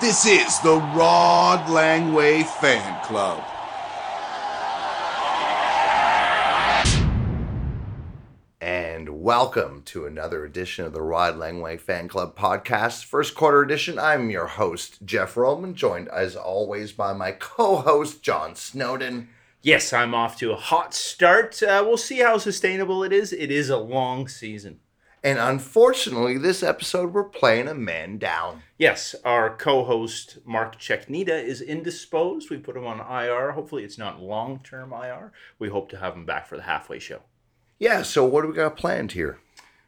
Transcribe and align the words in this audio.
This 0.00 0.24
is 0.24 0.58
the 0.60 0.76
Rod 0.76 1.66
Langway 1.66 2.42
Fan 2.42 3.04
Club. 3.04 3.44
And 8.62 9.22
welcome 9.22 9.82
to 9.82 10.06
another 10.06 10.46
edition 10.46 10.86
of 10.86 10.94
the 10.94 11.02
Rod 11.02 11.34
Langway 11.34 11.78
Fan 11.78 12.08
Club 12.08 12.34
podcast, 12.34 13.04
first 13.04 13.34
quarter 13.34 13.60
edition. 13.60 13.98
I'm 13.98 14.30
your 14.30 14.46
host, 14.46 15.04
Jeff 15.04 15.36
Roman, 15.36 15.74
joined 15.74 16.08
as 16.08 16.34
always 16.34 16.92
by 16.92 17.12
my 17.12 17.32
co 17.32 17.76
host, 17.76 18.22
John 18.22 18.56
Snowden. 18.56 19.28
Yes, 19.60 19.92
I'm 19.92 20.14
off 20.14 20.38
to 20.38 20.52
a 20.52 20.56
hot 20.56 20.94
start. 20.94 21.62
Uh, 21.62 21.84
we'll 21.86 21.98
see 21.98 22.20
how 22.20 22.38
sustainable 22.38 23.04
it 23.04 23.12
is. 23.12 23.34
It 23.34 23.50
is 23.50 23.68
a 23.68 23.76
long 23.76 24.28
season. 24.28 24.80
And 25.22 25.38
unfortunately, 25.38 26.38
this 26.38 26.62
episode 26.62 27.12
we're 27.12 27.24
playing 27.24 27.68
a 27.68 27.74
man 27.74 28.16
down. 28.16 28.62
Yes, 28.78 29.14
our 29.22 29.54
co-host 29.54 30.38
Mark 30.46 30.78
Cheknita 30.80 31.44
is 31.44 31.60
indisposed. 31.60 32.48
We 32.48 32.56
put 32.56 32.76
him 32.76 32.86
on 32.86 33.00
IR. 33.00 33.52
Hopefully, 33.52 33.84
it's 33.84 33.98
not 33.98 34.22
long-term 34.22 34.92
IR. 34.92 35.32
We 35.58 35.68
hope 35.68 35.90
to 35.90 35.98
have 35.98 36.14
him 36.14 36.24
back 36.24 36.46
for 36.46 36.56
the 36.56 36.62
halfway 36.62 36.98
show. 36.98 37.20
Yeah, 37.78 38.02
so 38.02 38.24
what 38.24 38.42
do 38.42 38.48
we 38.48 38.54
got 38.54 38.78
planned 38.78 39.12
here? 39.12 39.38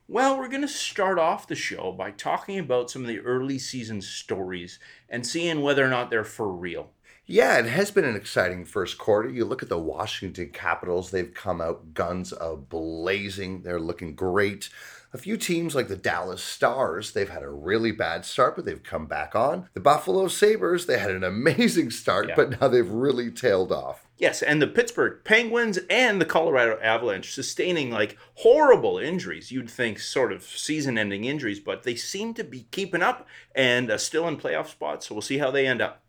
Well, 0.06 0.36
we're 0.36 0.48
going 0.48 0.60
to 0.62 0.68
start 0.68 1.18
off 1.18 1.48
the 1.48 1.54
show 1.54 1.92
by 1.92 2.10
talking 2.10 2.58
about 2.58 2.90
some 2.90 3.00
of 3.00 3.08
the 3.08 3.20
early 3.20 3.58
season 3.58 4.02
stories 4.02 4.78
and 5.08 5.26
seeing 5.26 5.62
whether 5.62 5.82
or 5.82 5.88
not 5.88 6.10
they're 6.10 6.24
for 6.24 6.48
real. 6.48 6.90
Yeah, 7.24 7.58
it 7.58 7.66
has 7.66 7.90
been 7.90 8.04
an 8.04 8.16
exciting 8.16 8.64
first 8.66 8.98
quarter. 8.98 9.30
You 9.30 9.46
look 9.46 9.62
at 9.62 9.70
the 9.70 9.78
Washington 9.78 10.50
Capitals, 10.50 11.10
they've 11.10 11.32
come 11.32 11.62
out 11.62 11.94
guns 11.94 12.34
a 12.38 12.56
blazing. 12.56 13.62
They're 13.62 13.80
looking 13.80 14.14
great. 14.14 14.68
A 15.14 15.18
few 15.18 15.36
teams 15.36 15.74
like 15.74 15.88
the 15.88 15.96
Dallas 15.96 16.42
Stars, 16.42 17.12
they've 17.12 17.28
had 17.28 17.42
a 17.42 17.50
really 17.50 17.92
bad 17.92 18.24
start, 18.24 18.56
but 18.56 18.64
they've 18.64 18.82
come 18.82 19.04
back 19.06 19.34
on. 19.34 19.68
The 19.74 19.80
Buffalo 19.80 20.26
Sabres, 20.28 20.86
they 20.86 20.98
had 20.98 21.10
an 21.10 21.22
amazing 21.22 21.90
start, 21.90 22.28
Yeah. 22.28 22.34
but 22.34 22.58
now 22.60 22.68
they've 22.68 22.88
really 22.88 23.30
tailed 23.30 23.72
off. 23.72 24.06
Yes, 24.16 24.40
and 24.40 24.62
the 24.62 24.66
Pittsburgh 24.66 25.18
Penguins 25.24 25.78
and 25.90 26.20
the 26.20 26.24
Colorado 26.24 26.78
Avalanche 26.80 27.34
sustaining 27.34 27.90
like 27.90 28.16
horrible 28.36 28.96
injuries. 28.96 29.50
You'd 29.52 29.68
think 29.68 29.98
sort 29.98 30.32
of 30.32 30.44
season 30.44 30.96
ending 30.96 31.24
injuries, 31.24 31.60
but 31.60 31.82
they 31.82 31.94
seem 31.96 32.32
to 32.34 32.44
be 32.44 32.66
keeping 32.70 33.02
up 33.02 33.26
and 33.54 33.90
uh, 33.90 33.98
still 33.98 34.26
in 34.28 34.36
playoff 34.38 34.68
spots. 34.68 35.08
So 35.08 35.14
we'll 35.14 35.22
see 35.22 35.38
how 35.38 35.50
they 35.50 35.66
end 35.66 35.82
up. 35.82 36.01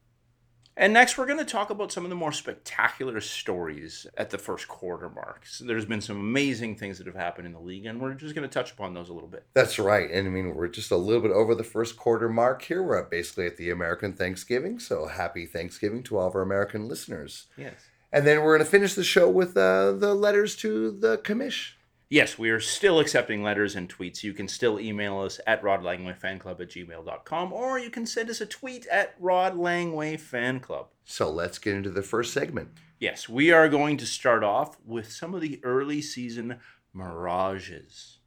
And 0.76 0.92
next, 0.92 1.18
we're 1.18 1.28
going 1.28 1.40
to 1.40 1.46
talk 1.46 1.70
about 1.70 1.92
some 1.92 2.04
of 2.04 2.10
the 2.10 2.16
more 2.16 2.32
spectacular 2.32 3.22
stories 3.22 4.08
at 4.18 4.32
the 4.32 4.40
first 4.40 4.68
quarter 4.68 5.08
mark. 5.08 5.46
So 5.46 5.66
there's 5.66 5.86
been 5.86 6.02
some 6.02 6.20
amazing 6.20 6.78
things 6.78 6.98
that 6.98 7.06
have 7.06 7.16
happened 7.16 7.46
in 7.46 7.54
the 7.54 7.60
league, 7.60 7.86
and 7.86 8.02
we're 8.02 8.16
just 8.16 8.34
going 8.34 8.48
to 8.48 8.54
touch 8.54 8.72
upon 8.72 8.96
those 8.96 9.10
a 9.10 9.14
little 9.14 9.30
bit. 9.30 9.46
That's 9.54 9.78
right. 9.78 10.10
And 10.10 10.28
I 10.28 10.32
mean, 10.32 10.56
we're 10.56 10.68
just 10.68 10.90
a 10.90 10.98
little 10.98 11.22
bit 11.22 11.32
over 11.32 11.54
the 11.54 11.64
first 11.64 11.96
quarter 11.96 12.28
mark 12.28 12.64
here. 12.64 12.82
We're 12.82 13.04
basically 13.04 13.46
at 13.46 13.58
the 13.58 13.70
American 13.70 14.14
Thanksgiving. 14.14 14.80
So 14.80 15.06
happy 15.06 15.46
Thanksgiving 15.46 16.02
to 16.04 16.18
all 16.18 16.28
of 16.28 16.36
our 16.36 16.42
American 16.42 16.88
listeners. 16.88 17.46
Yes. 17.56 17.76
And 18.12 18.26
then 18.26 18.42
we're 18.42 18.58
going 18.58 18.66
to 18.66 18.72
finish 18.72 18.96
the 18.96 19.04
show 19.04 19.30
with 19.30 19.56
uh, 19.56 19.92
the 19.92 20.14
letters 20.16 20.56
to 20.58 20.92
the 20.92 21.20
commish. 21.20 21.74
Yes, 22.14 22.38
we 22.38 22.52
are 22.52 22.60
still 22.60 23.00
accepting 23.00 23.42
letters 23.42 23.76
and 23.76 23.90
tweets. 23.90 24.22
You 24.22 24.34
can 24.34 24.48
still 24.48 24.80
email 24.80 25.18
us 25.22 25.40
at 25.48 25.64
rodlangwayfanclub 25.64 26.62
at 26.62 26.70
gmail.com 26.70 27.52
or 27.52 27.80
you 27.80 27.90
can 27.90 28.06
send 28.06 28.30
us 28.30 28.40
a 28.40 28.46
tweet 28.46 28.86
at 28.86 29.20
rodlangwayfanclub. 29.20 30.86
So 31.06 31.32
let's 31.32 31.58
get 31.58 31.74
into 31.74 31.90
the 31.90 32.04
first 32.04 32.32
segment. 32.32 32.70
Yes, 33.00 33.28
we 33.28 33.50
are 33.50 33.68
going 33.68 33.98
to 33.98 34.06
start 34.06 34.44
off 34.44 34.78
with 34.86 35.12
some 35.12 35.34
of 35.34 35.42
the 35.42 35.60
early 35.64 36.04
season 36.04 36.60
mirages. 36.94 38.20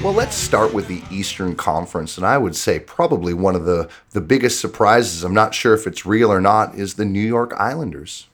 Well, 0.00 0.12
let's 0.12 0.36
start 0.36 0.72
with 0.72 0.86
the 0.86 1.02
Eastern 1.10 1.56
Conference, 1.56 2.16
and 2.16 2.24
I 2.24 2.38
would 2.38 2.54
say 2.54 2.78
probably 2.78 3.34
one 3.34 3.56
of 3.56 3.64
the, 3.64 3.90
the 4.10 4.20
biggest 4.20 4.60
surprises, 4.60 5.24
I'm 5.24 5.34
not 5.34 5.54
sure 5.54 5.74
if 5.74 5.88
it's 5.88 6.06
real 6.06 6.32
or 6.32 6.40
not, 6.40 6.76
is 6.76 6.94
the 6.94 7.04
New 7.04 7.18
York 7.18 7.52
Islanders. 7.58 8.28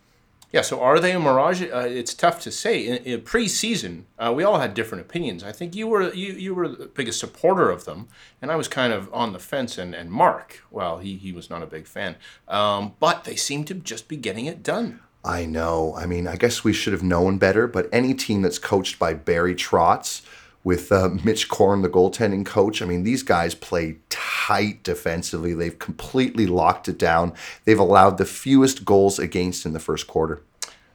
Yeah, 0.52 0.60
so 0.60 0.82
are 0.82 1.00
they 1.00 1.12
a 1.12 1.18
mirage? 1.18 1.62
Uh, 1.62 1.86
it's 1.88 2.12
tough 2.12 2.38
to 2.42 2.50
say. 2.50 2.86
In, 2.86 2.96
in 2.98 3.22
pre-season, 3.22 4.04
uh, 4.18 4.30
we 4.36 4.44
all 4.44 4.58
had 4.58 4.74
different 4.74 5.06
opinions. 5.06 5.42
I 5.42 5.52
think 5.52 5.74
you 5.74 5.88
were 5.88 6.12
you, 6.12 6.34
you 6.34 6.54
were 6.54 6.68
the 6.68 6.86
biggest 6.86 7.18
supporter 7.18 7.70
of 7.70 7.86
them, 7.86 8.08
and 8.42 8.52
I 8.52 8.56
was 8.56 8.68
kind 8.68 8.92
of 8.92 9.12
on 9.12 9.32
the 9.32 9.38
fence. 9.38 9.78
And, 9.78 9.94
and 9.94 10.12
Mark, 10.12 10.62
well, 10.70 10.98
he, 10.98 11.16
he 11.16 11.32
was 11.32 11.48
not 11.48 11.62
a 11.62 11.66
big 11.66 11.86
fan. 11.86 12.16
Um, 12.46 12.92
but 13.00 13.24
they 13.24 13.36
seem 13.36 13.64
to 13.64 13.74
just 13.74 14.06
be 14.06 14.18
getting 14.18 14.44
it 14.44 14.62
done. 14.62 15.00
I 15.24 15.46
know. 15.46 15.94
I 15.96 16.04
mean, 16.04 16.28
I 16.28 16.36
guess 16.36 16.62
we 16.62 16.74
should 16.74 16.92
have 16.92 17.02
known 17.02 17.38
better, 17.38 17.66
but 17.66 17.88
any 17.90 18.12
team 18.12 18.42
that's 18.42 18.58
coached 18.58 18.98
by 18.98 19.14
Barry 19.14 19.54
Trotz 19.54 20.20
with 20.64 20.90
uh, 20.90 21.10
Mitch 21.22 21.48
Korn, 21.48 21.82
the 21.82 21.90
goaltending 21.90 22.44
coach, 22.44 22.80
I 22.80 22.86
mean, 22.86 23.04
these 23.04 23.22
guys 23.22 23.54
play 23.54 23.98
tight 24.08 24.82
defensively. 24.82 25.52
They've 25.52 25.78
completely 25.78 26.46
locked 26.46 26.88
it 26.88 26.98
down. 26.98 27.34
They've 27.64 27.78
allowed 27.78 28.16
the 28.16 28.24
fewest 28.24 28.84
goals 28.84 29.18
against 29.18 29.66
in 29.66 29.74
the 29.74 29.78
first 29.78 30.06
quarter. 30.06 30.42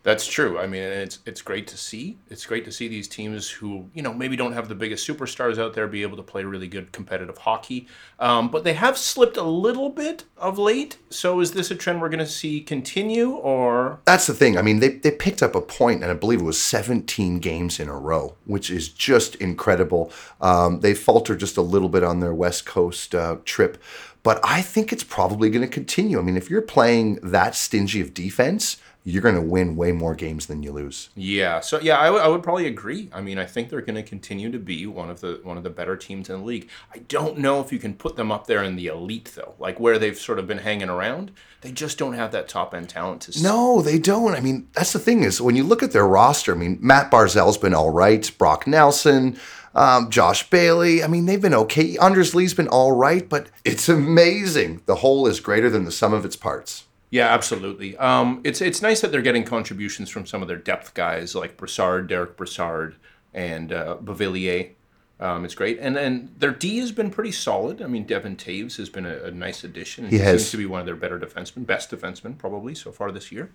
That's 0.01 0.25
true. 0.25 0.57
I 0.57 0.65
mean, 0.65 0.81
it's 0.81 1.19
it's 1.25 1.41
great 1.41 1.67
to 1.67 1.77
see. 1.77 2.17
It's 2.29 2.45
great 2.45 2.63
to 2.65 2.71
see 2.71 2.87
these 2.87 3.07
teams 3.07 3.49
who 3.49 3.89
you 3.93 4.01
know 4.01 4.13
maybe 4.13 4.37
don't 4.37 4.53
have 4.53 4.69
the 4.69 4.75
biggest 4.75 5.07
superstars 5.07 5.57
out 5.57 5.73
there 5.73 5.87
be 5.87 6.03
able 6.03 6.15
to 6.17 6.23
play 6.23 6.43
really 6.45 6.67
good 6.67 6.93
competitive 6.93 7.37
hockey. 7.39 7.85
Um, 8.17 8.49
but 8.49 8.63
they 8.63 8.73
have 8.73 8.97
slipped 8.97 9.35
a 9.35 9.43
little 9.43 9.89
bit 9.89 10.23
of 10.37 10.57
late. 10.57 10.97
So 11.09 11.41
is 11.41 11.51
this 11.51 11.69
a 11.69 11.75
trend 11.75 12.01
we're 12.01 12.09
going 12.09 12.19
to 12.19 12.25
see 12.25 12.61
continue, 12.61 13.31
or 13.31 13.99
That's 14.05 14.27
the 14.27 14.33
thing. 14.33 14.57
I 14.57 14.61
mean, 14.61 14.79
they, 14.79 14.89
they 14.89 15.11
picked 15.11 15.43
up 15.43 15.53
a 15.53 15.61
point, 15.61 16.01
and 16.01 16.11
I 16.11 16.15
believe 16.15 16.39
it 16.39 16.45
was 16.45 16.61
17 16.61 17.39
games 17.39 17.79
in 17.79 17.89
a 17.89 17.97
row, 17.97 18.35
which 18.45 18.71
is 18.71 18.87
just 18.89 19.35
incredible. 19.35 20.11
Um, 20.39 20.79
they 20.79 20.93
faltered 20.93 21.39
just 21.39 21.57
a 21.57 21.61
little 21.61 21.89
bit 21.89 22.03
on 22.03 22.21
their 22.21 22.33
West 22.33 22.65
Coast 22.65 23.13
uh, 23.13 23.37
trip, 23.43 23.77
but 24.23 24.39
I 24.43 24.61
think 24.61 24.91
it's 24.91 25.03
probably 25.03 25.49
going 25.49 25.61
to 25.61 25.67
continue. 25.67 26.19
I 26.19 26.21
mean, 26.21 26.37
if 26.37 26.49
you're 26.49 26.61
playing 26.61 27.15
that 27.23 27.55
stingy 27.55 28.01
of 28.01 28.13
defense, 28.13 28.77
you're 29.09 29.21
going 29.21 29.35
to 29.35 29.41
win 29.41 29.75
way 29.75 29.91
more 29.91 30.15
games 30.15 30.45
than 30.45 30.63
you 30.63 30.71
lose. 30.71 31.09
Yeah, 31.15 31.59
so 31.59 31.79
yeah, 31.79 31.99
I, 31.99 32.05
w- 32.05 32.23
I 32.23 32.27
would 32.27 32.43
probably 32.43 32.67
agree. 32.67 33.09
I 33.13 33.21
mean, 33.21 33.37
I 33.37 33.45
think 33.45 33.69
they're 33.69 33.81
going 33.81 33.95
to 33.95 34.03
continue 34.03 34.51
to 34.51 34.59
be 34.59 34.85
one 34.85 35.09
of 35.09 35.21
the 35.21 35.39
one 35.43 35.57
of 35.57 35.63
the 35.63 35.69
better 35.69 35.95
teams 35.95 36.29
in 36.29 36.39
the 36.39 36.45
league. 36.45 36.69
I 36.93 36.99
don't 36.99 37.37
know 37.37 37.59
if 37.61 37.71
you 37.71 37.79
can 37.79 37.95
put 37.95 38.15
them 38.15 38.31
up 38.31 38.47
there 38.47 38.63
in 38.63 38.75
the 38.75 38.87
elite 38.87 39.31
though, 39.35 39.55
like 39.59 39.79
where 39.79 39.97
they've 39.99 40.17
sort 40.17 40.39
of 40.39 40.47
been 40.47 40.59
hanging 40.59 40.89
around. 40.89 41.31
They 41.61 41.71
just 41.71 41.97
don't 41.97 42.13
have 42.13 42.31
that 42.31 42.47
top 42.47 42.73
end 42.73 42.89
talent 42.89 43.23
to. 43.23 43.43
No, 43.43 43.81
they 43.81 43.99
don't. 43.99 44.33
I 44.33 44.39
mean, 44.39 44.69
that's 44.73 44.93
the 44.93 44.99
thing 44.99 45.23
is 45.23 45.41
when 45.41 45.55
you 45.55 45.63
look 45.63 45.83
at 45.83 45.91
their 45.91 46.07
roster. 46.07 46.53
I 46.53 46.57
mean, 46.57 46.77
Matt 46.81 47.11
Barzal's 47.11 47.57
been 47.57 47.73
all 47.73 47.89
right. 47.89 48.29
Brock 48.37 48.65
Nelson, 48.65 49.37
um, 49.75 50.09
Josh 50.09 50.49
Bailey. 50.49 51.03
I 51.03 51.07
mean, 51.07 51.25
they've 51.25 51.41
been 51.41 51.53
okay. 51.53 51.97
Anders 51.97 52.33
Lee's 52.33 52.53
been 52.53 52.67
all 52.69 52.93
right, 52.93 53.27
but 53.27 53.49
it's 53.65 53.89
amazing. 53.89 54.81
The 54.85 54.95
whole 54.95 55.27
is 55.27 55.39
greater 55.39 55.69
than 55.69 55.85
the 55.85 55.91
sum 55.91 56.13
of 56.13 56.25
its 56.25 56.35
parts. 56.35 56.85
Yeah, 57.11 57.27
absolutely. 57.27 57.97
Um, 57.97 58.41
it's 58.43 58.61
it's 58.61 58.81
nice 58.81 59.01
that 59.01 59.11
they're 59.11 59.21
getting 59.21 59.43
contributions 59.43 60.09
from 60.09 60.25
some 60.25 60.41
of 60.41 60.47
their 60.47 60.57
depth 60.57 60.93
guys 60.93 61.33
like 61.33 61.57
Brassard, 61.57 62.07
Derick 62.07 62.37
Brassard, 62.37 62.95
and 63.33 63.73
uh, 63.73 63.97
Beauvillier. 64.03 64.71
Um, 65.19 65.43
it's 65.43 65.55
great, 65.55 65.79
and 65.81 65.95
then 65.95 66.33
their 66.37 66.51
D 66.51 66.77
has 66.77 66.91
been 66.91 67.09
pretty 67.09 67.33
solid. 67.33 67.81
I 67.81 67.87
mean, 67.87 68.05
Devon 68.05 68.37
Toews 68.37 68.77
has 68.77 68.89
been 68.89 69.05
a, 69.05 69.23
a 69.23 69.31
nice 69.31 69.63
addition. 69.63 70.07
He 70.07 70.19
has. 70.19 70.43
seems 70.43 70.51
to 70.51 70.57
be 70.57 70.65
one 70.65 70.79
of 70.79 70.85
their 70.85 70.95
better 70.95 71.19
defensemen, 71.19 71.65
best 71.65 71.91
defenseman 71.91 72.37
probably 72.37 72.73
so 72.73 72.91
far 72.91 73.11
this 73.11 73.31
year. 73.31 73.51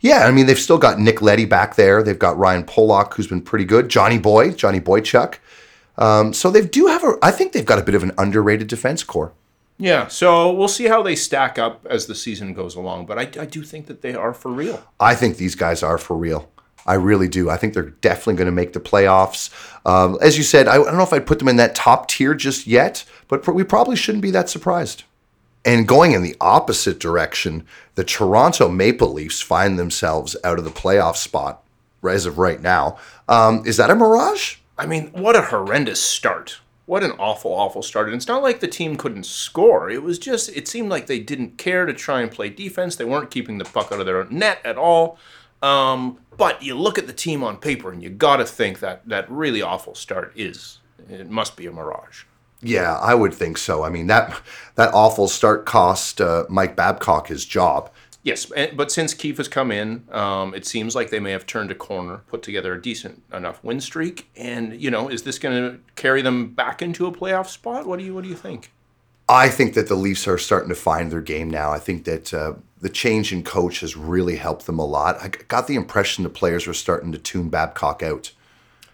Yeah, 0.00 0.26
I 0.26 0.30
mean, 0.30 0.46
they've 0.46 0.58
still 0.58 0.78
got 0.78 0.98
Nick 0.98 1.22
Leddy 1.22 1.44
back 1.44 1.76
there. 1.76 2.02
They've 2.02 2.18
got 2.18 2.36
Ryan 2.36 2.64
Pulock, 2.64 3.14
who's 3.14 3.26
been 3.26 3.42
pretty 3.42 3.64
good. 3.64 3.88
Johnny 3.88 4.18
Boy, 4.18 4.52
Johnny 4.52 4.80
Boychuk. 4.80 5.36
Um, 5.96 6.32
so 6.32 6.50
they 6.50 6.64
do 6.64 6.86
have 6.86 7.04
a. 7.04 7.16
I 7.22 7.30
think 7.30 7.52
they've 7.52 7.64
got 7.64 7.78
a 7.78 7.82
bit 7.82 7.94
of 7.94 8.02
an 8.02 8.12
underrated 8.18 8.68
defense 8.68 9.02
core. 9.02 9.32
Yeah, 9.80 10.08
so 10.08 10.52
we'll 10.52 10.68
see 10.68 10.84
how 10.84 11.02
they 11.02 11.16
stack 11.16 11.58
up 11.58 11.86
as 11.88 12.06
the 12.06 12.14
season 12.14 12.52
goes 12.52 12.74
along. 12.74 13.06
But 13.06 13.18
I, 13.18 13.42
I 13.42 13.46
do 13.46 13.62
think 13.62 13.86
that 13.86 14.02
they 14.02 14.14
are 14.14 14.34
for 14.34 14.52
real. 14.52 14.84
I 15.00 15.14
think 15.14 15.38
these 15.38 15.54
guys 15.54 15.82
are 15.82 15.96
for 15.96 16.16
real. 16.16 16.50
I 16.86 16.94
really 16.94 17.28
do. 17.28 17.48
I 17.48 17.56
think 17.56 17.72
they're 17.72 17.90
definitely 17.90 18.34
going 18.34 18.46
to 18.46 18.52
make 18.52 18.74
the 18.74 18.80
playoffs. 18.80 19.50
Um, 19.86 20.18
as 20.20 20.36
you 20.36 20.44
said, 20.44 20.68
I, 20.68 20.74
I 20.74 20.76
don't 20.76 20.96
know 20.96 21.02
if 21.02 21.12
I'd 21.14 21.26
put 21.26 21.38
them 21.38 21.48
in 21.48 21.56
that 21.56 21.74
top 21.74 22.08
tier 22.08 22.34
just 22.34 22.66
yet, 22.66 23.04
but 23.26 23.42
pr- 23.42 23.52
we 23.52 23.64
probably 23.64 23.96
shouldn't 23.96 24.22
be 24.22 24.30
that 24.32 24.50
surprised. 24.50 25.04
And 25.64 25.88
going 25.88 26.12
in 26.12 26.22
the 26.22 26.36
opposite 26.40 26.98
direction, 27.00 27.66
the 27.94 28.04
Toronto 28.04 28.68
Maple 28.68 29.12
Leafs 29.12 29.40
find 29.40 29.78
themselves 29.78 30.36
out 30.44 30.58
of 30.58 30.64
the 30.64 30.70
playoff 30.70 31.16
spot 31.16 31.62
as 32.08 32.26
of 32.26 32.38
right 32.38 32.60
now. 32.60 32.98
Um, 33.28 33.62
is 33.66 33.76
that 33.78 33.90
a 33.90 33.94
mirage? 33.94 34.56
I 34.78 34.86
mean, 34.86 35.08
what 35.12 35.36
a 35.36 35.42
horrendous 35.42 36.02
start. 36.02 36.60
What 36.90 37.04
an 37.04 37.12
awful, 37.20 37.52
awful 37.52 37.82
start. 37.82 38.08
And 38.08 38.16
it's 38.16 38.26
not 38.26 38.42
like 38.42 38.58
the 38.58 38.66
team 38.66 38.96
couldn't 38.96 39.24
score. 39.24 39.88
It 39.88 40.02
was 40.02 40.18
just, 40.18 40.48
it 40.48 40.66
seemed 40.66 40.90
like 40.90 41.06
they 41.06 41.20
didn't 41.20 41.56
care 41.56 41.86
to 41.86 41.92
try 41.92 42.20
and 42.20 42.28
play 42.28 42.48
defense. 42.48 42.96
They 42.96 43.04
weren't 43.04 43.30
keeping 43.30 43.58
the 43.58 43.64
puck 43.64 43.92
out 43.92 44.00
of 44.00 44.06
their 44.06 44.24
net 44.24 44.58
at 44.64 44.76
all. 44.76 45.16
Um, 45.62 46.18
but 46.36 46.64
you 46.64 46.74
look 46.76 46.98
at 46.98 47.06
the 47.06 47.12
team 47.12 47.44
on 47.44 47.58
paper 47.58 47.92
and 47.92 48.02
you 48.02 48.10
got 48.10 48.38
to 48.38 48.44
think 48.44 48.80
that 48.80 49.08
that 49.08 49.30
really 49.30 49.62
awful 49.62 49.94
start 49.94 50.32
is, 50.34 50.80
it 51.08 51.30
must 51.30 51.56
be 51.56 51.66
a 51.66 51.70
mirage. 51.70 52.24
Yeah, 52.60 52.98
I 52.98 53.14
would 53.14 53.34
think 53.34 53.56
so. 53.56 53.84
I 53.84 53.88
mean 53.88 54.08
that 54.08 54.40
that 54.74 54.92
awful 54.92 55.28
start 55.28 55.66
cost 55.66 56.20
uh, 56.20 56.44
Mike 56.48 56.74
Babcock 56.74 57.28
his 57.28 57.44
job. 57.44 57.92
Yes, 58.22 58.52
but 58.74 58.92
since 58.92 59.14
Keefe 59.14 59.38
has 59.38 59.48
come 59.48 59.72
in, 59.72 60.04
um, 60.10 60.54
it 60.54 60.66
seems 60.66 60.94
like 60.94 61.08
they 61.08 61.20
may 61.20 61.30
have 61.30 61.46
turned 61.46 61.70
a 61.70 61.74
corner, 61.74 62.18
put 62.28 62.42
together 62.42 62.74
a 62.74 62.82
decent 62.82 63.22
enough 63.32 63.64
win 63.64 63.80
streak, 63.80 64.28
and 64.36 64.78
you 64.80 64.90
know, 64.90 65.08
is 65.08 65.22
this 65.22 65.38
going 65.38 65.56
to 65.56 65.80
carry 65.96 66.20
them 66.20 66.52
back 66.52 66.82
into 66.82 67.06
a 67.06 67.12
playoff 67.12 67.48
spot? 67.48 67.86
What 67.86 67.98
do 67.98 68.04
you 68.04 68.14
What 68.14 68.24
do 68.24 68.30
you 68.30 68.36
think? 68.36 68.70
I 69.26 69.48
think 69.48 69.74
that 69.74 69.86
the 69.86 69.94
Leafs 69.94 70.26
are 70.26 70.38
starting 70.38 70.68
to 70.70 70.74
find 70.74 71.10
their 71.10 71.20
game 71.20 71.48
now. 71.48 71.70
I 71.70 71.78
think 71.78 72.04
that 72.04 72.34
uh, 72.34 72.54
the 72.80 72.88
change 72.88 73.32
in 73.32 73.44
coach 73.44 73.80
has 73.80 73.96
really 73.96 74.36
helped 74.36 74.66
them 74.66 74.78
a 74.78 74.84
lot. 74.84 75.16
I 75.22 75.28
got 75.28 75.66
the 75.66 75.76
impression 75.76 76.24
the 76.24 76.30
players 76.30 76.66
were 76.66 76.74
starting 76.74 77.12
to 77.12 77.18
tune 77.18 77.48
Babcock 77.48 78.02
out. 78.02 78.32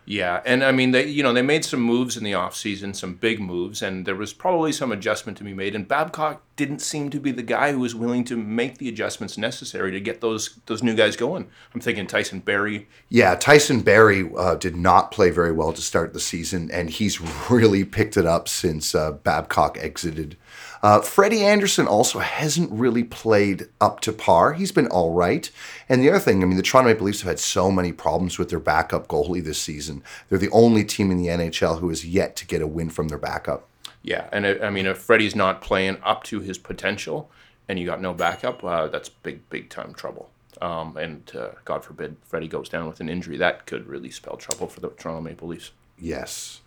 Yeah, 0.08 0.40
and 0.46 0.64
I 0.64 0.70
mean, 0.70 0.92
they 0.92 1.06
you 1.06 1.24
know 1.24 1.32
they 1.32 1.42
made 1.42 1.64
some 1.64 1.80
moves 1.80 2.16
in 2.16 2.22
the 2.22 2.30
offseason, 2.32 2.94
some 2.94 3.14
big 3.14 3.40
moves, 3.40 3.82
and 3.82 4.06
there 4.06 4.14
was 4.14 4.32
probably 4.32 4.70
some 4.70 4.92
adjustment 4.92 5.36
to 5.38 5.44
be 5.44 5.52
made. 5.52 5.74
And 5.74 5.86
Babcock 5.86 6.42
didn't 6.54 6.78
seem 6.78 7.10
to 7.10 7.18
be 7.18 7.32
the 7.32 7.42
guy 7.42 7.72
who 7.72 7.80
was 7.80 7.94
willing 7.94 8.22
to 8.24 8.36
make 8.36 8.78
the 8.78 8.88
adjustments 8.88 9.36
necessary 9.36 9.90
to 9.90 10.00
get 10.00 10.20
those 10.20 10.60
those 10.66 10.80
new 10.80 10.94
guys 10.94 11.16
going. 11.16 11.48
I'm 11.74 11.80
thinking 11.80 12.06
Tyson 12.06 12.38
Barrie. 12.38 12.86
Yeah, 13.08 13.34
Tyson 13.34 13.80
Barrie 13.80 14.30
uh, 14.38 14.54
did 14.54 14.76
not 14.76 15.10
play 15.10 15.30
very 15.30 15.52
well 15.52 15.72
to 15.72 15.82
start 15.82 16.12
the 16.12 16.20
season, 16.20 16.70
and 16.70 16.88
he's 16.88 17.20
really 17.50 17.84
picked 17.84 18.16
it 18.16 18.26
up 18.26 18.48
since 18.48 18.94
uh, 18.94 19.10
Babcock 19.10 19.76
exited. 19.78 20.36
Uh, 20.82 21.00
Freddie 21.00 21.44
Andersen 21.44 21.86
also 21.86 22.18
hasn't 22.18 22.70
really 22.70 23.04
played 23.04 23.68
up 23.80 24.00
to 24.00 24.12
par. 24.12 24.52
He's 24.52 24.72
been 24.72 24.86
all 24.88 25.12
right. 25.12 25.50
And 25.88 26.02
the 26.02 26.10
other 26.10 26.18
thing, 26.18 26.42
I 26.42 26.46
mean, 26.46 26.56
the 26.56 26.62
Toronto 26.62 26.90
Maple 26.90 27.06
Leafs 27.06 27.22
have 27.22 27.28
had 27.28 27.38
so 27.38 27.70
many 27.70 27.92
problems 27.92 28.38
with 28.38 28.50
their 28.50 28.60
backup 28.60 29.08
goalie 29.08 29.42
this 29.42 29.60
season. 29.60 30.02
They're 30.28 30.38
the 30.38 30.50
only 30.50 30.84
team 30.84 31.10
in 31.10 31.18
the 31.18 31.28
NHL 31.28 31.80
who 31.80 31.88
has 31.88 32.04
yet 32.04 32.36
to 32.36 32.46
get 32.46 32.62
a 32.62 32.66
win 32.66 32.90
from 32.90 33.08
their 33.08 33.18
backup. 33.18 33.68
Yeah, 34.02 34.28
and 34.32 34.46
I 34.46 34.66
I 34.66 34.70
mean, 34.70 34.86
if 34.86 34.98
Freddie's 34.98 35.34
not 35.34 35.60
playing 35.60 35.98
up 36.04 36.22
to 36.24 36.40
his 36.40 36.58
potential, 36.58 37.28
and 37.68 37.78
you 37.78 37.86
got 37.86 38.00
no 38.00 38.14
backup, 38.14 38.62
uh, 38.62 38.86
that's 38.86 39.08
big, 39.08 39.48
big 39.50 39.68
time 39.68 39.94
trouble. 39.94 40.30
Um, 40.60 40.96
and 40.96 41.30
uh, 41.36 41.50
God 41.64 41.84
forbid 41.84 42.16
Freddie 42.24 42.48
goes 42.48 42.68
down 42.68 42.86
with 42.86 43.00
an 43.00 43.08
injury, 43.08 43.36
that 43.38 43.66
could 43.66 43.86
really 43.86 44.10
spell 44.10 44.36
trouble 44.36 44.68
for 44.68 44.80
the 44.80 44.88
Toronto 44.90 45.20
Maple 45.20 45.48
Leafs. 45.48 45.72
Yes. 45.98 46.60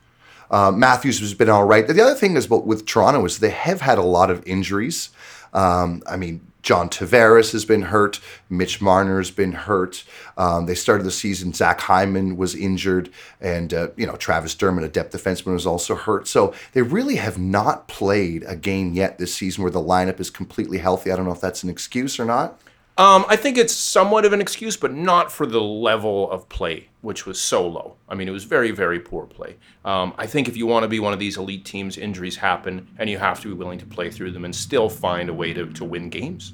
Uh, 0.51 0.71
Matthews 0.71 1.19
has 1.19 1.33
been 1.33 1.49
all 1.49 1.65
right. 1.65 1.87
The 1.87 2.01
other 2.01 2.15
thing 2.15 2.35
is 2.35 2.45
about 2.45 2.65
with 2.65 2.85
Toronto 2.85 3.23
is 3.25 3.39
they 3.39 3.49
have 3.49 3.81
had 3.81 3.97
a 3.97 4.03
lot 4.03 4.31
of 4.31 4.45
injuries. 4.47 5.09
Um, 5.53 6.03
I 6.07 6.15
mean, 6.15 6.41
John 6.61 6.89
Tavares 6.89 7.51
has 7.53 7.63
been 7.65 7.83
hurt. 7.83 8.19
Mitch 8.49 8.81
Marner's 8.81 9.31
been 9.31 9.53
hurt. 9.53 10.03
Um, 10.37 10.65
they 10.65 10.75
started 10.75 11.03
the 11.03 11.11
season. 11.11 11.53
Zach 11.53 11.79
Hyman 11.81 12.35
was 12.35 12.53
injured, 12.53 13.09
and 13.39 13.73
uh, 13.73 13.89
you 13.95 14.05
know 14.05 14.15
Travis 14.15 14.55
Dermott, 14.55 14.83
a 14.83 14.89
depth 14.89 15.15
defenseman, 15.15 15.53
was 15.53 15.65
also 15.65 15.95
hurt. 15.95 16.27
So 16.27 16.53
they 16.73 16.81
really 16.81 17.15
have 17.15 17.37
not 17.37 17.87
played 17.87 18.43
a 18.45 18.55
game 18.55 18.93
yet 18.93 19.17
this 19.17 19.33
season 19.33 19.63
where 19.63 19.71
the 19.71 19.81
lineup 19.81 20.19
is 20.19 20.29
completely 20.29 20.79
healthy. 20.79 21.11
I 21.11 21.15
don't 21.15 21.25
know 21.25 21.31
if 21.31 21.41
that's 21.41 21.63
an 21.63 21.69
excuse 21.69 22.19
or 22.19 22.25
not. 22.25 22.59
Um, 22.97 23.25
I 23.29 23.37
think 23.37 23.57
it's 23.57 23.73
somewhat 23.73 24.25
of 24.25 24.33
an 24.33 24.41
excuse, 24.41 24.75
but 24.75 24.93
not 24.93 25.31
for 25.31 25.45
the 25.45 25.61
level 25.61 26.29
of 26.29 26.49
play, 26.49 26.88
which 27.01 27.25
was 27.25 27.39
so 27.41 27.67
low. 27.67 27.95
I 28.07 28.15
mean, 28.15 28.27
it 28.27 28.31
was 28.31 28.43
very, 28.43 28.71
very 28.71 28.99
poor 28.99 29.25
play. 29.25 29.55
Um, 29.85 30.13
I 30.17 30.25
think 30.25 30.47
if 30.47 30.57
you 30.57 30.65
want 30.67 30.83
to 30.83 30.89
be 30.89 30.99
one 30.99 31.13
of 31.13 31.19
these 31.19 31.37
elite 31.37 31.65
teams, 31.65 31.97
injuries 31.97 32.35
happen, 32.35 32.87
and 32.97 33.09
you 33.09 33.17
have 33.17 33.39
to 33.41 33.47
be 33.47 33.53
willing 33.53 33.79
to 33.79 33.85
play 33.85 34.11
through 34.11 34.31
them 34.31 34.45
and 34.45 34.55
still 34.55 34.89
find 34.89 35.29
a 35.29 35.33
way 35.33 35.53
to, 35.53 35.65
to 35.73 35.85
win 35.85 36.09
games. 36.09 36.53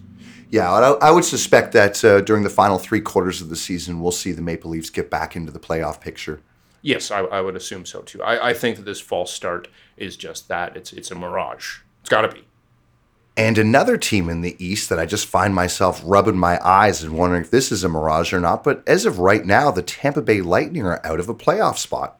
Yeah, 0.50 0.71
I, 0.71 0.92
I 1.07 1.12
would 1.12 1.25
suspect 1.25 1.74
that 1.74 2.03
uh, 2.06 2.21
during 2.21 2.44
the 2.44 2.50
final 2.50 2.77
three 2.77 3.01
quarters 3.01 3.42
of 3.42 3.50
the 3.50 3.56
season, 3.56 4.00
we'll 4.00 4.12
see 4.12 4.31
the 4.31 4.42
Maple 4.42 4.71
Leafs 4.71 4.89
get 4.89 5.09
back 5.09 5.36
into 5.36 5.51
the 5.51 5.59
playoff 5.59 6.00
picture. 6.00 6.42
Yes, 6.81 7.09
I, 7.09 7.21
I 7.21 7.42
would 7.42 7.56
assume 7.56 7.83
so 7.86 8.01
too. 8.01 8.21
I, 8.21 8.50
I 8.50 8.53
think 8.53 8.77
that 8.77 8.86
this 8.86 9.01
false 9.01 9.33
start 9.33 9.68
is 9.97 10.15
just 10.15 10.47
that. 10.50 10.77
It's 10.77 10.94
it's 10.94 11.09
a 11.09 11.15
mirage. 11.15 11.80
It's 12.01 12.09
got 12.09 12.21
to 12.21 12.27
be. 12.27 12.45
And 13.37 13.57
another 13.57 13.97
team 13.97 14.29
in 14.29 14.41
the 14.41 14.55
East 14.63 14.87
that 14.89 14.99
I 14.99 15.05
just 15.05 15.25
find 15.25 15.53
myself 15.53 16.01
rubbing 16.05 16.37
my 16.37 16.57
eyes 16.65 17.03
and 17.03 17.17
wondering 17.17 17.43
if 17.43 17.51
this 17.51 17.71
is 17.71 17.83
a 17.83 17.89
mirage 17.89 18.31
or 18.31 18.39
not. 18.39 18.63
But 18.63 18.81
as 18.87 19.05
of 19.05 19.19
right 19.19 19.45
now, 19.45 19.71
the 19.71 19.81
Tampa 19.81 20.21
Bay 20.21 20.41
Lightning 20.41 20.85
are 20.85 21.05
out 21.05 21.19
of 21.19 21.27
a 21.27 21.35
playoff 21.35 21.77
spot. 21.77 22.17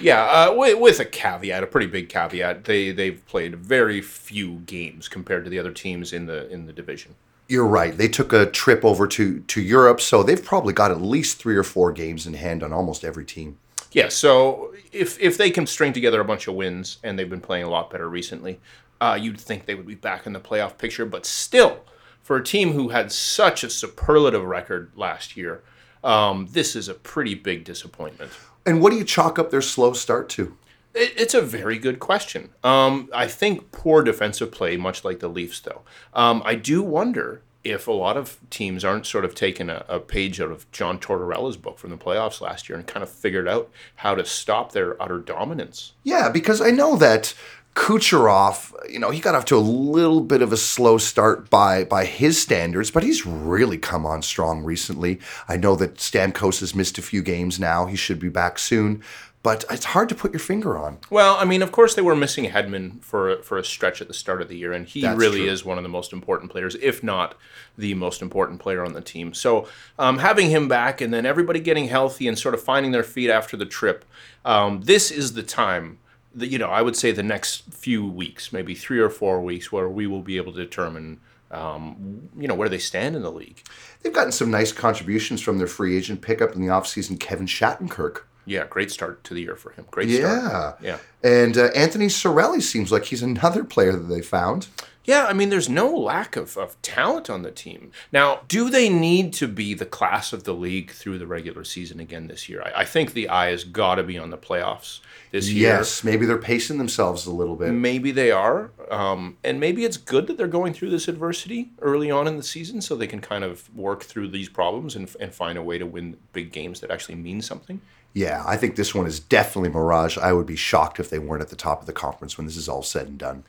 Yeah, 0.00 0.24
uh, 0.24 0.54
with, 0.54 0.78
with 0.78 1.00
a 1.00 1.04
caveat, 1.04 1.62
a 1.62 1.66
pretty 1.66 1.88
big 1.88 2.08
caveat. 2.08 2.64
They 2.64 2.92
they've 2.92 3.24
played 3.26 3.56
very 3.56 4.00
few 4.00 4.60
games 4.60 5.08
compared 5.08 5.44
to 5.44 5.50
the 5.50 5.58
other 5.58 5.72
teams 5.72 6.12
in 6.12 6.26
the 6.26 6.48
in 6.48 6.66
the 6.66 6.72
division. 6.72 7.16
You're 7.48 7.66
right. 7.66 7.96
They 7.96 8.08
took 8.08 8.32
a 8.32 8.46
trip 8.46 8.84
over 8.84 9.06
to, 9.06 9.40
to 9.40 9.60
Europe, 9.62 10.02
so 10.02 10.22
they've 10.22 10.44
probably 10.44 10.74
got 10.74 10.90
at 10.90 11.00
least 11.00 11.38
three 11.38 11.56
or 11.56 11.62
four 11.62 11.92
games 11.92 12.26
in 12.26 12.34
hand 12.34 12.62
on 12.62 12.74
almost 12.74 13.04
every 13.04 13.24
team. 13.24 13.56
Yeah, 13.90 14.08
so 14.08 14.74
if 14.92 15.18
if 15.18 15.38
they 15.38 15.50
can 15.50 15.66
string 15.66 15.92
together 15.92 16.20
a 16.20 16.24
bunch 16.24 16.46
of 16.46 16.54
wins, 16.54 16.98
and 17.02 17.18
they've 17.18 17.28
been 17.28 17.40
playing 17.40 17.64
a 17.64 17.70
lot 17.70 17.90
better 17.90 18.08
recently, 18.08 18.60
uh, 19.00 19.18
you'd 19.20 19.40
think 19.40 19.66
they 19.66 19.74
would 19.74 19.86
be 19.86 19.94
back 19.94 20.26
in 20.26 20.32
the 20.32 20.40
playoff 20.40 20.78
picture. 20.78 21.06
But 21.06 21.26
still, 21.26 21.84
for 22.22 22.36
a 22.36 22.44
team 22.44 22.72
who 22.72 22.88
had 22.88 23.12
such 23.12 23.64
a 23.64 23.70
superlative 23.70 24.44
record 24.44 24.92
last 24.96 25.36
year, 25.36 25.62
um, 26.04 26.48
this 26.50 26.76
is 26.76 26.88
a 26.88 26.94
pretty 26.94 27.34
big 27.34 27.64
disappointment. 27.64 28.32
And 28.66 28.80
what 28.82 28.90
do 28.90 28.96
you 28.96 29.04
chalk 29.04 29.38
up 29.38 29.50
their 29.50 29.62
slow 29.62 29.92
start 29.92 30.28
to? 30.30 30.56
It, 30.94 31.14
it's 31.16 31.34
a 31.34 31.40
very 31.40 31.78
good 31.78 31.98
question. 32.00 32.50
Um, 32.62 33.08
I 33.14 33.26
think 33.26 33.72
poor 33.72 34.02
defensive 34.02 34.52
play, 34.52 34.76
much 34.76 35.04
like 35.04 35.20
the 35.20 35.28
Leafs, 35.28 35.60
though. 35.60 35.82
Um, 36.14 36.42
I 36.44 36.54
do 36.54 36.82
wonder 36.82 37.42
if 37.64 37.88
a 37.88 37.92
lot 37.92 38.16
of 38.16 38.38
teams 38.50 38.84
aren't 38.84 39.06
sort 39.06 39.24
of 39.24 39.34
taking 39.34 39.68
a, 39.68 39.84
a 39.88 39.98
page 39.98 40.40
out 40.40 40.50
of 40.50 40.70
John 40.70 40.98
Tortorella's 40.98 41.56
book 41.56 41.78
from 41.78 41.90
the 41.90 41.96
playoffs 41.96 42.40
last 42.40 42.68
year 42.68 42.78
and 42.78 42.86
kind 42.86 43.02
of 43.02 43.10
figured 43.10 43.48
out 43.48 43.70
how 43.96 44.14
to 44.14 44.24
stop 44.24 44.72
their 44.72 45.00
utter 45.02 45.18
dominance. 45.18 45.92
Yeah, 46.04 46.28
because 46.28 46.60
I 46.60 46.70
know 46.70 46.96
that 46.96 47.34
Kucherov, 47.78 48.74
you 48.90 48.98
know, 48.98 49.10
he 49.10 49.20
got 49.20 49.36
off 49.36 49.44
to 49.46 49.56
a 49.56 49.58
little 49.58 50.20
bit 50.20 50.42
of 50.42 50.52
a 50.52 50.56
slow 50.56 50.98
start 50.98 51.48
by 51.48 51.84
by 51.84 52.04
his 52.04 52.42
standards, 52.42 52.90
but 52.90 53.04
he's 53.04 53.24
really 53.24 53.78
come 53.78 54.04
on 54.04 54.20
strong 54.20 54.64
recently. 54.64 55.20
I 55.48 55.56
know 55.56 55.76
that 55.76 55.94
Stamkos 55.94 56.58
has 56.58 56.74
missed 56.74 56.98
a 56.98 57.02
few 57.02 57.22
games 57.22 57.60
now. 57.60 57.86
He 57.86 57.94
should 57.94 58.18
be 58.18 58.30
back 58.30 58.58
soon, 58.58 59.00
but 59.44 59.64
it's 59.70 59.84
hard 59.84 60.08
to 60.08 60.16
put 60.16 60.32
your 60.32 60.40
finger 60.40 60.76
on. 60.76 60.98
Well, 61.08 61.36
I 61.36 61.44
mean, 61.44 61.62
of 61.62 61.70
course, 61.70 61.94
they 61.94 62.02
were 62.02 62.16
missing 62.16 62.46
Hedman 62.46 63.00
for 63.00 63.40
for 63.42 63.58
a 63.58 63.64
stretch 63.64 64.00
at 64.00 64.08
the 64.08 64.12
start 64.12 64.42
of 64.42 64.48
the 64.48 64.56
year, 64.56 64.72
and 64.72 64.84
he 64.84 65.02
That's 65.02 65.16
really 65.16 65.42
true. 65.42 65.50
is 65.50 65.64
one 65.64 65.78
of 65.78 65.84
the 65.84 65.88
most 65.88 66.12
important 66.12 66.50
players, 66.50 66.74
if 66.82 67.04
not 67.04 67.36
the 67.78 67.94
most 67.94 68.22
important 68.22 68.58
player 68.58 68.84
on 68.84 68.92
the 68.92 69.00
team. 69.00 69.32
So, 69.32 69.68
um, 70.00 70.18
having 70.18 70.50
him 70.50 70.66
back, 70.66 71.00
and 71.00 71.14
then 71.14 71.24
everybody 71.24 71.60
getting 71.60 71.86
healthy 71.86 72.26
and 72.26 72.36
sort 72.36 72.54
of 72.54 72.60
finding 72.60 72.90
their 72.90 73.04
feet 73.04 73.30
after 73.30 73.56
the 73.56 73.66
trip, 73.66 74.04
um, 74.44 74.82
this 74.82 75.12
is 75.12 75.34
the 75.34 75.44
time. 75.44 75.98
That, 76.34 76.48
you 76.48 76.58
know, 76.58 76.68
I 76.68 76.82
would 76.82 76.96
say 76.96 77.10
the 77.12 77.22
next 77.22 77.72
few 77.72 78.06
weeks, 78.06 78.52
maybe 78.52 78.74
three 78.74 78.98
or 79.00 79.10
four 79.10 79.40
weeks, 79.40 79.72
where 79.72 79.88
we 79.88 80.06
will 80.06 80.22
be 80.22 80.36
able 80.36 80.52
to 80.52 80.58
determine, 80.58 81.20
um, 81.50 82.28
you 82.36 82.46
know, 82.46 82.54
where 82.54 82.68
they 82.68 82.78
stand 82.78 83.16
in 83.16 83.22
the 83.22 83.32
league. 83.32 83.62
They've 84.02 84.12
gotten 84.12 84.32
some 84.32 84.50
nice 84.50 84.70
contributions 84.72 85.40
from 85.40 85.58
their 85.58 85.66
free 85.66 85.96
agent 85.96 86.20
pickup 86.20 86.54
in 86.54 86.60
the 86.60 86.68
offseason, 86.68 87.18
Kevin 87.18 87.46
Shattenkirk. 87.46 88.22
Yeah, 88.44 88.66
great 88.68 88.90
start 88.90 89.24
to 89.24 89.34
the 89.34 89.42
year 89.42 89.56
for 89.56 89.72
him. 89.72 89.84
Great 89.90 90.08
Yeah. 90.08 90.48
start. 90.48 90.78
Yeah. 90.82 90.98
And 91.22 91.58
uh, 91.58 91.64
Anthony 91.74 92.06
Cirelli 92.06 92.62
seems 92.62 92.90
like 92.90 93.04
he's 93.06 93.22
another 93.22 93.62
player 93.64 93.92
that 93.92 94.06
they 94.08 94.22
found. 94.22 94.68
Yeah, 95.08 95.24
I 95.24 95.32
mean, 95.32 95.48
there's 95.48 95.70
no 95.70 95.88
lack 95.88 96.36
of, 96.36 96.58
of 96.58 96.80
talent 96.82 97.30
on 97.30 97.40
the 97.40 97.50
team. 97.50 97.92
Now, 98.12 98.42
do 98.46 98.68
they 98.68 98.90
need 98.90 99.32
to 99.34 99.48
be 99.48 99.72
the 99.72 99.86
class 99.86 100.34
of 100.34 100.44
the 100.44 100.52
league 100.52 100.90
through 100.90 101.16
the 101.16 101.26
regular 101.26 101.64
season 101.64 101.98
again 101.98 102.28
this 102.28 102.46
year? 102.46 102.60
I, 102.62 102.82
I 102.82 102.84
think 102.84 103.14
the 103.14 103.30
eye 103.30 103.48
has 103.48 103.64
got 103.64 103.94
to 103.94 104.02
be 104.02 104.18
on 104.18 104.28
the 104.28 104.36
playoffs 104.36 105.00
this 105.30 105.48
year. 105.48 105.70
Yes, 105.70 106.04
maybe 106.04 106.26
they're 106.26 106.36
pacing 106.36 106.76
themselves 106.76 107.24
a 107.24 107.32
little 107.32 107.56
bit. 107.56 107.72
Maybe 107.72 108.10
they 108.10 108.30
are. 108.30 108.70
Um, 108.90 109.38
and 109.42 109.58
maybe 109.58 109.86
it's 109.86 109.96
good 109.96 110.26
that 110.26 110.36
they're 110.36 110.46
going 110.46 110.74
through 110.74 110.90
this 110.90 111.08
adversity 111.08 111.70
early 111.80 112.10
on 112.10 112.28
in 112.28 112.36
the 112.36 112.42
season 112.42 112.82
so 112.82 112.94
they 112.94 113.06
can 113.06 113.22
kind 113.22 113.44
of 113.44 113.74
work 113.74 114.02
through 114.02 114.28
these 114.28 114.50
problems 114.50 114.94
and, 114.94 115.10
and 115.18 115.32
find 115.32 115.56
a 115.56 115.62
way 115.62 115.78
to 115.78 115.86
win 115.86 116.18
big 116.34 116.52
games 116.52 116.80
that 116.80 116.90
actually 116.90 117.14
mean 117.14 117.40
something. 117.40 117.80
Yeah, 118.12 118.44
I 118.46 118.58
think 118.58 118.76
this 118.76 118.94
one 118.94 119.06
is 119.06 119.20
definitely 119.20 119.70
Mirage. 119.70 120.18
I 120.18 120.34
would 120.34 120.46
be 120.46 120.56
shocked 120.56 121.00
if 121.00 121.08
they 121.08 121.18
weren't 121.18 121.40
at 121.40 121.48
the 121.48 121.56
top 121.56 121.80
of 121.80 121.86
the 121.86 121.94
conference 121.94 122.36
when 122.36 122.46
this 122.46 122.58
is 122.58 122.68
all 122.68 122.82
said 122.82 123.06
and 123.06 123.16
done. 123.16 123.44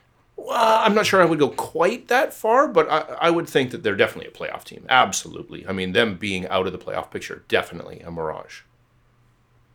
Well, 0.49 0.81
I'm 0.83 0.95
not 0.95 1.05
sure 1.05 1.21
I 1.21 1.25
would 1.25 1.37
go 1.37 1.49
quite 1.49 2.07
that 2.07 2.33
far, 2.33 2.67
but 2.67 2.89
I, 2.89 3.01
I 3.21 3.29
would 3.29 3.47
think 3.47 3.69
that 3.69 3.83
they're 3.83 3.95
definitely 3.95 4.31
a 4.31 4.35
playoff 4.35 4.63
team. 4.63 4.83
Absolutely. 4.89 5.63
I 5.67 5.73
mean, 5.73 5.91
them 5.91 6.15
being 6.15 6.47
out 6.47 6.65
of 6.65 6.73
the 6.73 6.79
playoff 6.79 7.11
picture, 7.11 7.43
definitely 7.47 7.99
a 7.99 8.09
mirage. 8.09 8.61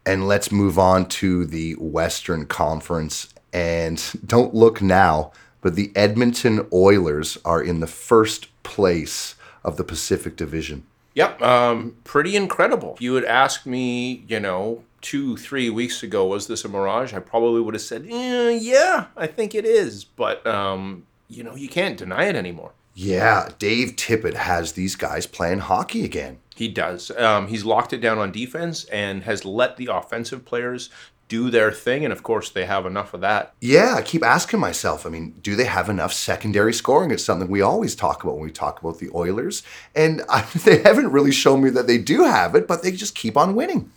And 0.04 0.26
let's 0.26 0.50
move 0.50 0.76
on 0.76 1.06
to 1.10 1.46
the 1.46 1.74
Western 1.74 2.46
Conference. 2.46 3.32
And 3.52 4.02
don't 4.26 4.52
look 4.52 4.82
now, 4.82 5.30
but 5.60 5.76
the 5.76 5.92
Edmonton 5.94 6.66
Oilers 6.72 7.38
are 7.44 7.62
in 7.62 7.78
the 7.78 7.86
first 7.86 8.48
place 8.64 9.36
of 9.62 9.76
the 9.76 9.84
Pacific 9.84 10.34
Division. 10.34 10.84
Yep, 11.14 11.40
um, 11.40 11.94
pretty 12.02 12.34
incredible. 12.34 12.96
You 12.98 13.12
would 13.12 13.24
ask 13.24 13.64
me, 13.64 14.24
you 14.26 14.40
know, 14.40 14.82
two, 15.04 15.36
three 15.36 15.68
weeks 15.68 16.02
ago, 16.02 16.24
was 16.24 16.46
this 16.46 16.64
a 16.64 16.68
mirage? 16.68 17.12
I 17.12 17.20
probably 17.20 17.60
would 17.60 17.74
have 17.74 17.82
said, 17.82 18.06
eh, 18.10 18.58
yeah, 18.60 19.06
I 19.16 19.26
think 19.26 19.54
it 19.54 19.66
is. 19.66 20.02
But, 20.02 20.44
um, 20.46 21.06
you 21.28 21.44
know, 21.44 21.54
you 21.54 21.68
can't 21.68 21.98
deny 21.98 22.24
it 22.24 22.34
anymore. 22.34 22.72
Yeah, 22.94 23.50
Dave 23.58 23.96
Tippett 23.96 24.34
has 24.34 24.72
these 24.72 24.96
guys 24.96 25.26
playing 25.26 25.58
hockey 25.58 26.04
again. 26.04 26.38
He 26.56 26.68
does. 26.68 27.10
Um, 27.10 27.48
he's 27.48 27.64
locked 27.64 27.92
it 27.92 27.98
down 28.00 28.18
on 28.18 28.32
defense 28.32 28.84
and 28.84 29.24
has 29.24 29.44
let 29.44 29.76
the 29.76 29.88
offensive 29.92 30.44
players 30.44 30.88
do 31.28 31.50
their 31.50 31.72
thing, 31.72 32.04
and 32.04 32.12
of 32.12 32.22
course 32.22 32.50
they 32.50 32.64
have 32.64 32.86
enough 32.86 33.12
of 33.12 33.20
that. 33.20 33.54
Yeah, 33.60 33.94
I 33.96 34.02
keep 34.02 34.22
asking 34.22 34.60
myself. 34.60 35.04
I 35.04 35.10
mean, 35.10 35.32
do 35.42 35.56
they 35.56 35.64
have 35.64 35.88
enough 35.88 36.12
secondary 36.12 36.72
scoring? 36.72 37.10
It's 37.10 37.24
something 37.24 37.48
we 37.48 37.60
always 37.60 37.94
talk 37.94 38.22
about 38.22 38.36
when 38.36 38.44
we 38.44 38.52
talk 38.52 38.80
about 38.80 39.00
the 39.00 39.10
Oilers, 39.14 39.62
and 39.94 40.22
I, 40.28 40.42
they 40.64 40.82
haven't 40.82 41.12
really 41.12 41.32
shown 41.32 41.62
me 41.62 41.70
that 41.70 41.86
they 41.86 41.98
do 41.98 42.24
have 42.24 42.54
it, 42.54 42.66
but 42.66 42.82
they 42.82 42.92
just 42.92 43.14
keep 43.14 43.36
on 43.36 43.54
winning. 43.54 43.90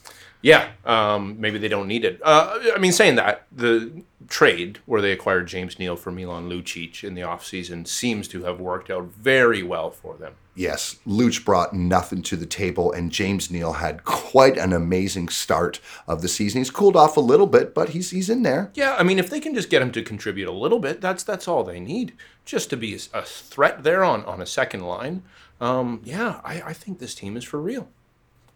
Yeah, 0.48 0.70
um, 0.86 1.36
maybe 1.42 1.58
they 1.58 1.68
don't 1.68 1.90
need 1.90 2.06
it. 2.06 2.22
Uh, 2.24 2.58
I 2.74 2.78
mean, 2.78 2.94
saying 2.94 3.16
that, 3.16 3.48
the 3.52 3.92
trade 4.30 4.80
where 4.86 5.02
they 5.02 5.12
acquired 5.12 5.46
James 5.46 5.78
Neal 5.78 5.98
for 5.98 6.10
Milan 6.10 6.50
Lucic 6.50 7.04
in 7.04 7.16
the 7.16 7.22
offseason 7.22 7.86
seems 7.86 8.30
to 8.30 8.46
have 8.46 8.58
worked 8.62 8.90
out 8.90 9.08
very 9.08 9.62
well 9.62 9.92
for 9.92 10.16
them. 10.16 10.36
Yes, 10.56 11.00
Luch 11.06 11.44
brought 11.44 11.74
nothing 11.74 12.22
to 12.22 12.38
the 12.38 12.46
table, 12.46 12.94
and 12.94 13.12
James 13.12 13.52
Neal 13.52 13.74
had 13.74 14.06
quite 14.06 14.58
an 14.58 14.72
amazing 14.72 15.28
start 15.28 15.82
of 16.08 16.22
the 16.22 16.30
season. 16.30 16.62
He's 16.62 16.72
cooled 16.72 16.96
off 16.96 17.18
a 17.18 17.20
little 17.22 17.48
bit, 17.48 17.76
but 17.76 17.90
he's 17.90 18.12
he's 18.12 18.30
in 18.30 18.44
there. 18.44 18.72
Yeah, 18.74 18.96
I 18.98 19.04
mean, 19.04 19.20
if 19.20 19.30
they 19.30 19.42
can 19.42 19.54
just 19.54 19.70
get 19.70 19.82
him 19.82 19.92
to 19.92 20.02
contribute 20.02 20.48
a 20.48 20.54
little 20.54 20.80
bit, 20.80 21.02
that's 21.02 21.24
that's 21.24 21.50
all 21.50 21.66
they 21.66 21.82
need, 21.82 22.14
just 22.46 22.70
to 22.70 22.78
be 22.78 22.96
a, 22.96 23.00
a 23.14 23.24
threat 23.24 23.84
there 23.84 24.06
on, 24.06 24.24
on 24.24 24.42
a 24.42 24.46
second 24.46 24.86
line. 24.86 25.24
Um, 25.60 26.00
yeah, 26.06 26.40
I, 26.46 26.62
I 26.62 26.74
think 26.74 27.00
this 27.00 27.16
team 27.16 27.36
is 27.36 27.44
for 27.44 27.60
real. 27.60 27.90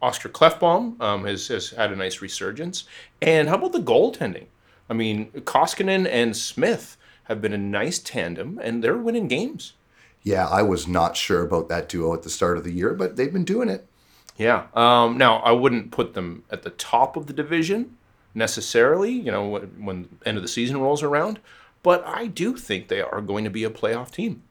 Oscar 0.02 0.30
Klefbom 0.30 1.00
um, 1.02 1.26
has, 1.26 1.48
has 1.48 1.70
had 1.72 1.92
a 1.92 1.96
nice 1.96 2.22
resurgence. 2.22 2.86
And 3.22 3.50
how 3.50 3.56
about 3.56 3.74
the 3.74 3.80
goaltending? 3.80 4.46
I 4.90 4.94
mean, 4.94 5.32
Koskinen 5.32 6.08
and 6.08 6.36
Smith 6.36 6.98
have 7.26 7.42
been 7.42 7.54
a 7.54 7.58
nice 7.58 8.00
tandem, 8.00 8.60
and 8.62 8.84
they're 8.84 8.98
winning 8.98 9.28
games. 9.28 9.74
Yeah, 10.24 10.48
I 10.48 10.62
was 10.64 10.88
not 10.88 11.16
sure 11.16 11.42
about 11.44 11.70
that 11.70 11.88
duo 11.88 12.14
at 12.14 12.24
the 12.24 12.30
start 12.30 12.58
of 12.58 12.64
the 12.64 12.74
year, 12.74 12.94
but 12.94 13.16
they've 13.16 13.32
been 13.32 13.46
doing 13.46 13.70
it. 13.70 13.88
Yeah. 14.38 14.68
Um, 14.74 15.18
now, 15.18 15.38
I 15.38 15.52
wouldn't 15.52 15.92
put 15.92 16.14
them 16.14 16.44
at 16.50 16.64
the 16.64 16.72
top 16.72 17.16
of 17.16 17.28
the 17.28 17.34
division 17.34 17.98
necessarily, 18.34 19.12
you 19.12 19.32
know, 19.32 19.48
when, 19.48 19.64
when 19.84 20.10
the 20.20 20.28
end 20.28 20.38
of 20.38 20.44
the 20.44 20.50
season 20.50 20.78
rolls 20.80 21.04
around, 21.04 21.40
but 21.84 22.06
I 22.06 22.28
do 22.28 22.56
think 22.56 22.88
they 22.88 23.02
are 23.02 23.22
going 23.22 23.44
to 23.44 23.50
be 23.50 23.64
a 23.64 23.70
playoff 23.70 24.12
team. 24.12 24.44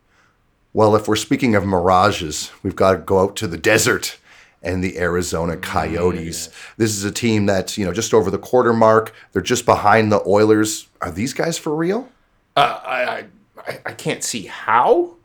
Well, 0.73 0.95
if 0.95 1.09
we're 1.09 1.17
speaking 1.17 1.55
of 1.55 1.67
mirages, 1.67 2.51
we've 2.63 2.77
got 2.77 2.93
to 2.93 2.99
go 2.99 3.21
out 3.21 3.37
to 3.37 3.49
the 3.49 3.59
desert 3.59 4.19
and 4.63 4.85
the 4.85 4.99
Arizona 4.99 5.57
Coyotes. 5.57 6.51
This 6.77 6.91
is 6.97 7.05
a 7.05 7.11
team 7.11 7.47
that's, 7.47 7.79
you 7.79 7.85
know, 7.85 7.93
just 7.93 8.13
over 8.13 8.31
the 8.31 8.39
quarter 8.39 8.73
mark. 8.73 9.15
They're 9.33 9.43
just 9.43 9.65
behind 9.65 10.13
the 10.13 10.23
Oilers. 10.27 10.89
Are 11.01 11.11
these 11.11 11.33
guys 11.33 11.59
for 11.59 11.75
real? 11.75 12.09
Uh, 12.57 12.81
I, 12.85 13.25
I, 13.67 13.79
I 13.87 13.93
can't 13.93 14.23
see 14.23 14.47
how. 14.47 15.17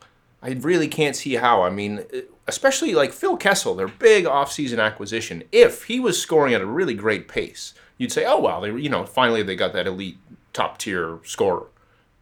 I 0.42 0.52
really 0.52 0.88
can't 0.88 1.16
see 1.16 1.34
how. 1.36 1.64
I 1.64 1.70
mean, 1.70 2.06
especially 2.48 2.94
like 2.94 3.12
Phil 3.12 3.36
Kessel, 3.36 3.76
their 3.76 3.88
big 3.88 4.26
offseason 4.26 4.82
acquisition. 4.84 5.44
If 5.52 5.86
he 5.86 6.00
was 6.00 6.22
scoring 6.22 6.54
at 6.54 6.62
a 6.62 6.66
really 6.66 6.94
great 6.94 7.28
pace, 7.28 7.74
you'd 7.98 8.12
say, 8.12 8.26
"Oh 8.26 8.38
wow, 8.38 8.60
they 8.60 8.72
you 8.72 8.90
know 8.90 9.06
finally 9.06 9.42
they 9.42 9.56
got 9.56 9.74
that 9.74 9.88
elite 9.88 10.18
top 10.54 10.78
tier 10.78 11.20
scorer 11.24 11.66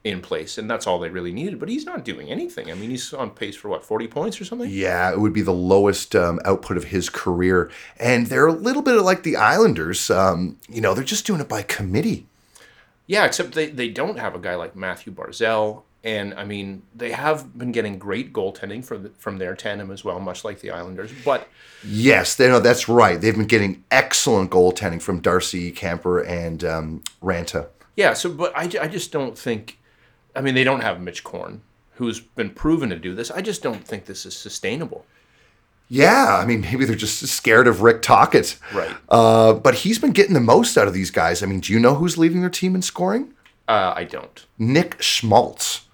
in 0.03 0.21
place, 0.21 0.57
and 0.57 0.69
that's 0.69 0.85
all 0.85 0.99
they 0.99 1.09
really 1.09 1.31
needed." 1.31 1.59
But 1.59 1.69
he's 1.69 1.85
not 1.85 2.03
doing 2.03 2.29
anything. 2.29 2.71
I 2.71 2.73
mean, 2.73 2.89
he's 2.89 3.13
on 3.13 3.31
pace 3.31 3.55
for 3.55 3.69
what 3.69 3.83
forty 3.83 4.07
points 4.07 4.39
or 4.41 4.45
something. 4.45 4.69
Yeah, 4.69 5.11
it 5.11 5.19
would 5.19 5.33
be 5.33 5.41
the 5.41 5.53
lowest 5.53 6.15
um, 6.15 6.39
output 6.45 6.77
of 6.77 6.85
his 6.85 7.09
career. 7.09 7.69
And 7.97 8.27
they're 8.27 8.47
a 8.47 8.53
little 8.53 8.81
bit 8.81 8.99
like 9.01 9.23
the 9.23 9.35
Islanders. 9.35 10.09
Um, 10.09 10.57
you 10.69 10.81
know, 10.81 10.93
they're 10.93 11.03
just 11.03 11.25
doing 11.25 11.41
it 11.41 11.49
by 11.49 11.61
committee. 11.61 12.27
Yeah, 13.05 13.25
except 13.25 13.53
they, 13.53 13.67
they 13.67 13.89
don't 13.89 14.17
have 14.17 14.33
a 14.33 14.39
guy 14.39 14.55
like 14.55 14.75
Mathew 14.75 15.11
Barzal. 15.13 15.83
And 16.05 16.33
I 16.33 16.43
mean, 16.43 16.83
they 16.93 17.11
have 17.11 17.57
been 17.57 17.71
getting 17.71 17.97
great 17.97 18.33
goaltending 18.33 18.83
for 18.83 18.97
the, 18.97 19.09
from 19.17 19.37
their 19.37 19.55
tandem 19.55 19.89
as 19.89 20.03
well, 20.03 20.19
much 20.19 20.43
like 20.43 20.59
the 20.59 20.71
Islanders. 20.71 21.11
But 21.23 21.47
Yes, 21.85 22.35
they 22.35 22.47
know 22.49 22.59
that's 22.59 22.89
right. 22.89 23.19
They've 23.19 23.35
been 23.35 23.45
getting 23.45 23.83
excellent 23.89 24.51
goaltending 24.51 25.01
from 25.01 25.21
Darcy 25.21 25.71
Kuemper 25.71 26.27
and 26.27 26.63
um, 26.63 27.03
Raanta. 27.21 27.67
yeah, 27.95 28.13
so 28.13 28.29
but 28.33 28.51
I, 28.55 28.63
I 28.81 28.87
just 28.87 29.11
don't 29.11 29.37
think. 29.37 29.79
I 30.35 30.41
mean, 30.41 30.55
they 30.55 30.63
don't 30.63 30.81
have 30.81 31.01
Mitch 31.01 31.23
Korn, 31.23 31.61
who's 31.95 32.19
been 32.19 32.49
proven 32.49 32.89
to 32.89 32.97
do 32.97 33.13
this. 33.15 33.31
I 33.31 33.41
just 33.41 33.61
don't 33.61 33.85
think 33.85 34.05
this 34.05 34.25
is 34.25 34.35
sustainable. 34.35 35.05
Yeah, 35.89 36.37
I 36.41 36.45
mean, 36.45 36.61
maybe 36.61 36.85
they're 36.85 36.95
just 36.95 37.25
scared 37.27 37.67
of 37.67 37.81
Rick 37.81 38.01
Tocchet. 38.01 38.57
Right. 38.73 38.95
Uh, 39.09 39.53
but 39.53 39.75
he's 39.75 39.99
been 39.99 40.11
getting 40.11 40.33
the 40.33 40.39
most 40.39 40.77
out 40.77 40.87
of 40.87 40.93
these 40.93 41.11
guys. 41.11 41.43
I 41.43 41.45
mean, 41.45 41.59
do 41.59 41.73
you 41.73 41.79
know 41.79 41.95
who's 41.95 42.17
leading 42.17 42.41
their 42.41 42.49
team 42.49 42.73
in 42.73 42.81
scoring? 42.81 43.33
Uh, 43.67 43.93
I 43.95 44.03
don't. 44.03 44.45
Nick 44.57 45.01
Schmaltz, 45.01 45.85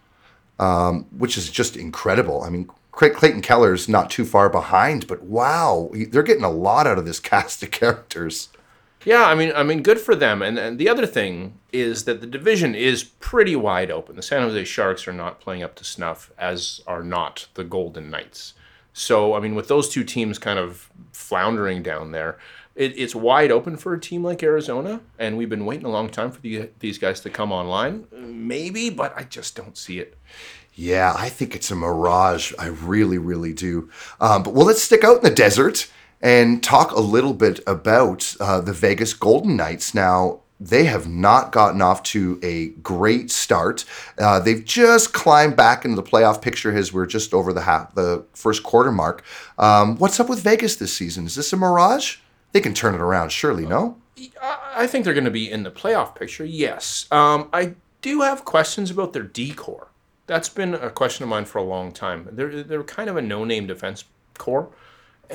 um, 0.59 1.05
which 1.11 1.37
is 1.37 1.51
just 1.51 1.75
incredible. 1.75 2.43
I 2.43 2.49
mean, 2.49 2.69
Clayton 2.91 3.41
Keller's 3.41 3.87
not 3.87 4.09
too 4.09 4.25
far 4.25 4.49
behind, 4.49 5.07
but 5.07 5.23
wow, 5.23 5.89
they're 5.93 6.23
getting 6.23 6.43
a 6.43 6.49
lot 6.49 6.87
out 6.87 6.97
of 6.97 7.05
this 7.05 7.19
cast 7.19 7.63
of 7.63 7.71
characters. 7.71 8.49
Yeah, 9.05 9.25
I 9.25 9.35
mean, 9.35 9.53
I 9.55 9.63
mean, 9.63 9.81
good 9.81 9.99
for 9.99 10.13
them. 10.13 10.41
And, 10.41 10.59
and 10.59 10.77
the 10.77 10.89
other 10.89 11.05
thing 11.05 11.57
is 11.71 12.03
that 12.03 12.19
the 12.19 12.27
division 12.27 12.75
is 12.75 13.03
pretty 13.03 13.55
wide 13.55 13.91
open. 13.91 14.15
The 14.15 14.21
San 14.21 14.41
Jose 14.41 14.65
Sharks 14.65 15.07
are 15.07 15.13
not 15.13 15.39
playing 15.39 15.63
up 15.63 15.75
to 15.75 15.83
snuff, 15.83 16.31
as 16.37 16.81
are 16.85 17.03
not 17.03 17.47
the 17.53 17.63
Golden 17.63 18.09
Knights. 18.09 18.55
So, 18.91 19.35
I 19.35 19.39
mean, 19.39 19.55
with 19.55 19.69
those 19.69 19.87
two 19.87 20.03
teams 20.03 20.37
kind 20.37 20.59
of 20.59 20.89
floundering 21.13 21.81
down 21.81 22.11
there, 22.11 22.37
it, 22.75 22.97
it's 22.97 23.15
wide 23.15 23.51
open 23.51 23.77
for 23.77 23.93
a 23.93 23.99
team 23.99 24.23
like 24.23 24.43
Arizona. 24.43 24.99
And 25.17 25.37
we've 25.37 25.49
been 25.49 25.65
waiting 25.65 25.85
a 25.85 25.91
long 25.91 26.09
time 26.09 26.31
for 26.31 26.41
the, 26.41 26.69
these 26.79 26.97
guys 26.97 27.21
to 27.21 27.29
come 27.29 27.53
online. 27.53 28.05
Maybe, 28.11 28.89
but 28.89 29.13
I 29.15 29.23
just 29.23 29.55
don't 29.55 29.77
see 29.77 29.99
it. 29.99 30.17
Yeah, 30.73 31.13
I 31.17 31.29
think 31.29 31.55
it's 31.55 31.71
a 31.71 31.75
mirage. 31.75 32.53
I 32.59 32.67
really, 32.67 33.17
really 33.17 33.53
do. 33.53 33.89
Um, 34.19 34.43
but 34.43 34.53
well, 34.53 34.65
let's 34.65 34.81
stick 34.81 35.03
out 35.03 35.17
in 35.17 35.23
the 35.23 35.29
desert 35.29 35.89
and 36.21 36.61
talk 36.63 36.91
a 36.91 36.99
little 36.99 37.33
bit 37.33 37.59
about 37.65 38.35
uh, 38.39 38.61
the 38.61 38.73
Vegas 38.73 39.13
Golden 39.13 39.55
Knights. 39.55 39.93
Now, 39.93 40.41
they 40.59 40.83
have 40.85 41.07
not 41.07 41.51
gotten 41.51 41.81
off 41.81 42.03
to 42.03 42.39
a 42.43 42.69
great 42.81 43.31
start. 43.31 43.85
Uh, 44.17 44.39
they've 44.39 44.65
just 44.65 45.13
climbed 45.13 45.55
back 45.55 45.85
into 45.85 45.95
the 45.95 46.03
playoff 46.03 46.41
picture 46.41 46.75
as 46.75 46.91
we're 46.91 47.05
just 47.05 47.33
over 47.33 47.53
the 47.53 47.61
half, 47.61 47.95
the 47.95 48.25
first 48.33 48.63
quarter 48.63 48.91
mark. 48.91 49.23
Um, 49.57 49.97
what's 49.97 50.19
up 50.19 50.27
with 50.27 50.41
Vegas 50.41 50.75
this 50.75 50.93
season? 50.93 51.25
Is 51.25 51.35
this 51.35 51.53
a 51.53 51.57
mirage? 51.57 52.17
They 52.51 52.59
can 52.59 52.73
turn 52.73 52.95
it 52.95 53.01
around, 53.01 53.31
surely, 53.31 53.65
no? 53.65 53.97
I 54.41 54.57
I 54.75 54.87
think 54.87 55.03
they're 55.03 55.13
going 55.13 55.25
to 55.25 55.31
be 55.31 55.49
in 55.49 55.63
the 55.63 55.71
playoff 55.71 56.15
picture. 56.15 56.45
Yes, 56.45 57.05
um, 57.11 57.49
I 57.51 57.75
do 58.01 58.21
have 58.21 58.45
questions 58.45 58.89
about 58.91 59.13
their 59.13 59.23
decor. 59.23 59.87
That's 60.27 60.49
been 60.49 60.73
a 60.73 60.89
question 60.89 61.23
of 61.23 61.29
mine 61.29 61.45
for 61.45 61.57
a 61.57 61.63
long 61.63 61.91
time. 61.91 62.27
They're 62.31 62.63
they're 62.63 62.83
kind 62.83 63.09
of 63.09 63.17
a 63.17 63.21
no-name 63.21 63.67
defense 63.67 64.05
core. 64.37 64.69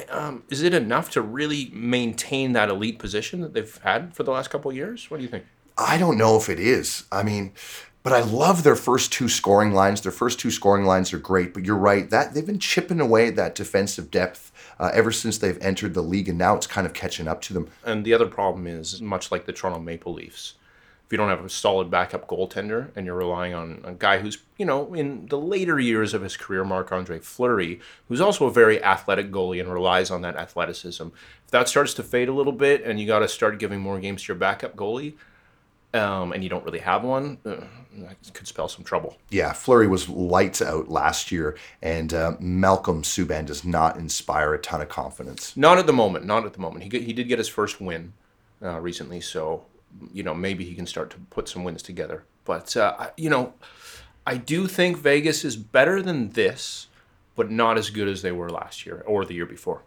Um, 0.08 0.42
is 0.50 0.62
it 0.62 0.74
enough 0.74 1.10
to 1.10 1.22
really 1.22 1.70
maintain 1.72 2.52
that 2.52 2.68
elite 2.68 2.98
position 2.98 3.40
that 3.42 3.54
they've 3.54 3.78
had 3.82 4.14
for 4.14 4.22
the 4.22 4.32
last 4.32 4.50
couple 4.50 4.70
of 4.70 4.76
years? 4.76 5.10
What 5.10 5.18
do 5.18 5.22
you 5.22 5.28
think? 5.28 5.44
I 5.78 5.98
don't 5.98 6.18
know 6.18 6.36
if 6.36 6.48
it 6.48 6.58
is. 6.58 7.04
I 7.10 7.22
mean, 7.22 7.52
but 8.02 8.12
I 8.12 8.20
love 8.20 8.64
their 8.64 8.76
first 8.76 9.12
two 9.12 9.28
scoring 9.28 9.72
lines. 9.72 10.02
Their 10.02 10.12
first 10.12 10.38
two 10.38 10.50
scoring 10.50 10.84
lines 10.84 11.12
are 11.12 11.18
great. 11.18 11.54
But 11.54 11.64
you're 11.64 11.76
right 11.76 12.08
that 12.10 12.34
they've 12.34 12.46
been 12.46 12.58
chipping 12.58 13.00
away 13.00 13.28
at 13.28 13.36
that 13.36 13.54
defensive 13.54 14.10
depth 14.10 14.52
uh, 14.78 14.90
ever 14.92 15.10
since 15.10 15.38
they've 15.38 15.58
entered 15.60 15.94
the 15.94 16.02
league, 16.02 16.28
and 16.28 16.38
now 16.38 16.54
it's 16.54 16.66
kind 16.66 16.86
of 16.86 16.92
catching 16.92 17.26
up 17.26 17.40
to 17.42 17.54
them. 17.54 17.68
And 17.84 18.04
the 18.04 18.12
other 18.14 18.26
problem 18.26 18.66
is 18.66 19.00
much 19.00 19.32
like 19.32 19.46
the 19.46 19.52
Toronto 19.52 19.80
Maple 19.80 20.12
Leafs. 20.12 20.54
If 21.06 21.12
you 21.12 21.18
don't 21.18 21.28
have 21.28 21.44
a 21.44 21.50
solid 21.50 21.90
backup 21.90 22.26
goaltender 22.26 22.90
and 22.96 23.04
you're 23.04 23.14
relying 23.14 23.52
on 23.52 23.82
a 23.84 23.92
guy 23.92 24.18
who's, 24.18 24.38
you 24.56 24.64
know, 24.64 24.94
in 24.94 25.26
the 25.26 25.38
later 25.38 25.78
years 25.78 26.14
of 26.14 26.23
his 26.23 26.37
career, 26.37 26.64
Marc 26.64 26.92
Andre 26.92 27.18
Fleury, 27.18 27.80
who's 28.08 28.23
also 28.23 28.46
a 28.46 28.50
very 28.50 28.82
athletic 28.82 29.30
goalie 29.30 29.61
and 29.61 29.70
relies 29.70 30.11
on 30.11 30.23
that 30.23 30.37
athleticism. 30.37 31.08
If 31.44 31.50
that 31.50 31.68
starts 31.68 31.92
to 31.94 32.02
fade 32.02 32.28
a 32.28 32.32
little 32.32 32.54
bit 32.54 32.82
and 32.84 32.99
you 32.99 33.06
got 33.06 33.18
to 33.18 33.28
start 33.28 33.58
giving 33.58 33.80
more 33.80 34.00
games 34.00 34.23
to 34.23 34.28
your 34.28 34.38
backup 34.38 34.76
goalie, 34.76 35.14
um, 35.94 36.32
and 36.32 36.42
you 36.42 36.50
don't 36.50 36.64
really 36.64 36.80
have 36.80 37.04
one, 37.04 37.38
uh, 37.46 37.56
that 37.99 38.16
could 38.32 38.49
spell 38.49 38.66
some 38.66 38.84
trouble. 38.84 39.16
Yeah, 39.30 39.52
Fleury 39.52 39.87
was 39.87 40.08
lights 40.08 40.61
out 40.61 40.88
last 40.88 41.30
year, 41.30 41.56
and 41.82 42.12
uh, 42.12 42.32
Malcolm 42.40 43.02
Subban 43.02 43.46
does 43.46 43.64
not 43.64 43.96
inspire 43.96 44.54
a 44.54 44.58
ton 44.58 44.80
of 44.80 44.88
confidence. 44.88 45.56
Not 45.56 45.78
at 45.78 45.87
the 45.87 45.92
moment. 45.92 46.26
Not 46.26 46.44
at 46.44 46.52
the 46.52 46.61
moment. 46.61 46.92
He 46.92 47.00
he 47.00 47.12
did 47.12 47.28
get 47.28 47.38
his 47.38 47.49
first 47.49 47.80
win 47.80 48.12
uh, 48.61 48.80
recently, 48.80 49.20
so 49.20 49.66
you 50.12 50.22
know 50.22 50.34
maybe 50.34 50.64
he 50.64 50.74
can 50.74 50.86
start 50.86 51.10
to 51.10 51.18
put 51.30 51.48
some 51.48 51.64
wins 51.64 51.82
together. 51.82 52.24
But 52.44 52.76
uh, 52.76 53.10
you 53.16 53.30
know, 53.30 53.54
I 54.26 54.36
do 54.36 54.66
think 54.66 54.98
Vegas 54.98 55.44
is 55.44 55.56
better 55.56 56.02
than 56.02 56.30
this, 56.30 56.88
but 57.34 57.50
not 57.50 57.78
as 57.78 57.90
good 57.90 58.08
as 58.08 58.22
they 58.22 58.32
were 58.32 58.50
last 58.50 58.86
year 58.86 59.02
or 59.06 59.24
the 59.24 59.34
year 59.34 59.46
before. 59.46 59.82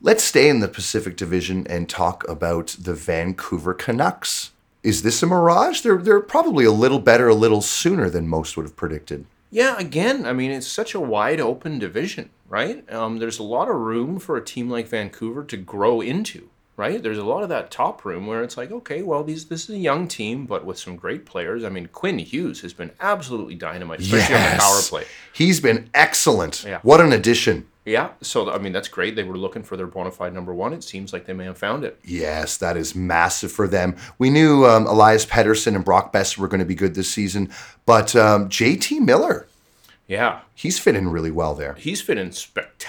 Let's 0.00 0.24
stay 0.24 0.48
in 0.48 0.58
the 0.58 0.68
Pacific 0.68 1.16
Division 1.16 1.66
and 1.68 1.88
talk 1.88 2.28
about 2.28 2.76
the 2.78 2.94
Vancouver 2.94 3.72
Canucks. 3.72 4.50
Is 4.82 5.02
this 5.02 5.22
a 5.22 5.26
mirage? 5.26 5.82
They're 5.82 5.98
they're 5.98 6.20
probably 6.20 6.64
a 6.64 6.72
little 6.72 6.98
better 6.98 7.28
a 7.28 7.34
little 7.34 7.62
sooner 7.62 8.10
than 8.10 8.26
most 8.26 8.56
would 8.56 8.66
have 8.66 8.76
predicted. 8.76 9.26
Yeah, 9.52 9.78
again, 9.78 10.24
I 10.24 10.32
mean, 10.32 10.50
it's 10.50 10.66
such 10.66 10.94
a 10.94 11.00
wide 11.00 11.38
open 11.38 11.78
division, 11.78 12.30
right? 12.48 12.90
Um, 12.90 13.18
there's 13.18 13.38
a 13.38 13.42
lot 13.42 13.68
of 13.68 13.76
room 13.76 14.18
for 14.18 14.36
a 14.36 14.44
team 14.44 14.70
like 14.70 14.88
Vancouver 14.88 15.44
to 15.44 15.56
grow 15.58 16.00
into, 16.00 16.48
right? 16.76 17.02
There's 17.02 17.18
a 17.18 17.24
lot 17.24 17.42
of 17.42 17.48
that 17.50 17.70
top 17.70 18.04
room 18.04 18.26
where 18.26 18.42
it's 18.42 18.56
like, 18.56 18.70
okay, 18.70 19.02
well, 19.02 19.22
these 19.24 19.46
this 19.46 19.64
is 19.68 19.76
a 19.76 19.78
young 19.78 20.08
team, 20.08 20.46
but 20.46 20.64
with 20.64 20.78
some 20.78 20.96
great 20.96 21.26
players. 21.26 21.64
I 21.64 21.68
mean, 21.68 21.86
Quinn 21.88 22.18
Hughes 22.18 22.60
has 22.62 22.72
been 22.72 22.90
absolutely 23.00 23.54
dynamite, 23.54 24.00
especially 24.00 24.36
on 24.36 24.42
the 24.52 24.58
power 24.58 24.80
play. 24.82 25.04
He's 25.32 25.60
been 25.60 25.88
excellent. 25.94 26.64
Yeah. 26.66 26.80
What 26.82 27.00
an 27.00 27.12
addition. 27.12 27.66
Yeah, 27.84 28.10
so 28.20 28.48
I 28.48 28.58
mean 28.58 28.72
that's 28.72 28.86
great. 28.86 29.16
They 29.16 29.24
were 29.24 29.36
looking 29.36 29.64
for 29.64 29.76
their 29.76 29.88
bona 29.88 30.12
fide 30.12 30.32
number 30.32 30.54
one. 30.54 30.72
It 30.72 30.84
seems 30.84 31.12
like 31.12 31.26
they 31.26 31.32
may 31.32 31.46
have 31.46 31.58
found 31.58 31.82
it. 31.82 31.98
Yes, 32.04 32.56
that 32.58 32.76
is 32.76 32.94
massive 32.94 33.50
for 33.50 33.66
them. 33.66 33.96
We 34.18 34.30
knew 34.30 34.64
um, 34.66 34.86
Elias 34.86 35.26
Pettersson 35.26 35.74
and 35.74 35.84
Brock 35.84 36.12
Boeser 36.12 36.38
were 36.38 36.46
going 36.46 36.60
to 36.60 36.64
be 36.64 36.76
good 36.76 36.94
this 36.94 37.10
season, 37.10 37.50
but 37.84 38.14
um, 38.14 38.48
JT 38.48 39.00
Miller, 39.00 39.48
Yeah, 40.06 40.42
he's 40.54 40.78
fitting 40.78 41.08
really 41.08 41.32
well 41.32 41.56
there. 41.56 41.74
he's 41.74 42.00
fitting 42.00 42.26
in 42.26 42.32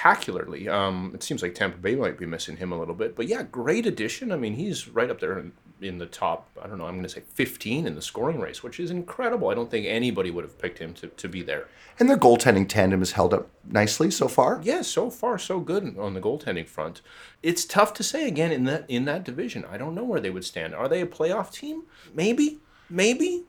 spectacularly. 0.04 0.68
Um, 0.68 1.12
it 1.14 1.24
seems 1.24 1.42
like 1.42 1.56
Tampa 1.56 1.78
Bay 1.78 1.96
might 1.96 2.18
be 2.18 2.26
missing 2.26 2.58
him 2.58 2.72
a 2.72 2.78
little 2.78 2.94
bit, 2.94 3.16
but 3.16 3.28
yeah, 3.28 3.44
great 3.44 3.86
addition. 3.86 4.32
I 4.32 4.36
mean, 4.36 4.56
he's 4.56 4.90
right 4.90 5.10
up 5.10 5.22
there 5.22 5.40
in, 5.40 5.54
in 5.82 5.98
the 5.98 6.06
top. 6.06 6.50
I 6.62 6.68
don't 6.68 6.78
know. 6.78 6.86
I'm 6.86 6.96
going 6.96 7.04
to 7.04 7.10
say 7.10 7.22
15 7.34 7.88
in 7.88 7.96
the 7.96 8.02
scoring 8.02 8.40
race, 8.40 8.62
which 8.62 8.82
is 8.82 8.92
incredible. 8.92 9.50
I 9.50 9.54
don't 9.54 9.72
think 9.72 9.86
anybody 9.88 10.30
would 10.30 10.44
have 10.44 10.60
picked 10.60 10.80
him 10.80 10.94
to, 10.96 11.08
to 11.08 11.30
be 11.30 11.42
there. 11.42 11.68
And 12.00 12.10
their 12.10 12.18
goaltending 12.18 12.68
tandem 12.68 13.00
has 13.00 13.14
held 13.14 13.34
up 13.34 13.48
nicely 13.66 14.12
so 14.12 14.28
far. 14.28 14.60
Yeah, 14.62 14.82
so 14.82 15.10
far 15.10 15.38
so 15.38 15.62
good 15.62 15.98
on 15.98 16.14
the 16.16 16.22
goaltending 16.22 16.68
front. 16.68 17.02
It's 17.42 17.64
tough 17.64 17.94
to 17.94 18.04
say 18.04 18.28
again 18.28 18.52
in 18.52 18.66
that 18.66 18.86
in 18.90 19.06
that 19.06 19.24
division. 19.24 19.64
I 19.70 19.78
don't 19.78 19.96
know 19.96 20.04
where 20.04 20.20
they 20.20 20.32
would 20.32 20.44
stand. 20.44 20.74
Are 20.76 20.90
they 20.90 21.02
a 21.02 21.06
playoff 21.06 21.52
team? 21.52 21.84
Maybe, 22.14 22.60
maybe. 22.90 23.46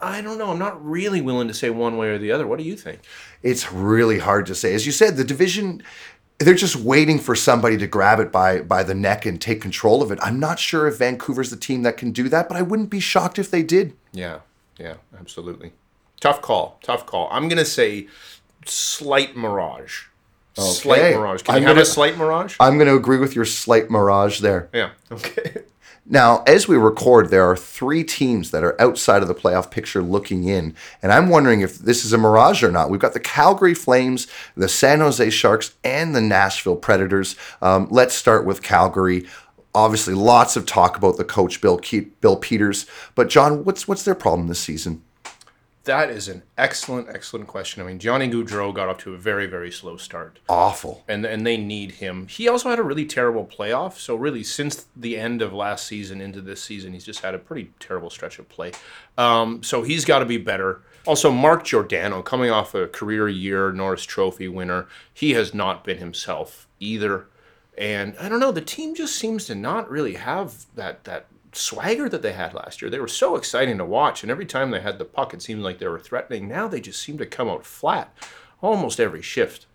I 0.00 0.20
don't 0.20 0.36
know. 0.38 0.50
I'm 0.50 0.58
not 0.58 0.84
really 0.84 1.20
willing 1.20 1.48
to 1.48 1.54
say 1.54 1.70
one 1.70 1.96
way 1.96 2.08
or 2.08 2.18
the 2.18 2.30
other. 2.32 2.46
What 2.46 2.58
do 2.58 2.64
you 2.64 2.76
think? 2.76 3.00
It's 3.42 3.72
really 3.72 4.18
hard 4.18 4.46
to 4.46 4.54
say. 4.54 4.74
As 4.74 4.84
you 4.86 4.92
said, 4.92 5.16
the 5.16 5.24
division 5.24 5.82
they're 6.38 6.52
just 6.54 6.76
waiting 6.76 7.18
for 7.18 7.34
somebody 7.34 7.78
to 7.78 7.86
grab 7.86 8.20
it 8.20 8.30
by 8.30 8.60
by 8.60 8.82
the 8.82 8.94
neck 8.94 9.24
and 9.24 9.40
take 9.40 9.60
control 9.62 10.02
of 10.02 10.10
it. 10.12 10.18
I'm 10.22 10.38
not 10.38 10.58
sure 10.58 10.86
if 10.86 10.98
Vancouver's 10.98 11.48
the 11.50 11.56
team 11.56 11.82
that 11.82 11.96
can 11.96 12.10
do 12.12 12.28
that, 12.28 12.46
but 12.48 12.58
I 12.58 12.62
wouldn't 12.62 12.90
be 12.90 13.00
shocked 13.00 13.38
if 13.38 13.50
they 13.50 13.62
did. 13.62 13.94
Yeah, 14.12 14.40
yeah, 14.78 14.96
absolutely. 15.18 15.72
Tough 16.20 16.42
call. 16.42 16.78
Tough 16.82 17.06
call. 17.06 17.28
I'm 17.30 17.48
gonna 17.48 17.64
say 17.64 18.08
slight 18.66 19.34
mirage. 19.34 20.02
Okay. 20.58 20.68
Slight 20.68 21.14
mirage. 21.14 21.42
Can 21.42 21.54
I'm 21.54 21.62
you 21.62 21.68
have 21.68 21.76
gonna- 21.76 21.82
a 21.82 21.86
slight 21.86 22.16
mirage? 22.16 22.56
I'm 22.60 22.76
going 22.76 22.86
to 22.88 22.94
agree 22.94 23.18
with 23.18 23.34
your 23.36 23.44
slight 23.44 23.90
mirage 23.90 24.40
there. 24.40 24.70
yeah. 24.72 24.90
Okay. 25.12 25.62
Now, 26.08 26.44
as 26.46 26.68
we 26.68 26.76
record, 26.76 27.30
there 27.30 27.48
are 27.50 27.56
three 27.56 28.04
teams 28.04 28.52
that 28.52 28.62
are 28.62 28.80
outside 28.80 29.22
of 29.22 29.28
the 29.28 29.34
playoff 29.34 29.72
picture 29.72 30.02
looking 30.02 30.44
in, 30.44 30.76
and 31.02 31.12
I'm 31.12 31.28
wondering 31.28 31.62
if 31.62 31.78
this 31.78 32.04
is 32.04 32.12
a 32.12 32.18
mirage 32.18 32.62
or 32.62 32.70
not. 32.70 32.90
We've 32.90 33.00
got 33.00 33.12
the 33.12 33.18
Calgary 33.20 33.74
Flames, 33.74 34.28
the 34.56 34.68
San 34.68 35.00
Jose 35.00 35.30
Sharks, 35.30 35.74
and 35.82 36.14
the 36.14 36.20
Nashville 36.20 36.76
Predators. 36.76 37.34
Um, 37.60 37.88
let's 37.90 38.14
start 38.14 38.46
with 38.46 38.62
Calgary. 38.62 39.26
Obviously, 39.74 40.14
lots 40.14 40.56
of 40.56 40.64
talk 40.64 40.96
about 40.96 41.16
the 41.16 41.24
coach 41.24 41.60
Bill 41.60 41.78
Ke- 41.78 42.20
Bill 42.20 42.36
Peters, 42.36 42.86
but 43.16 43.28
John, 43.28 43.64
what's 43.64 43.88
what's 43.88 44.04
their 44.04 44.14
problem 44.14 44.46
this 44.46 44.60
season? 44.60 45.02
That 45.86 46.10
is 46.10 46.26
an 46.26 46.42
excellent, 46.58 47.08
excellent 47.08 47.46
question. 47.46 47.82
I 47.82 47.86
mean, 47.86 48.00
Johnny 48.00 48.28
Gaudreau 48.28 48.74
got 48.74 48.88
off 48.88 48.98
to 48.98 49.14
a 49.14 49.16
very, 49.16 49.46
very 49.46 49.70
slow 49.70 49.96
start. 49.96 50.40
Awful. 50.48 51.04
and 51.08 51.24
and 51.24 51.46
they 51.46 51.56
need 51.56 51.92
him. 51.92 52.26
He 52.26 52.48
also 52.48 52.68
had 52.70 52.78
a 52.78 52.82
really 52.82 53.06
terrible 53.06 53.46
playoff. 53.46 53.94
So 53.94 54.16
really, 54.16 54.42
since 54.42 54.86
the 54.96 55.16
end 55.16 55.42
of 55.42 55.52
last 55.52 55.86
season 55.86 56.20
into 56.20 56.40
this 56.40 56.62
season, 56.62 56.92
he's 56.92 57.04
just 57.04 57.20
had 57.20 57.34
a 57.34 57.38
pretty 57.38 57.72
terrible 57.78 58.10
stretch 58.10 58.38
of 58.38 58.48
play. 58.48 58.72
Um, 59.16 59.62
so 59.62 59.82
he's 59.82 60.04
got 60.04 60.18
to 60.18 60.26
be 60.26 60.38
better. 60.38 60.82
Also, 61.06 61.30
Mark 61.30 61.64
Giordano, 61.64 62.20
coming 62.20 62.50
off 62.50 62.74
a 62.74 62.88
career 62.88 63.28
year 63.28 63.70
Norris 63.70 64.02
Trophy 64.02 64.48
winner, 64.48 64.88
he 65.14 65.34
has 65.34 65.54
not 65.54 65.84
been 65.84 65.98
himself 65.98 66.66
either. 66.80 67.26
And 67.78 68.16
I 68.18 68.28
don't 68.28 68.40
know, 68.40 68.50
the 68.50 68.60
team 68.60 68.94
just 68.94 69.14
seems 69.14 69.44
to 69.46 69.54
not 69.54 69.88
really 69.88 70.14
have 70.14 70.66
that 70.74 71.04
that 71.04 71.26
swagger 71.56 72.08
that 72.08 72.22
they 72.22 72.32
had 72.32 72.54
last 72.54 72.80
year. 72.80 72.90
They 72.90 73.00
were 73.00 73.08
so 73.08 73.36
exciting 73.36 73.78
to 73.78 73.84
watch, 73.84 74.22
and 74.22 74.30
every 74.30 74.46
time 74.46 74.70
they 74.70 74.80
had 74.80 74.98
the 74.98 75.04
puck, 75.04 75.34
it 75.34 75.42
seemed 75.42 75.62
like 75.62 75.78
they 75.78 75.88
were 75.88 75.98
threatening. 75.98 76.48
Now 76.48 76.68
they 76.68 76.80
just 76.80 77.02
seem 77.02 77.18
to 77.18 77.26
come 77.26 77.48
out 77.48 77.64
flat 77.64 78.16
almost 78.62 79.00
every 79.00 79.22
shift. 79.22 79.66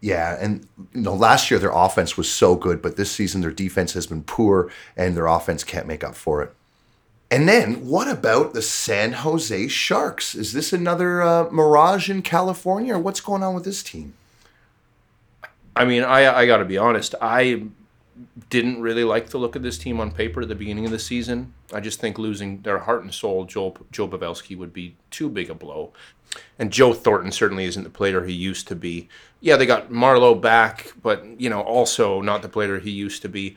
Yeah, 0.00 0.36
and 0.40 0.66
you 0.94 1.02
know, 1.02 1.14
last 1.14 1.50
year 1.50 1.60
their 1.60 1.72
offense 1.72 2.16
was 2.16 2.30
so 2.30 2.54
good, 2.54 2.80
but 2.80 2.96
this 2.96 3.10
season 3.10 3.42
their 3.42 3.50
defense 3.50 3.92
has 3.92 4.06
been 4.06 4.22
poor, 4.22 4.70
and 4.96 5.16
their 5.16 5.26
offense 5.26 5.62
can't 5.62 5.86
make 5.86 6.02
up 6.02 6.14
for 6.14 6.42
it. 6.42 6.54
And 7.30 7.48
then, 7.48 7.86
what 7.86 8.08
about 8.08 8.54
the 8.54 8.62
San 8.62 9.12
Jose 9.12 9.68
Sharks? 9.68 10.34
Is 10.34 10.52
this 10.52 10.72
another 10.72 11.22
uh, 11.22 11.50
mirage 11.50 12.10
in 12.10 12.22
California, 12.22 12.94
or 12.94 12.98
what's 12.98 13.20
going 13.20 13.42
on 13.42 13.54
with 13.54 13.64
this 13.64 13.82
team? 13.82 14.14
I 15.76 15.84
mean, 15.84 16.02
I 16.02 16.34
I 16.34 16.46
got 16.46 16.58
to 16.58 16.64
be 16.64 16.78
honest. 16.78 17.14
I 17.20 17.64
didn't 18.48 18.80
really 18.80 19.04
like 19.04 19.30
the 19.30 19.38
look 19.38 19.56
of 19.56 19.62
this 19.62 19.78
team 19.78 20.00
on 20.00 20.10
paper 20.10 20.42
at 20.42 20.48
the 20.48 20.54
beginning 20.54 20.84
of 20.84 20.90
the 20.90 20.98
season. 20.98 21.52
I 21.72 21.80
just 21.80 22.00
think 22.00 22.18
losing 22.18 22.62
their 22.62 22.78
heart 22.78 23.02
and 23.02 23.12
soul, 23.12 23.44
Joe 23.44 23.74
Joe 23.90 24.08
Pavelski, 24.08 24.56
would 24.56 24.72
be 24.72 24.96
too 25.10 25.28
big 25.28 25.50
a 25.50 25.54
blow. 25.54 25.92
And 26.58 26.72
Joe 26.72 26.92
Thornton 26.92 27.32
certainly 27.32 27.64
isn't 27.64 27.82
the 27.82 27.90
player 27.90 28.24
he 28.24 28.32
used 28.32 28.68
to 28.68 28.76
be. 28.76 29.08
Yeah, 29.40 29.56
they 29.56 29.66
got 29.66 29.90
Marleau 29.90 30.40
back, 30.40 30.92
but 31.02 31.24
you 31.40 31.50
know, 31.50 31.60
also 31.60 32.20
not 32.20 32.42
the 32.42 32.48
player 32.48 32.78
he 32.78 32.90
used 32.90 33.22
to 33.22 33.28
be. 33.28 33.56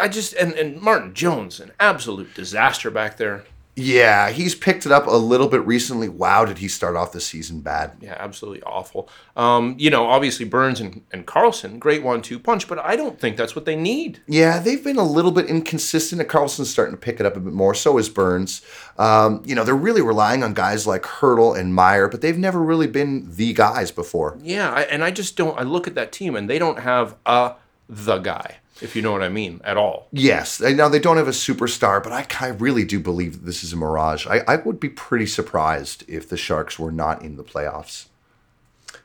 I 0.00 0.08
just 0.08 0.34
and, 0.34 0.52
and 0.54 0.80
Martin 0.80 1.14
Jones, 1.14 1.60
an 1.60 1.72
absolute 1.80 2.34
disaster 2.34 2.90
back 2.90 3.16
there. 3.16 3.44
Yeah, 3.78 4.30
he's 4.30 4.54
picked 4.54 4.86
it 4.86 4.92
up 4.92 5.06
a 5.06 5.10
little 5.10 5.48
bit 5.48 5.64
recently. 5.66 6.08
Wow, 6.08 6.46
did 6.46 6.58
he 6.58 6.66
start 6.66 6.96
off 6.96 7.12
the 7.12 7.20
season 7.20 7.60
bad? 7.60 7.92
Yeah, 8.00 8.16
absolutely 8.18 8.62
awful. 8.62 9.10
Um, 9.36 9.74
you 9.78 9.90
know, 9.90 10.06
obviously 10.06 10.46
Burns 10.46 10.80
and, 10.80 11.02
and 11.12 11.26
Karlsson, 11.26 11.78
great 11.78 12.02
one-two 12.02 12.38
punch, 12.38 12.68
but 12.68 12.78
I 12.78 12.96
don't 12.96 13.20
think 13.20 13.36
that's 13.36 13.54
what 13.54 13.66
they 13.66 13.76
need. 13.76 14.20
Yeah, 14.26 14.60
they've 14.60 14.82
been 14.82 14.96
a 14.96 15.04
little 15.04 15.30
bit 15.30 15.46
inconsistent. 15.46 16.26
Karlsson's 16.26 16.70
starting 16.70 16.94
to 16.94 17.00
pick 17.00 17.20
it 17.20 17.26
up 17.26 17.36
a 17.36 17.40
bit 17.40 17.52
more. 17.52 17.74
So 17.74 17.98
is 17.98 18.08
Burns. 18.08 18.62
Um, 18.98 19.42
you 19.44 19.54
know, 19.54 19.62
they're 19.62 19.74
really 19.74 20.00
relying 20.00 20.42
on 20.42 20.54
guys 20.54 20.86
like 20.86 21.02
Hertl 21.02 21.58
and 21.58 21.74
Meier, 21.74 22.08
but 22.08 22.22
they've 22.22 22.38
never 22.38 22.62
really 22.62 22.86
been 22.86 23.30
the 23.36 23.52
guys 23.52 23.90
before. 23.90 24.38
Yeah, 24.42 24.70
I, 24.70 24.82
and 24.82 25.04
I 25.04 25.10
just 25.10 25.36
don't. 25.36 25.58
I 25.58 25.64
look 25.64 25.86
at 25.86 25.94
that 25.96 26.12
team 26.12 26.34
and 26.34 26.48
they 26.48 26.58
don't 26.58 26.78
have 26.78 27.16
a 27.26 27.56
the 27.88 28.18
guy, 28.18 28.56
if 28.80 28.94
you 28.94 29.02
know 29.02 29.12
what 29.12 29.22
I 29.22 29.28
mean, 29.28 29.60
at 29.64 29.76
all. 29.76 30.08
Yes, 30.12 30.60
now 30.60 30.88
they 30.88 30.98
don't 30.98 31.16
have 31.16 31.28
a 31.28 31.32
superstar, 31.32 32.02
but 32.02 32.12
I, 32.12 32.26
I 32.40 32.48
really 32.50 32.84
do 32.84 33.00
believe 33.00 33.32
that 33.34 33.46
this 33.46 33.64
is 33.64 33.72
a 33.72 33.76
mirage. 33.76 34.26
I, 34.26 34.40
I 34.46 34.56
would 34.56 34.78
be 34.78 34.88
pretty 34.88 35.26
surprised 35.26 36.04
if 36.08 36.28
the 36.28 36.36
Sharks 36.36 36.78
were 36.78 36.92
not 36.92 37.22
in 37.22 37.36
the 37.36 37.44
playoffs. 37.44 38.06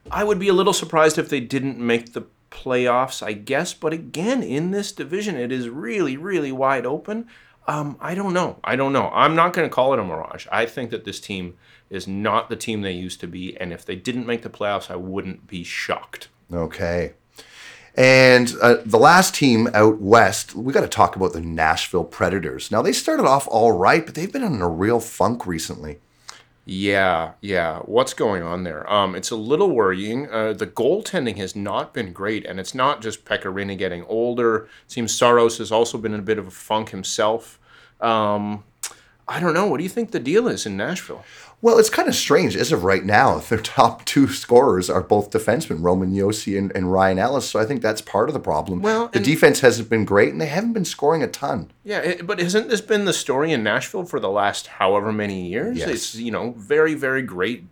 I 0.10 0.24
would 0.24 0.40
be 0.40 0.48
a 0.48 0.54
little 0.54 0.74
surprised 0.74 1.18
if 1.18 1.30
they 1.30 1.40
didn't 1.40 1.78
make 1.78 2.14
the 2.14 2.26
playoffs, 2.50 3.24
I 3.24 3.34
guess. 3.34 3.74
But 3.74 3.94
again, 3.94 4.44
in 4.44 4.72
this 4.72 4.92
division, 4.92 5.36
it 5.36 5.52
is 5.52 5.70
really, 5.70 6.18
really 6.18 6.52
wide 6.52 6.86
open. 6.86 7.28
Um, 7.68 7.98
I 8.02 8.16
don't 8.16 8.34
know. 8.34 8.60
I 8.64 8.76
don't 8.76 8.92
know. 8.92 9.10
I'm 9.14 9.36
not 9.36 9.54
going 9.54 9.70
to 9.70 9.74
call 9.74 9.94
it 9.94 10.00
a 10.00 10.04
mirage. 10.04 10.48
I 10.52 10.66
think 10.66 10.90
that 10.92 11.06
this 11.06 11.20
team 11.20 11.58
is 11.90 12.08
not 12.08 12.50
the 12.50 12.56
team 12.56 12.82
they 12.82 12.92
used 12.92 13.20
to 13.22 13.28
be, 13.28 13.56
and 13.58 13.72
if 13.72 13.86
they 13.86 13.96
didn't 13.96 14.26
make 14.26 14.42
the 14.42 14.50
playoffs, 14.50 14.90
I 14.90 14.96
wouldn't 14.96 15.48
be 15.48 15.64
shocked. 15.64 16.30
Okay. 16.52 17.14
And 17.95 18.54
uh, 18.62 18.77
the 18.86 18.97
last 18.97 19.36
team 19.36 19.67
out 19.73 19.99
west, 19.99 20.56
we 20.56 20.71
got 20.71 20.82
to 20.82 20.88
talk 20.88 21.15
about 21.15 21.34
the 21.34 21.41
Nashville 21.41 22.06
Predators. 22.06 22.71
Now, 22.71 22.82
they 22.82 22.93
started 22.93 23.25
off 23.25 23.47
all 23.49 23.73
right, 23.73 24.06
but 24.06 24.15
they've 24.15 24.32
been 24.32 24.43
in 24.43 24.62
a 24.62 24.69
real 24.69 24.99
funk 24.99 25.45
recently. 25.45 25.99
Yeah, 26.63 27.34
yeah. 27.41 27.80
What's 27.80 28.13
going 28.13 28.43
on 28.43 28.63
there? 28.63 28.89
Um, 28.91 29.15
it's 29.15 29.32
a 29.32 29.36
little 29.36 29.71
worrying. 29.71 30.30
Uh, 30.30 30.54
the 30.54 30.67
goaltending 30.67 31.38
has 31.38 31.56
not 31.56 31.93
been 31.93 32.13
great, 32.13 32.45
and 32.45 32.60
it's 32.60 32.75
not 32.75 33.01
just 33.01 33.25
Pekka 33.25 33.51
Rinne 33.51 33.77
getting 33.77 34.06
older. 34.06 34.58
It 34.58 34.69
seems 34.88 35.13
Saros 35.13 35.58
has 35.58 35.71
also 35.71 35.97
been 35.97 36.13
in 36.13 36.19
a 36.19 36.23
bit 36.23 36.38
of 36.38 36.47
a 36.47 36.51
funk 36.51 36.89
himself. 36.89 37.60
Um, 37.99 38.63
I 39.27 39.39
don't 39.39 39.54
know. 39.54 39.65
What 39.65 39.77
do 39.77 39.84
you 39.84 39.89
think 39.89 40.12
the 40.12 40.19
deal 40.19 40.47
is 40.47 40.65
in 40.65 40.77
Nashville? 40.77 41.25
Well, 41.62 41.78
it's 41.78 41.89
kind 41.89 42.08
of 42.08 42.15
strange. 42.15 42.56
As 42.56 42.71
of 42.71 42.84
right 42.84 43.06
now, 43.06 43.38
their 43.50 43.60
top 43.60 44.06
two 44.06 44.28
scorers 44.28 44.89
are 44.89 45.02
both 45.02 45.32
defensemen, 45.32 45.84
Roman 45.84 46.13
Josi 46.13 46.58
and, 46.58 46.71
and 46.76 46.91
Ryan 46.91 47.19
Ellis. 47.19 47.50
So 47.50 47.60
I 47.60 47.65
think 47.65 47.82
that's 47.82 48.02
part 48.02 48.30
of 48.30 48.34
the 48.34 48.39
problem. 48.39 48.82
Well, 48.82 49.08
the 49.10 49.19
defense 49.19 49.60
hasn't 49.60 49.89
been 49.89 50.06
great, 50.06 50.32
and 50.32 50.41
they 50.41 50.47
haven't 50.47 50.74
been 50.74 50.86
scoring 50.86 51.24
a 51.24 51.28
ton. 51.28 51.71
Yeah, 51.84 52.00
it, 52.00 52.28
but 52.28 52.39
hasn't 52.39 52.69
this 52.69 52.82
been 52.82 53.06
the 53.06 53.13
story 53.13 53.52
in 53.52 53.63
Nashville 53.63 54.06
for 54.06 54.19
the 54.19 54.30
last 54.30 54.67
however 54.67 55.12
many 55.12 55.47
years? 55.47 55.78
Yes. 55.78 55.89
It's 55.89 56.15
you 56.15 56.32
know 56.32 56.52
very 56.58 56.93
very 56.93 57.21
great 57.21 57.65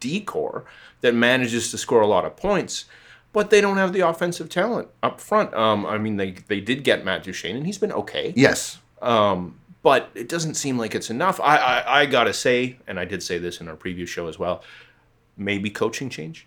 decor 0.00 0.64
that 1.00 1.14
manages 1.14 1.70
to 1.70 1.78
score 1.78 2.00
a 2.00 2.06
lot 2.06 2.24
of 2.24 2.36
points, 2.36 2.84
but 3.32 3.50
they 3.50 3.60
don't 3.60 3.76
have 3.76 3.92
the 3.92 4.00
offensive 4.00 4.48
talent 4.48 4.88
up 5.02 5.20
front. 5.20 5.54
Um, 5.54 5.86
I 5.86 5.98
mean 5.98 6.16
they 6.16 6.32
they 6.32 6.60
did 6.60 6.84
get 6.84 7.04
Matt 7.04 7.22
Duchene 7.22 7.56
and 7.56 7.66
he's 7.66 7.78
been 7.78 7.92
okay. 7.92 8.32
Yes. 8.36 8.78
But 9.88 10.10
it 10.14 10.28
doesn't 10.28 10.52
seem 10.52 10.76
like 10.76 10.94
it's 10.94 11.08
enough. 11.08 11.40
I, 11.40 11.56
I 11.56 12.00
I 12.00 12.04
gotta 12.04 12.34
say, 12.34 12.76
and 12.86 13.00
I 13.00 13.06
did 13.06 13.22
say 13.22 13.38
this 13.38 13.58
in 13.58 13.68
our 13.68 13.74
preview 13.74 14.06
show 14.06 14.28
as 14.28 14.38
well. 14.38 14.62
Maybe 15.34 15.70
coaching 15.70 16.10
change. 16.10 16.46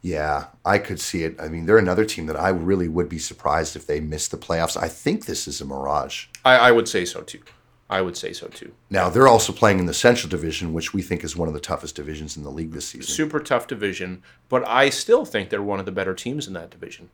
Yeah, 0.00 0.46
I 0.64 0.78
could 0.78 0.98
see 0.98 1.24
it. 1.24 1.38
I 1.38 1.48
mean, 1.48 1.66
they're 1.66 1.76
another 1.76 2.06
team 2.06 2.24
that 2.24 2.40
I 2.40 2.48
really 2.48 2.88
would 2.88 3.10
be 3.10 3.18
surprised 3.18 3.76
if 3.76 3.86
they 3.86 4.00
missed 4.00 4.30
the 4.30 4.38
playoffs. 4.38 4.78
I 4.82 4.88
think 4.88 5.26
this 5.26 5.46
is 5.46 5.60
a 5.60 5.66
mirage. 5.66 6.28
I, 6.42 6.56
I 6.56 6.70
would 6.72 6.88
say 6.88 7.04
so 7.04 7.20
too. 7.20 7.42
I 7.90 8.00
would 8.00 8.16
say 8.16 8.32
so 8.32 8.46
too. 8.46 8.72
Now, 8.88 9.10
they're 9.10 9.28
also 9.28 9.52
playing 9.52 9.78
in 9.78 9.84
the 9.84 9.92
Central 9.92 10.30
Division, 10.30 10.72
which 10.72 10.94
we 10.94 11.02
think 11.02 11.22
is 11.22 11.36
one 11.36 11.48
of 11.48 11.54
the 11.54 11.60
toughest 11.60 11.96
divisions 11.96 12.34
in 12.34 12.44
the 12.44 12.50
league 12.50 12.72
this 12.72 12.88
season. 12.88 13.14
Super 13.14 13.40
tough 13.40 13.66
division, 13.66 14.22
but 14.48 14.66
I 14.66 14.88
still 14.88 15.26
think 15.26 15.50
they're 15.50 15.62
one 15.62 15.80
of 15.80 15.84
the 15.84 15.92
better 15.92 16.14
teams 16.14 16.46
in 16.46 16.54
that 16.54 16.70
division. 16.70 17.10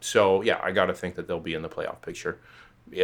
So 0.00 0.42
yeah, 0.42 0.58
I 0.60 0.72
gotta 0.72 0.94
think 0.94 1.14
that 1.14 1.28
they'll 1.28 1.38
be 1.38 1.54
in 1.54 1.62
the 1.62 1.68
playoff 1.68 2.02
picture 2.02 2.40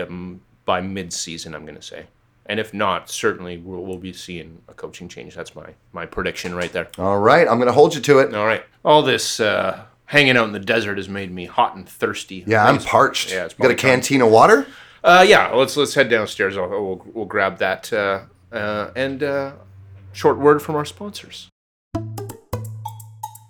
um, 0.00 0.40
by 0.66 0.82
mid-season. 0.82 1.54
I'm 1.54 1.64
gonna 1.64 1.80
say, 1.80 2.06
and 2.44 2.60
if 2.60 2.74
not, 2.74 3.08
certainly 3.08 3.56
we'll, 3.56 3.82
we'll 3.82 3.96
be 3.98 4.12
seeing 4.12 4.62
a 4.68 4.74
coaching 4.74 5.08
change. 5.08 5.34
That's 5.34 5.54
my 5.54 5.74
my 5.92 6.04
prediction 6.04 6.54
right 6.54 6.72
there. 6.72 6.88
All 6.98 7.18
right, 7.18 7.48
I'm 7.48 7.56
going 7.56 7.66
to 7.66 7.72
hold 7.72 7.94
you 7.94 8.00
to 8.02 8.18
it. 8.18 8.34
All 8.34 8.46
right. 8.46 8.64
All 8.84 9.02
this 9.02 9.40
uh, 9.40 9.84
hanging 10.04 10.36
out 10.36 10.46
in 10.46 10.52
the 10.52 10.60
desert 10.60 10.98
has 10.98 11.08
made 11.08 11.32
me 11.32 11.46
hot 11.46 11.74
and 11.74 11.88
thirsty. 11.88 12.44
Yeah, 12.46 12.64
I'm 12.64 12.78
parched. 12.78 13.32
Yeah, 13.32 13.46
it's 13.46 13.54
you 13.54 13.62
got 13.62 13.70
a 13.70 13.74
probably 13.74 13.74
time. 13.76 13.90
canteen 13.90 14.22
of 14.22 14.30
water? 14.30 14.66
Uh, 15.02 15.24
yeah, 15.26 15.48
let's 15.48 15.76
let's 15.76 15.94
head 15.94 16.08
downstairs. 16.08 16.56
I'll, 16.56 16.68
we'll 16.68 17.02
we'll 17.14 17.24
grab 17.24 17.58
that 17.58 17.92
uh, 17.92 18.20
uh, 18.52 18.90
and 18.94 19.22
uh, 19.22 19.52
short 20.12 20.38
word 20.38 20.62
from 20.62 20.76
our 20.76 20.84
sponsors. 20.84 21.48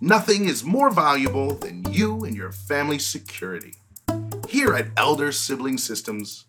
Nothing 0.01 0.47
is 0.47 0.63
more 0.63 0.91
valuable 0.91 1.55
than 1.55 1.91
you 1.93 2.25
and 2.25 2.37
your 2.37 2.53
family's 2.53 3.07
security. 3.07 3.75
Here 4.49 4.75
at 4.75 4.89
Elder 4.97 5.33
Sibling 5.33 5.79
Systems, 5.79 6.45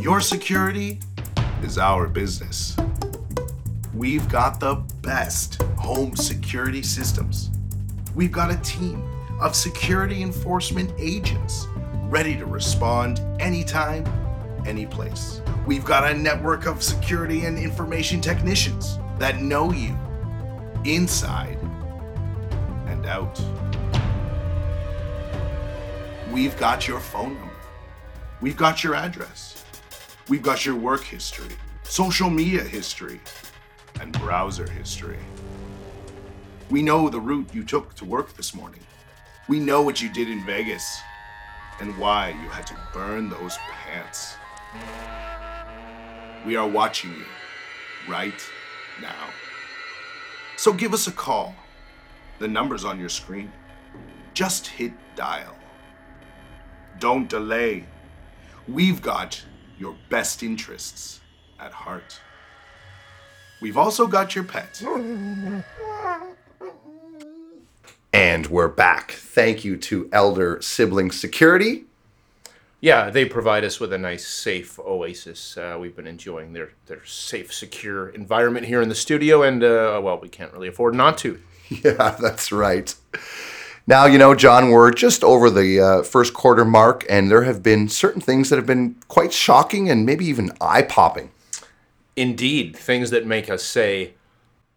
your 0.00 0.20
security 0.20 1.00
is 1.62 1.78
our 1.78 2.08
business. 2.08 2.76
We've 3.94 4.28
got 4.28 4.58
the 4.58 4.76
best 5.02 5.62
home 5.76 6.16
security 6.16 6.82
systems. 6.82 7.50
We've 8.14 8.32
got 8.32 8.50
a 8.50 8.56
team 8.62 9.04
of 9.40 9.54
security 9.54 10.22
enforcement 10.22 10.92
agents 10.98 11.66
ready 12.04 12.36
to 12.36 12.46
respond 12.46 13.20
anytime, 13.40 14.04
any 14.66 14.86
place. 14.86 15.40
We've 15.66 15.84
got 15.84 16.10
a 16.10 16.14
network 16.14 16.66
of 16.66 16.82
security 16.82 17.44
and 17.44 17.58
information 17.58 18.20
technicians 18.20 18.98
that 19.18 19.40
know 19.40 19.72
you 19.72 19.96
inside 20.84 21.58
and 22.86 23.06
out. 23.06 23.40
We've 26.32 26.56
got 26.58 26.88
your 26.88 26.98
phone 26.98 27.34
number. 27.34 27.54
We've 28.40 28.56
got 28.56 28.82
your 28.82 28.94
address. 28.94 29.61
We've 30.32 30.42
got 30.42 30.64
your 30.64 30.76
work 30.76 31.04
history, 31.04 31.54
social 31.82 32.30
media 32.30 32.62
history, 32.64 33.20
and 34.00 34.18
browser 34.18 34.66
history. 34.66 35.18
We 36.70 36.80
know 36.80 37.10
the 37.10 37.20
route 37.20 37.50
you 37.52 37.62
took 37.64 37.92
to 37.96 38.06
work 38.06 38.32
this 38.32 38.54
morning. 38.54 38.80
We 39.46 39.60
know 39.60 39.82
what 39.82 40.00
you 40.00 40.08
did 40.08 40.30
in 40.30 40.42
Vegas 40.46 41.02
and 41.80 41.98
why 41.98 42.30
you 42.30 42.48
had 42.48 42.66
to 42.68 42.76
burn 42.94 43.28
those 43.28 43.58
pants. 43.58 44.36
We 46.46 46.56
are 46.56 46.66
watching 46.66 47.10
you 47.10 47.26
right 48.08 48.42
now. 49.02 49.28
So 50.56 50.72
give 50.72 50.94
us 50.94 51.08
a 51.08 51.12
call. 51.12 51.54
The 52.38 52.48
number's 52.48 52.86
on 52.86 52.98
your 52.98 53.10
screen. 53.10 53.52
Just 54.32 54.66
hit 54.66 54.94
dial. 55.14 55.54
Don't 57.00 57.28
delay. 57.28 57.84
We've 58.66 59.02
got 59.02 59.44
your 59.82 59.96
best 60.10 60.44
interests 60.44 61.20
at 61.58 61.72
heart. 61.72 62.20
We've 63.60 63.76
also 63.76 64.06
got 64.06 64.36
your 64.36 64.44
pet. 64.44 64.80
And 68.12 68.46
we're 68.46 68.68
back. 68.68 69.10
Thank 69.10 69.64
you 69.64 69.76
to 69.78 70.08
Elder 70.12 70.62
Sibling 70.62 71.10
Security. 71.10 71.86
Yeah, 72.80 73.10
they 73.10 73.24
provide 73.24 73.64
us 73.64 73.80
with 73.80 73.92
a 73.92 73.98
nice, 73.98 74.24
safe 74.24 74.78
oasis. 74.78 75.56
Uh, 75.56 75.76
we've 75.80 75.96
been 75.96 76.06
enjoying 76.06 76.52
their 76.52 76.70
their 76.86 77.04
safe, 77.04 77.52
secure 77.52 78.08
environment 78.08 78.66
here 78.66 78.82
in 78.82 78.88
the 78.88 78.94
studio, 78.94 79.42
and 79.42 79.64
uh, 79.64 80.00
well, 80.02 80.20
we 80.20 80.28
can't 80.28 80.52
really 80.52 80.68
afford 80.68 80.94
not 80.94 81.18
to. 81.18 81.40
Yeah, 81.84 82.16
that's 82.20 82.52
right. 82.52 82.94
Now, 83.86 84.06
you 84.06 84.16
know, 84.16 84.34
John, 84.34 84.70
we're 84.70 84.92
just 84.92 85.24
over 85.24 85.50
the 85.50 85.80
uh, 85.80 86.02
first 86.04 86.34
quarter 86.34 86.64
mark, 86.64 87.04
and 87.10 87.28
there 87.28 87.42
have 87.42 87.64
been 87.64 87.88
certain 87.88 88.20
things 88.20 88.48
that 88.48 88.56
have 88.56 88.66
been 88.66 88.94
quite 89.08 89.32
shocking 89.32 89.90
and 89.90 90.06
maybe 90.06 90.24
even 90.24 90.52
eye 90.60 90.82
popping. 90.82 91.32
Indeed, 92.14 92.76
things 92.76 93.10
that 93.10 93.26
make 93.26 93.50
us 93.50 93.64
say, 93.64 94.12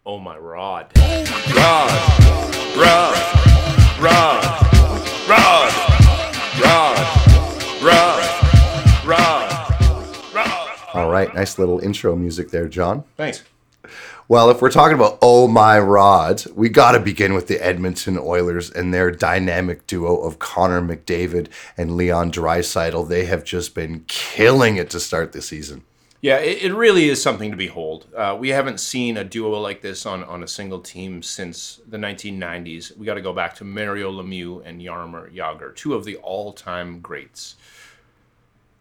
"Oh 0.04 0.18
my 0.18 0.36
rod." 0.36 0.90
Rod, 0.96 1.90
Rod, 2.76 3.14
Rod, 4.00 4.00
Rod, 4.00 4.52
Rod, 5.28 5.72
Rod, 7.82 8.26
Rod, 9.06 10.34
Rod. 10.34 10.78
All 10.94 11.10
right, 11.10 11.32
nice 11.32 11.58
little 11.60 11.78
intro 11.78 12.16
music 12.16 12.50
there, 12.50 12.66
John. 12.66 13.04
Thanks. 13.16 13.44
Well, 14.28 14.50
if 14.50 14.60
we're 14.60 14.70
talking 14.70 14.96
about 14.96 15.18
oh 15.22 15.46
my 15.48 15.78
rod, 15.78 16.44
we 16.54 16.68
got 16.68 16.92
to 16.92 17.00
begin 17.00 17.34
with 17.34 17.46
the 17.46 17.64
Edmonton 17.64 18.18
Oilers 18.18 18.70
and 18.70 18.92
their 18.92 19.10
dynamic 19.10 19.86
duo 19.86 20.16
of 20.16 20.38
Connor 20.38 20.82
McDavid 20.82 21.48
and 21.76 21.96
Leon 21.96 22.32
Draisaitl. 22.32 23.08
They 23.08 23.26
have 23.26 23.44
just 23.44 23.74
been 23.74 24.04
killing 24.08 24.76
it 24.76 24.90
to 24.90 25.00
start 25.00 25.32
the 25.32 25.42
season. 25.42 25.84
Yeah, 26.20 26.38
it, 26.38 26.62
it 26.62 26.74
really 26.74 27.08
is 27.08 27.22
something 27.22 27.50
to 27.50 27.56
behold. 27.56 28.06
Uh, 28.16 28.36
we 28.38 28.48
haven't 28.48 28.80
seen 28.80 29.16
a 29.16 29.22
duo 29.22 29.60
like 29.60 29.82
this 29.82 30.06
on, 30.06 30.24
on 30.24 30.42
a 30.42 30.48
single 30.48 30.80
team 30.80 31.22
since 31.22 31.80
the 31.86 31.98
1990s. 31.98 32.96
We 32.96 33.06
got 33.06 33.14
to 33.14 33.20
go 33.20 33.32
back 33.32 33.54
to 33.56 33.64
Mario 33.64 34.10
Lemieux 34.10 34.62
and 34.64 34.80
Jaromir 34.80 35.32
Jagr, 35.32 35.76
two 35.76 35.94
of 35.94 36.04
the 36.04 36.16
all-time 36.16 37.00
greats. 37.00 37.56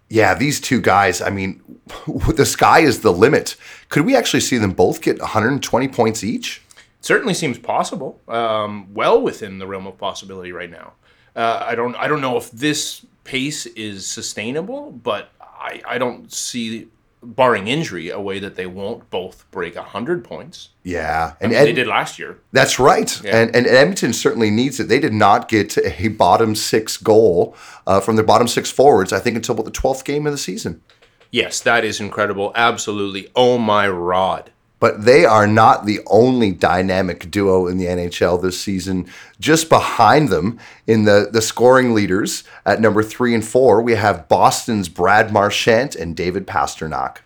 Yeah, 0.10 0.36
these 0.36 0.60
two 0.60 0.82
guys, 0.82 1.22
I 1.22 1.30
mean, 1.30 1.62
the 2.36 2.46
sky 2.46 2.80
is 2.80 3.02
the 3.02 3.12
limit. 3.12 3.56
Could 3.90 4.06
we 4.06 4.16
actually 4.16 4.42
see 4.42 4.58
them 4.58 4.72
both 4.72 5.02
get 5.02 5.20
120 5.20 5.88
points 5.88 6.24
each? 6.24 6.62
certainly 7.06 7.36
seems 7.36 7.60
possible. 7.60 8.20
Um, 8.28 8.92
well 8.94 9.22
within 9.22 9.60
the 9.60 9.68
realm 9.68 9.86
of 9.86 9.98
possibility 9.98 10.52
right 10.52 10.72
now. 10.72 10.94
Uh, 11.36 11.64
I 11.68 11.76
don't 11.76 11.96
I 11.96 12.08
don't 12.08 12.22
know 12.22 12.36
if 12.38 12.50
this 12.52 13.06
pace 13.24 13.66
is 13.68 14.08
sustainable, 14.08 14.92
but 14.92 15.30
I, 15.40 15.82
I 15.88 15.98
don't 15.98 16.32
see, 16.32 16.88
barring 17.26 17.68
injury, 17.68 18.10
a 18.10 18.20
way 18.20 18.40
that 18.40 18.56
they 18.56 18.66
won't 18.66 19.10
both 19.10 19.50
break 19.52 19.76
hundred 19.76 20.24
points. 20.24 20.70
Yeah, 20.84 21.34
and 21.42 21.52
they 21.52 21.58
Ed- 21.58 21.74
did 21.74 21.88
last 21.88 22.20
year. 22.20 22.40
That's 22.52 22.80
right. 22.80 23.22
Yeah. 23.24 23.38
And, 23.38 23.56
and 23.56 23.68
Edmonton 23.68 24.14
certainly 24.14 24.50
needs 24.52 24.80
it. 24.80 24.88
They 24.88 25.00
did 25.00 25.14
not 25.14 25.50
get 25.50 25.78
a 25.78 26.08
bottom 26.10 26.56
six 26.56 26.98
goal 26.98 27.56
uh, 27.88 28.00
from 28.00 28.16
their 28.16 28.26
bottom 28.26 28.48
six 28.48 28.72
forwards, 28.72 29.12
I 29.12 29.20
think, 29.20 29.36
until 29.36 29.54
about 29.54 29.66
the 29.66 29.72
12th 29.72 30.06
game 30.06 30.26
of 30.26 30.32
the 30.32 30.38
season. 30.38 30.82
Yes, 31.32 31.60
that 31.62 31.84
is 31.84 32.00
incredible. 32.00 32.52
Absolutely. 32.56 33.30
Oh 33.36 33.58
my 33.58 33.90
rod. 33.90 34.52
But 34.80 35.06
they 35.06 35.26
are 35.26 35.48
not 35.48 35.86
the 35.86 36.02
only 36.08 36.52
dynamic 36.52 37.32
duo 37.32 37.68
in 37.68 37.78
the 37.78 37.86
NHL 37.86 38.42
this 38.42 38.60
season. 38.60 39.08
Just 39.40 39.70
behind 39.70 40.30
them 40.30 40.60
in 40.86 41.06
the, 41.06 41.30
the 41.32 41.42
scoring 41.42 41.94
leaders 41.94 42.44
at 42.66 42.82
number 42.82 43.02
three 43.02 43.34
and 43.34 43.46
four, 43.46 43.82
we 43.82 43.96
have 43.96 44.28
Boston's 44.28 44.90
Brad 44.90 45.32
Marchand 45.32 45.96
and 45.96 46.16
David 46.16 46.46
Pastrnak. 46.46 47.18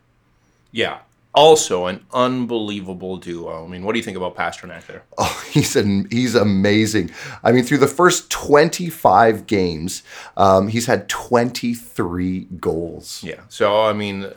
Yeah. 0.72 1.00
Also 1.34 1.86
an 1.86 2.06
unbelievable 2.12 3.18
duo. 3.18 3.64
I 3.64 3.68
mean, 3.68 3.84
what 3.84 3.94
do 3.94 4.00
you 4.00 4.04
think 4.04 4.18
about 4.18 4.36
Pastrnak 4.36 4.86
there? 4.88 5.04
Oh, 5.18 5.44
he's 5.52 5.76
an, 5.76 6.08
he's 6.10 6.36
amazing. 6.36 7.12
I 7.44 7.52
mean, 7.52 7.64
through 7.64 7.78
the 7.80 7.88
first 7.88 8.30
25 8.30 9.48
games, 9.48 10.04
um, 10.38 10.68
he's 10.70 10.86
had 10.86 11.08
23 11.10 12.48
goals. 12.60 13.24
Yeah. 13.24 13.42
So 13.50 13.84
I 13.84 13.94
mean, 13.94 14.32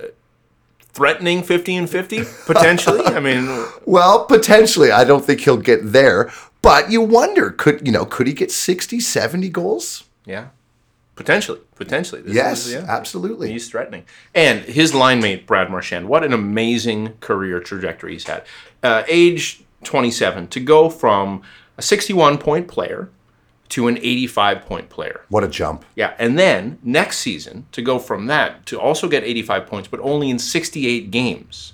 threatening 0.92 1.42
50 1.42 1.76
and 1.76 1.88
50 1.90 2.22
potentially. 2.46 3.04
I 3.06 3.20
mean, 3.20 3.64
Well, 3.86 4.24
potentially, 4.26 4.90
I 4.90 5.04
don't 5.04 5.24
think 5.24 5.40
he'll 5.40 5.56
get 5.56 5.80
there, 5.92 6.30
but 6.60 6.90
you 6.90 7.00
wonder 7.00 7.50
could 7.50 7.86
you 7.86 7.92
know 7.92 8.04
could 8.04 8.26
he 8.26 8.32
get 8.32 8.50
60, 8.50 9.00
70 9.00 9.48
goals? 9.48 10.04
yeah. 10.24 10.48
Potentially, 11.14 11.60
potentially. 11.76 12.22
This 12.22 12.34
Yes, 12.34 12.66
is- 12.66 12.72
yeah. 12.72 12.86
absolutely. 12.88 13.52
He's 13.52 13.68
threatening. 13.68 14.04
And 14.34 14.60
his 14.64 14.94
line 14.94 15.20
mate, 15.20 15.46
Brad 15.46 15.70
Marchand, 15.70 16.08
what 16.08 16.24
an 16.24 16.32
amazing 16.32 17.12
career 17.20 17.60
trajectory 17.60 18.12
he's 18.14 18.26
had. 18.26 18.44
Uh, 18.82 19.02
age 19.06 19.62
27, 19.84 20.48
to 20.48 20.58
go 20.58 20.88
from 20.88 21.42
a 21.76 21.82
61 21.82 22.38
point 22.38 22.66
player 22.66 23.10
to 23.72 23.88
an 23.88 23.96
85 23.96 24.62
point 24.66 24.90
player. 24.90 25.22
What 25.30 25.44
a 25.44 25.48
jump! 25.48 25.86
Yeah. 25.96 26.14
And 26.18 26.38
then 26.38 26.78
next 26.82 27.18
season, 27.18 27.66
to 27.72 27.80
go 27.80 27.98
from 27.98 28.26
that 28.26 28.66
to 28.66 28.78
also 28.78 29.08
get 29.08 29.24
85 29.24 29.66
points, 29.66 29.88
but 29.88 30.00
only 30.00 30.28
in 30.28 30.38
68 30.38 31.10
games. 31.10 31.72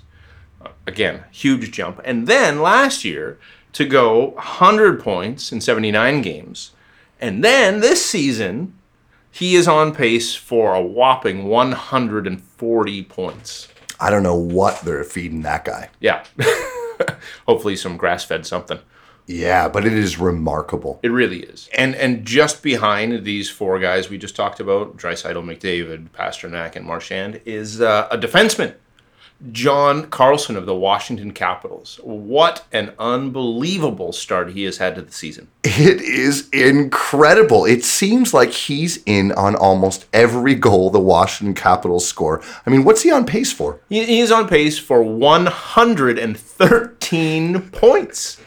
Uh, 0.61 0.69
again, 0.87 1.25
huge 1.29 1.71
jump. 1.71 1.99
And 2.05 2.25
then 2.25 2.61
last 2.61 3.03
year, 3.03 3.37
to 3.73 3.83
go 3.83 4.29
100 4.29 5.01
points 5.01 5.51
in 5.51 5.59
79 5.59 6.21
games. 6.21 6.71
And 7.19 7.43
then 7.43 7.81
this 7.81 8.05
season, 8.05 8.75
he 9.29 9.55
is 9.55 9.67
on 9.67 9.93
pace 9.93 10.33
for 10.35 10.73
a 10.73 10.81
whopping 10.81 11.49
140 11.49 13.03
points. 13.03 13.67
I 13.99 14.09
don't 14.09 14.23
know 14.23 14.35
what 14.35 14.79
they're 14.81 15.03
feeding 15.03 15.41
that 15.41 15.65
guy. 15.65 15.89
Yeah. 15.99 16.23
Hopefully 17.45 17.75
some 17.75 17.97
grass-fed 17.97 18.45
something. 18.45 18.79
Yeah, 19.29 19.69
but 19.69 19.85
it 19.85 19.93
is 19.93 20.17
remarkable. 20.17 20.99
It 21.03 21.09
really 21.09 21.41
is. 21.41 21.69
And 21.77 21.93
and 21.95 22.25
just 22.25 22.63
behind 22.63 23.25
these 23.25 23.47
four 23.47 23.77
guys 23.77 24.09
we 24.09 24.17
just 24.17 24.35
talked 24.35 24.59
about, 24.59 24.97
Draisaitl, 24.97 25.43
McDavid, 25.43 26.09
Pastrnak, 26.09 26.75
and 26.75 26.83
Marchand, 26.83 27.39
is 27.45 27.79
uh, 27.79 28.07
a 28.09 28.17
defenseman, 28.17 28.73
John 29.51 30.09
Carlson 30.09 30.57
of 30.57 30.65
the 30.65 30.73
Washington 30.73 31.31
Capitals. 31.31 31.99
What 32.01 32.65
an 32.71 32.93
unbelievable 32.97 34.13
start 34.13 34.53
he 34.53 34.63
has 34.63 34.79
had 34.79 34.95
to 34.95 35.03
the 35.03 35.11
season. 35.11 35.49
It 35.63 36.01
is 36.01 36.49
incredible. 36.49 37.65
It 37.65 37.83
seems 37.83 38.33
like 38.33 38.49
he's 38.49 38.97
in 39.05 39.31
on 39.33 39.55
almost 39.55 40.07
every 40.11 40.55
goal 40.55 40.89
the 40.89 40.99
Washington 40.99 41.53
Capitals 41.53 42.07
score. 42.07 42.41
I 42.65 42.71
mean, 42.71 42.83
what's 42.83 43.03
he 43.03 43.11
on 43.11 43.27
pace 43.27 43.53
for? 43.53 43.79
He, 43.89 44.03
he 44.05 44.21
is 44.21 44.31
on 44.31 44.47
pace 44.47 44.79
for 44.79 45.03
113 45.03 47.69
points. 47.69 48.39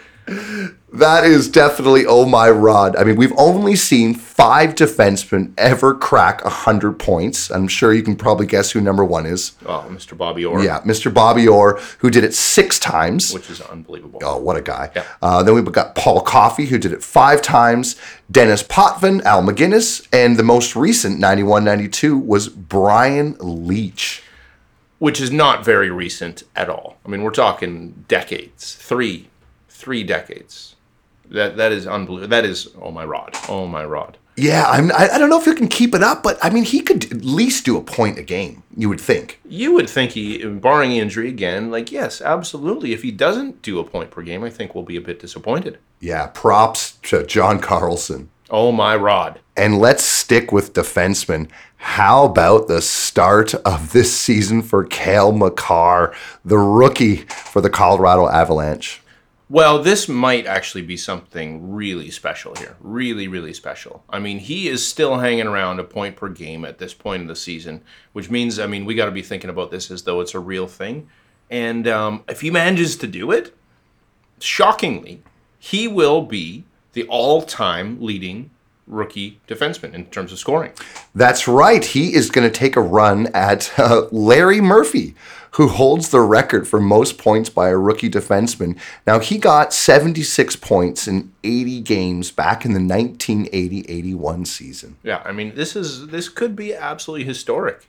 That 0.92 1.24
is 1.24 1.48
definitely 1.48 2.04
oh 2.04 2.26
my 2.26 2.50
rod. 2.50 2.96
I 2.96 3.04
mean, 3.04 3.16
we've 3.16 3.32
only 3.38 3.76
seen 3.76 4.14
five 4.14 4.74
defensemen 4.74 5.54
ever 5.56 5.94
crack 5.94 6.44
100 6.44 6.98
points. 6.98 7.50
I'm 7.50 7.66
sure 7.66 7.94
you 7.94 8.02
can 8.02 8.14
probably 8.14 8.44
guess 8.44 8.72
who 8.72 8.80
number 8.82 9.02
one 9.02 9.24
is. 9.24 9.52
Oh, 9.64 9.86
Mr. 9.88 10.14
Bobby 10.16 10.44
Orr. 10.44 10.62
Yeah, 10.62 10.82
Mr. 10.82 11.12
Bobby 11.12 11.48
Orr, 11.48 11.80
who 12.00 12.10
did 12.10 12.24
it 12.24 12.34
six 12.34 12.78
times. 12.78 13.32
Which 13.32 13.48
is 13.48 13.62
unbelievable. 13.62 14.20
Oh, 14.22 14.36
what 14.36 14.58
a 14.58 14.60
guy. 14.60 14.90
Uh, 15.22 15.42
then 15.42 15.54
we've 15.54 15.64
got 15.64 15.94
Paul 15.94 16.20
Coffey, 16.20 16.66
who 16.66 16.76
did 16.76 16.92
it 16.92 17.02
five 17.02 17.40
times, 17.40 17.96
Dennis 18.30 18.62
Potvin, 18.62 19.22
Al 19.22 19.42
MacInnis, 19.42 20.06
and 20.12 20.36
the 20.36 20.42
most 20.42 20.76
recent 20.76 21.18
91 21.18 21.64
92 21.64 22.18
was 22.18 22.50
Brian 22.50 23.34
Leetch. 23.36 24.20
Which 24.98 25.20
is 25.20 25.32
not 25.32 25.64
very 25.64 25.90
recent 25.90 26.44
at 26.54 26.68
all. 26.68 26.98
I 27.04 27.08
mean, 27.08 27.22
we're 27.22 27.30
talking 27.30 28.04
decades. 28.08 28.74
Three. 28.74 29.30
Three 29.82 30.04
decades. 30.04 30.76
That 31.28 31.56
that 31.56 31.72
is 31.72 31.88
unbelievable. 31.88 32.28
That 32.28 32.44
is 32.44 32.68
oh 32.80 32.92
my 32.92 33.04
rod. 33.04 33.34
Oh 33.48 33.66
my 33.66 33.84
rod. 33.84 34.16
Yeah, 34.36 34.64
I'm, 34.66 34.92
I, 34.92 35.10
I 35.12 35.18
don't 35.18 35.28
know 35.28 35.38
if 35.38 35.44
he 35.44 35.54
can 35.54 35.66
keep 35.66 35.92
it 35.92 36.04
up, 36.04 36.22
but 36.22 36.38
I 36.40 36.50
mean, 36.50 36.62
he 36.62 36.80
could 36.80 37.04
at 37.12 37.24
least 37.24 37.66
do 37.66 37.76
a 37.76 37.82
point 37.82 38.16
a 38.16 38.22
game, 38.22 38.62
you 38.76 38.88
would 38.88 39.00
think. 39.00 39.40
You 39.44 39.74
would 39.74 39.90
think 39.90 40.12
he, 40.12 40.42
barring 40.46 40.92
injury 40.92 41.28
again, 41.28 41.70
like 41.72 41.90
yes, 41.90 42.22
absolutely. 42.22 42.92
If 42.92 43.02
he 43.02 43.10
doesn't 43.10 43.60
do 43.60 43.80
a 43.80 43.84
point 43.84 44.10
per 44.12 44.22
game, 44.22 44.44
I 44.44 44.50
think 44.50 44.74
we'll 44.74 44.84
be 44.84 44.96
a 44.96 45.02
bit 45.02 45.18
disappointed. 45.18 45.78
Yeah, 46.00 46.28
props 46.28 46.92
to 47.02 47.26
John 47.26 47.58
Carlson. 47.58 48.30
Oh 48.48 48.70
my 48.70 48.94
rod. 48.94 49.40
And 49.56 49.78
let's 49.78 50.04
stick 50.04 50.52
with 50.52 50.74
defensemen. 50.74 51.50
How 51.76 52.24
about 52.24 52.68
the 52.68 52.80
start 52.80 53.54
of 53.54 53.92
this 53.92 54.16
season 54.16 54.62
for 54.62 54.84
Cale 54.84 55.32
Makar, 55.32 56.14
the 56.44 56.58
rookie 56.58 57.16
for 57.16 57.60
the 57.60 57.70
Colorado 57.70 58.28
Avalanche? 58.28 59.01
Well, 59.52 59.82
this 59.82 60.08
might 60.08 60.46
actually 60.46 60.80
be 60.80 60.96
something 60.96 61.74
really 61.74 62.10
special 62.10 62.54
here. 62.54 62.74
Really, 62.80 63.28
really 63.28 63.52
special. 63.52 64.02
I 64.08 64.18
mean, 64.18 64.38
he 64.38 64.66
is 64.66 64.88
still 64.88 65.18
hanging 65.18 65.46
around 65.46 65.78
a 65.78 65.84
point 65.84 66.16
per 66.16 66.30
game 66.30 66.64
at 66.64 66.78
this 66.78 66.94
point 66.94 67.20
in 67.20 67.26
the 67.26 67.36
season, 67.36 67.82
which 68.14 68.30
means, 68.30 68.58
I 68.58 68.66
mean, 68.66 68.86
we 68.86 68.94
got 68.94 69.04
to 69.04 69.10
be 69.10 69.20
thinking 69.20 69.50
about 69.50 69.70
this 69.70 69.90
as 69.90 70.04
though 70.04 70.22
it's 70.22 70.32
a 70.32 70.38
real 70.40 70.66
thing. 70.66 71.06
And 71.50 71.86
um, 71.86 72.24
if 72.30 72.40
he 72.40 72.50
manages 72.50 72.96
to 72.96 73.06
do 73.06 73.30
it, 73.30 73.54
shockingly, 74.40 75.22
he 75.58 75.86
will 75.86 76.22
be 76.22 76.64
the 76.94 77.06
all 77.08 77.42
time 77.42 78.00
leading 78.00 78.52
rookie 78.92 79.40
defenseman 79.48 79.94
in 79.94 80.06
terms 80.06 80.32
of 80.32 80.38
scoring. 80.38 80.72
That's 81.14 81.48
right. 81.48 81.84
He 81.84 82.14
is 82.14 82.30
going 82.30 82.48
to 82.48 82.58
take 82.58 82.76
a 82.76 82.80
run 82.80 83.28
at 83.34 83.72
uh, 83.78 84.06
Larry 84.12 84.60
Murphy, 84.60 85.14
who 85.52 85.68
holds 85.68 86.10
the 86.10 86.20
record 86.20 86.66
for 86.66 86.80
most 86.80 87.18
points 87.18 87.50
by 87.50 87.68
a 87.68 87.76
rookie 87.76 88.10
defenseman. 88.10 88.78
Now, 89.06 89.18
he 89.18 89.38
got 89.38 89.72
76 89.72 90.56
points 90.56 91.06
in 91.06 91.32
80 91.44 91.80
games 91.80 92.30
back 92.30 92.64
in 92.64 92.72
the 92.72 92.80
1980-81 92.80 94.46
season. 94.46 94.96
Yeah, 95.02 95.22
I 95.24 95.32
mean, 95.32 95.54
this 95.54 95.76
is 95.76 96.08
this 96.08 96.28
could 96.28 96.56
be 96.56 96.74
absolutely 96.74 97.24
historic. 97.24 97.86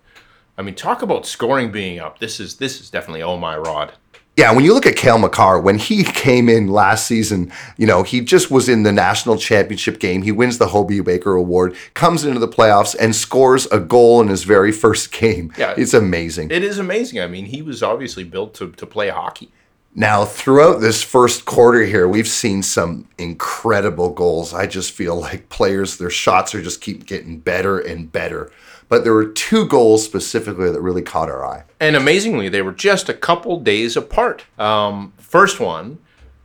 I 0.57 0.61
mean, 0.61 0.75
talk 0.75 1.01
about 1.01 1.25
scoring 1.25 1.71
being 1.71 1.99
up. 1.99 2.19
This 2.19 2.39
is 2.39 2.57
this 2.57 2.79
is 2.79 2.89
definitely 2.89 3.23
oh 3.23 3.37
my 3.37 3.57
rod. 3.57 3.93
Yeah, 4.35 4.51
when 4.51 4.65
you 4.65 4.73
look 4.73 4.87
at 4.87 4.95
Cale 4.95 5.19
Makar, 5.19 5.59
when 5.59 5.77
he 5.77 6.03
came 6.03 6.49
in 6.49 6.67
last 6.67 7.05
season, 7.05 7.51
you 7.77 7.85
know, 7.85 8.01
he 8.03 8.21
just 8.21 8.49
was 8.49 8.67
in 8.67 8.83
the 8.83 8.91
national 8.91 9.37
championship 9.37 9.99
game. 9.99 10.23
He 10.23 10.31
wins 10.31 10.57
the 10.57 10.67
Hobey 10.67 11.01
Baker 11.01 11.35
Award, 11.35 11.75
comes 11.93 12.25
into 12.25 12.39
the 12.39 12.47
playoffs, 12.47 12.95
and 12.99 13.15
scores 13.15 13.67
a 13.67 13.79
goal 13.79 14.21
in 14.21 14.29
his 14.29 14.43
very 14.43 14.71
first 14.83 15.11
game. 15.11 15.53
Yeah. 15.57 15.75
It's 15.77 15.93
amazing. 15.93 16.49
It 16.49 16.63
is 16.63 16.79
amazing. 16.79 17.19
I 17.19 17.27
mean, 17.27 17.45
he 17.45 17.61
was 17.61 17.83
obviously 17.83 18.23
built 18.23 18.55
to, 18.55 18.71
to 18.71 18.85
play 18.87 19.09
hockey. 19.09 19.51
Now, 19.95 20.25
throughout 20.25 20.81
this 20.81 21.03
first 21.03 21.45
quarter 21.45 21.83
here, 21.83 22.07
we've 22.07 22.27
seen 22.27 22.63
some 22.63 23.07
incredible 23.19 24.09
goals. 24.09 24.51
I 24.51 24.65
just 24.65 24.91
feel 24.91 25.15
like 25.21 25.49
players, 25.49 25.97
their 25.97 26.09
shots 26.09 26.55
are 26.55 26.63
just 26.63 26.81
keep 26.81 27.05
getting 27.05 27.37
better 27.37 27.77
and 27.77 28.11
better. 28.11 28.51
But 28.93 29.05
there 29.05 29.13
were 29.15 29.25
two 29.25 29.65
goals 29.65 30.05
specifically 30.05 30.69
that 30.69 30.79
really 30.79 31.01
caught 31.01 31.27
our 31.27 31.43
eye. 31.43 31.63
And 31.79 31.95
amazingly, 31.95 32.47
they 32.47 32.61
were 32.61 32.71
just 32.71 33.09
a 33.09 33.13
couple 33.15 33.59
days 33.59 33.97
apart. 33.97 34.45
Um, 34.59 35.13
first 35.17 35.59
one 35.59 35.97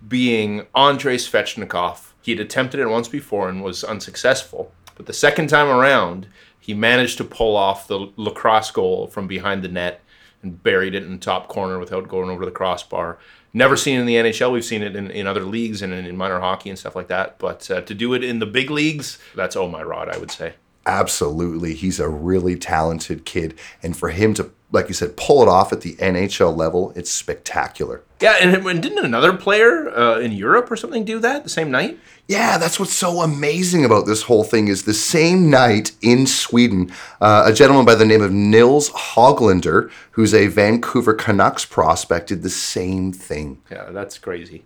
being 0.09 0.67
Andrei 0.75 1.17
Svechnikov. 1.17 2.13
He 2.23 2.33
had 2.33 2.41
attempted 2.41 2.81
it 2.81 2.87
once 2.87 3.07
before 3.07 3.51
and 3.51 3.63
was 3.63 3.85
unsuccessful. 3.85 4.73
But 4.95 5.05
the 5.05 5.13
second 5.13 5.49
time 5.49 5.69
around, 5.69 6.27
he 6.59 6.73
managed 6.73 7.19
to 7.19 7.25
pull 7.25 7.55
off 7.55 7.87
the 7.87 8.11
lacrosse 8.17 8.71
goal 8.71 9.09
from 9.09 9.27
behind 9.27 9.63
the 9.63 9.69
net 9.69 10.01
and 10.43 10.63
buried 10.63 10.95
it 10.95 11.03
in 11.03 11.13
the 11.13 11.19
top 11.19 11.49
corner 11.49 11.79
without 11.79 12.09
going 12.09 12.31
over 12.31 12.47
the 12.47 12.51
crossbar. 12.51 13.19
Never 13.53 13.77
seen 13.77 14.01
in 14.01 14.07
the 14.07 14.15
NHL. 14.15 14.53
We've 14.53 14.65
seen 14.65 14.83
it 14.83 14.97
in, 14.97 15.11
in 15.11 15.27
other 15.27 15.45
leagues 15.45 15.83
and 15.83 15.93
in, 15.93 16.07
in 16.07 16.17
minor 16.17 16.41
hockey 16.41 16.71
and 16.71 16.79
stuff 16.79 16.97
like 16.97 17.09
that. 17.09 17.39
But 17.39 17.71
uh, 17.71 17.83
to 17.83 17.93
do 17.93 18.15
it 18.15 18.25
in 18.25 18.39
the 18.39 18.47
big 18.47 18.71
leagues, 18.71 19.19
that's 19.35 19.55
oh 19.55 19.69
my 19.69 19.83
rod, 19.83 20.09
I 20.09 20.17
would 20.17 20.31
say. 20.31 20.55
Absolutely. 20.89 21.75
He's 21.75 22.01
a 22.01 22.09
really 22.09 22.57
talented 22.57 23.25
kid. 23.27 23.57
And 23.83 23.95
for 23.95 24.09
him 24.09 24.33
to, 24.35 24.51
like 24.73 24.89
you 24.89 24.95
said, 24.95 25.17
pull 25.19 25.43
it 25.43 25.49
off 25.49 25.71
at 25.73 25.83
the 25.83 25.95
NHL 25.97 26.57
level, 26.57 26.93
it's 26.97 27.11
spectacular. 27.11 28.03
Yeah, 28.21 28.37
and, 28.41 28.67
and 28.67 28.83
didn't 28.83 29.05
another 29.05 29.35
player 29.37 29.91
uh, 29.91 30.19
in 30.19 30.33
Europe 30.33 30.71
or 30.71 30.77
something 30.77 31.05
do 31.05 31.19
that 31.21 31.45
the 31.45 31.51
same 31.51 31.71
night? 31.71 32.01
Yeah, 32.27 32.57
that's 32.59 32.81
what's 32.81 32.95
so 32.95 33.21
amazing 33.21 33.85
about 33.85 34.07
this 34.07 34.23
whole 34.23 34.45
thing 34.45 34.69
is 34.69 34.85
the 34.85 34.95
same 34.95 35.51
night 35.51 35.93
in 36.03 36.27
Sweden, 36.27 36.91
uh, 37.21 37.45
a 37.47 37.53
gentleman 37.53 37.85
by 37.87 37.95
the 37.95 38.05
name 38.07 38.23
of 38.23 38.33
Nils 38.33 38.91
Hoglander, 38.91 39.91
who's 40.13 40.35
a 40.35 40.47
Vancouver 40.49 41.15
Canucks 41.15 41.65
prospect, 41.65 42.29
did 42.29 42.43
the 42.43 42.51
same 42.51 43.13
thing. 43.13 43.61
Yeah, 43.71 43.91
that's 43.91 44.19
crazy. 44.19 44.65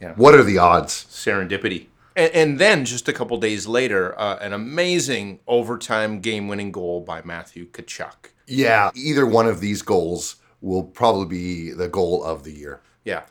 yeah 0.00 0.12
What 0.16 0.34
are 0.34 0.44
the 0.44 0.58
odds? 0.58 1.06
serendipity. 1.10 1.86
And, 2.16 2.32
and 2.32 2.58
then 2.58 2.84
just 2.84 3.08
a 3.08 3.12
couple 3.12 3.36
days 3.38 3.68
later, 3.68 4.18
uh, 4.18 4.38
an 4.40 4.52
amazing 4.52 5.38
overtime 5.46 6.20
game-winning 6.20 6.72
goal 6.72 7.02
by 7.02 7.22
Matthew 7.22 7.66
Tkachuk. 7.70 8.30
Yeah, 8.48 8.90
either 8.96 9.26
one 9.26 9.46
of 9.46 9.60
these 9.60 9.82
goals 9.82 10.36
will 10.60 10.84
probably 10.84 11.26
be 11.26 11.70
the 11.72 11.88
goal 11.88 12.24
of 12.24 12.42
the 12.44 12.52
year. 12.52 12.80
Yeah, 13.04 13.22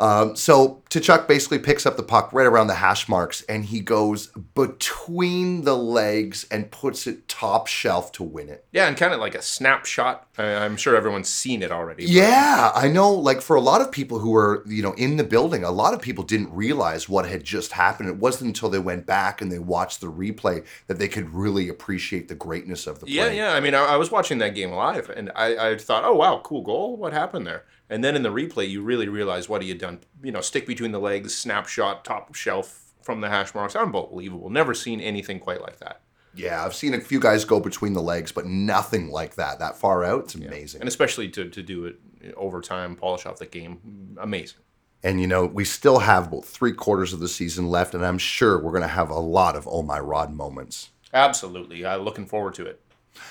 Um, 0.00 0.36
so 0.36 0.82
Tkachuk 0.90 1.26
basically 1.26 1.58
picks 1.58 1.84
up 1.84 1.96
the 1.96 2.02
puck 2.04 2.32
right 2.32 2.46
around 2.46 2.68
the 2.68 2.74
hash 2.74 3.08
marks 3.08 3.42
and 3.48 3.64
he 3.64 3.80
goes 3.80 4.28
between 4.54 5.62
the 5.64 5.76
legs 5.76 6.46
and 6.50 6.70
puts 6.70 7.06
it 7.06 7.26
top 7.28 7.66
shelf 7.66 8.12
to 8.12 8.22
win 8.22 8.48
it. 8.48 8.64
yeah, 8.72 8.86
and 8.86 8.96
kind 8.96 9.12
of 9.12 9.18
like 9.20 9.34
a 9.34 9.42
snapshot. 9.42 10.27
I, 10.38 10.64
I'm 10.64 10.76
sure 10.76 10.96
everyone's 10.96 11.28
seen 11.28 11.62
it 11.62 11.72
already. 11.72 12.04
Yeah, 12.04 12.70
I 12.74 12.88
know. 12.88 13.12
Like 13.12 13.40
for 13.40 13.56
a 13.56 13.60
lot 13.60 13.80
of 13.80 13.90
people 13.90 14.20
who 14.20 14.30
were, 14.30 14.62
you 14.66 14.82
know, 14.82 14.92
in 14.92 15.16
the 15.16 15.24
building, 15.24 15.64
a 15.64 15.70
lot 15.70 15.94
of 15.94 16.00
people 16.00 16.24
didn't 16.24 16.52
realize 16.52 17.08
what 17.08 17.28
had 17.28 17.44
just 17.44 17.72
happened. 17.72 18.08
It 18.08 18.16
wasn't 18.16 18.48
until 18.48 18.68
they 18.68 18.78
went 18.78 19.04
back 19.04 19.42
and 19.42 19.50
they 19.50 19.58
watched 19.58 20.00
the 20.00 20.10
replay 20.10 20.64
that 20.86 20.98
they 20.98 21.08
could 21.08 21.34
really 21.34 21.68
appreciate 21.68 22.28
the 22.28 22.34
greatness 22.34 22.86
of 22.86 23.00
the 23.00 23.06
play. 23.06 23.14
Yeah, 23.14 23.30
yeah. 23.30 23.52
I 23.52 23.60
mean, 23.60 23.74
I, 23.74 23.84
I 23.84 23.96
was 23.96 24.10
watching 24.10 24.38
that 24.38 24.54
game 24.54 24.70
live, 24.70 25.10
and 25.10 25.30
I, 25.34 25.70
I 25.70 25.76
thought, 25.76 26.04
oh 26.04 26.14
wow, 26.14 26.40
cool 26.44 26.62
goal. 26.62 26.96
What 26.96 27.12
happened 27.12 27.46
there? 27.46 27.64
And 27.90 28.04
then 28.04 28.14
in 28.14 28.22
the 28.22 28.32
replay, 28.32 28.68
you 28.68 28.82
really 28.82 29.08
realize 29.08 29.48
what 29.48 29.62
he 29.62 29.68
had 29.68 29.78
done. 29.78 30.00
You 30.22 30.32
know, 30.32 30.40
stick 30.40 30.66
between 30.66 30.92
the 30.92 31.00
legs, 31.00 31.34
snapshot, 31.34 32.04
top 32.04 32.34
shelf 32.34 32.92
from 33.02 33.20
the 33.20 33.28
hash 33.28 33.54
marks. 33.54 33.74
Unbelievable. 33.74 34.50
Never 34.50 34.74
seen 34.74 35.00
anything 35.00 35.40
quite 35.40 35.62
like 35.62 35.78
that. 35.78 36.02
Yeah, 36.38 36.64
I've 36.64 36.74
seen 36.74 36.94
a 36.94 37.00
few 37.00 37.20
guys 37.20 37.44
go 37.44 37.60
between 37.60 37.92
the 37.92 38.02
legs, 38.02 38.32
but 38.32 38.46
nothing 38.46 39.10
like 39.10 39.34
that. 39.36 39.58
That 39.58 39.76
far 39.76 40.04
out, 40.04 40.24
it's 40.24 40.34
amazing. 40.34 40.80
And 40.80 40.88
especially 40.88 41.28
to, 41.30 41.48
to 41.48 41.62
do 41.62 41.86
it 41.86 41.96
overtime, 42.36 42.96
polish 42.96 43.26
off 43.26 43.38
the 43.38 43.46
game, 43.46 44.16
amazing. 44.20 44.60
And 45.02 45.20
you 45.20 45.26
know, 45.26 45.46
we 45.46 45.64
still 45.64 46.00
have 46.00 46.28
about 46.28 46.44
three 46.44 46.72
quarters 46.72 47.12
of 47.12 47.20
the 47.20 47.28
season 47.28 47.68
left, 47.68 47.94
and 47.94 48.04
I'm 48.04 48.18
sure 48.18 48.58
we're 48.58 48.72
going 48.72 48.82
to 48.82 48.88
have 48.88 49.10
a 49.10 49.18
lot 49.18 49.56
of 49.56 49.68
oh 49.70 49.82
my 49.82 50.00
rod 50.00 50.32
moments. 50.32 50.90
Absolutely. 51.12 51.84
Uh, 51.84 51.96
looking 51.96 52.26
forward 52.26 52.54
to 52.54 52.66
it. 52.66 52.80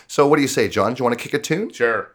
So, 0.07 0.27
what 0.27 0.37
do 0.37 0.41
you 0.41 0.47
say, 0.47 0.67
John? 0.67 0.93
Do 0.93 0.99
you 0.99 1.03
want 1.03 1.17
to 1.17 1.23
kick 1.23 1.33
a 1.33 1.39
tune? 1.39 1.71
Sure. 1.71 2.13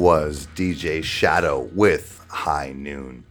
Was 0.00 0.48
DJ 0.56 1.04
Shadow 1.04 1.68
with 1.74 2.24
High 2.30 2.72
Noon. 2.72 3.22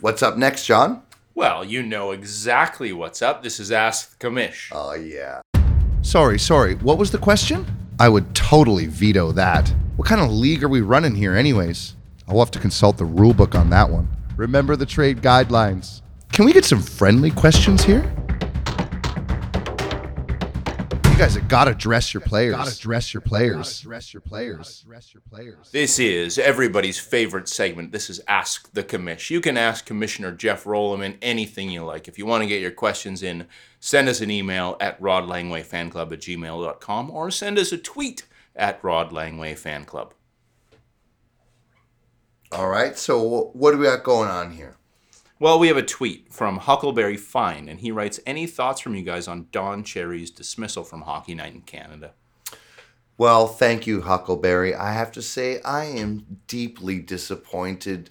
What's 0.00 0.24
up 0.24 0.36
next, 0.36 0.66
John? 0.66 1.02
Well, 1.36 1.64
you 1.64 1.84
know 1.84 2.10
exactly 2.10 2.92
what's 2.92 3.22
up. 3.22 3.44
This 3.44 3.60
is 3.60 3.70
Ask 3.70 4.18
the 4.18 4.26
Commish. 4.26 4.70
Oh, 4.72 4.94
yeah. 4.94 5.40
Sorry, 6.02 6.36
sorry. 6.36 6.74
What 6.76 6.98
was 6.98 7.12
the 7.12 7.18
question? 7.18 7.64
I 8.00 8.08
would 8.08 8.34
totally 8.34 8.86
veto 8.86 9.30
that. 9.32 9.72
What 9.94 10.08
kind 10.08 10.20
of 10.20 10.32
league 10.32 10.64
are 10.64 10.68
we 10.68 10.80
running 10.80 11.14
here, 11.14 11.36
anyways? 11.36 11.94
I'll 12.26 12.40
have 12.40 12.50
to 12.50 12.58
consult 12.58 12.96
the 12.96 13.04
rule 13.04 13.32
book 13.32 13.54
on 13.54 13.70
that 13.70 13.88
one. 13.88 14.08
Remember 14.36 14.74
the 14.74 14.84
trade 14.84 15.22
guidelines. 15.22 16.02
Can 16.32 16.44
we 16.44 16.52
get 16.52 16.64
some 16.64 16.82
friendly 16.82 17.30
questions 17.30 17.84
here? 17.84 18.12
You 21.16 21.22
guys 21.22 21.34
have 21.36 21.48
got 21.48 21.64
to 21.64 21.74
dress 21.74 22.12
your 22.12 22.20
players. 22.20 22.56
Got 22.56 22.66
to 22.66 22.78
dress 22.78 23.14
your 23.14 23.22
players. 23.22 23.80
Dress 23.80 24.12
your 24.12 24.20
players. 24.20 24.82
Dress 24.86 25.14
your 25.14 25.22
players. 25.22 25.70
This 25.72 25.98
is 25.98 26.38
everybody's 26.38 26.98
favorite 26.98 27.48
segment. 27.48 27.90
This 27.90 28.10
is 28.10 28.20
Ask 28.28 28.70
the 28.74 28.84
Commish. 28.84 29.30
You 29.30 29.40
can 29.40 29.56
ask 29.56 29.86
Commissioner 29.86 30.32
Jeff 30.32 30.64
Roloman 30.64 31.16
anything 31.22 31.70
you 31.70 31.82
like. 31.86 32.06
If 32.06 32.18
you 32.18 32.26
want 32.26 32.42
to 32.42 32.46
get 32.46 32.60
your 32.60 32.70
questions 32.70 33.22
in, 33.22 33.46
send 33.80 34.10
us 34.10 34.20
an 34.20 34.30
email 34.30 34.76
at 34.78 35.00
rodlangwayfanclub 35.00 36.12
at 36.12 36.20
gmail.com 36.20 37.10
or 37.10 37.30
send 37.30 37.58
us 37.58 37.72
a 37.72 37.78
tweet 37.78 38.26
at 38.54 38.82
rodlangwayfanclub. 38.82 40.10
All 42.52 42.68
right. 42.68 42.98
So, 42.98 43.50
what 43.54 43.70
do 43.70 43.78
we 43.78 43.86
got 43.86 44.04
going 44.04 44.28
on 44.28 44.50
here? 44.50 44.76
Well, 45.38 45.58
we 45.58 45.68
have 45.68 45.76
a 45.76 45.82
tweet 45.82 46.32
from 46.32 46.56
Huckleberry 46.56 47.18
Fine, 47.18 47.68
and 47.68 47.80
he 47.80 47.92
writes, 47.92 48.18
Any 48.24 48.46
thoughts 48.46 48.80
from 48.80 48.94
you 48.94 49.02
guys 49.02 49.28
on 49.28 49.48
Don 49.52 49.84
Cherry's 49.84 50.30
dismissal 50.30 50.82
from 50.82 51.02
Hockey 51.02 51.34
Night 51.34 51.52
in 51.52 51.60
Canada? 51.60 52.12
Well, 53.18 53.46
thank 53.46 53.86
you, 53.86 54.00
Huckleberry. 54.00 54.74
I 54.74 54.94
have 54.94 55.12
to 55.12 55.20
say, 55.20 55.60
I 55.60 55.84
am 55.84 56.38
deeply 56.46 57.00
disappointed. 57.00 58.08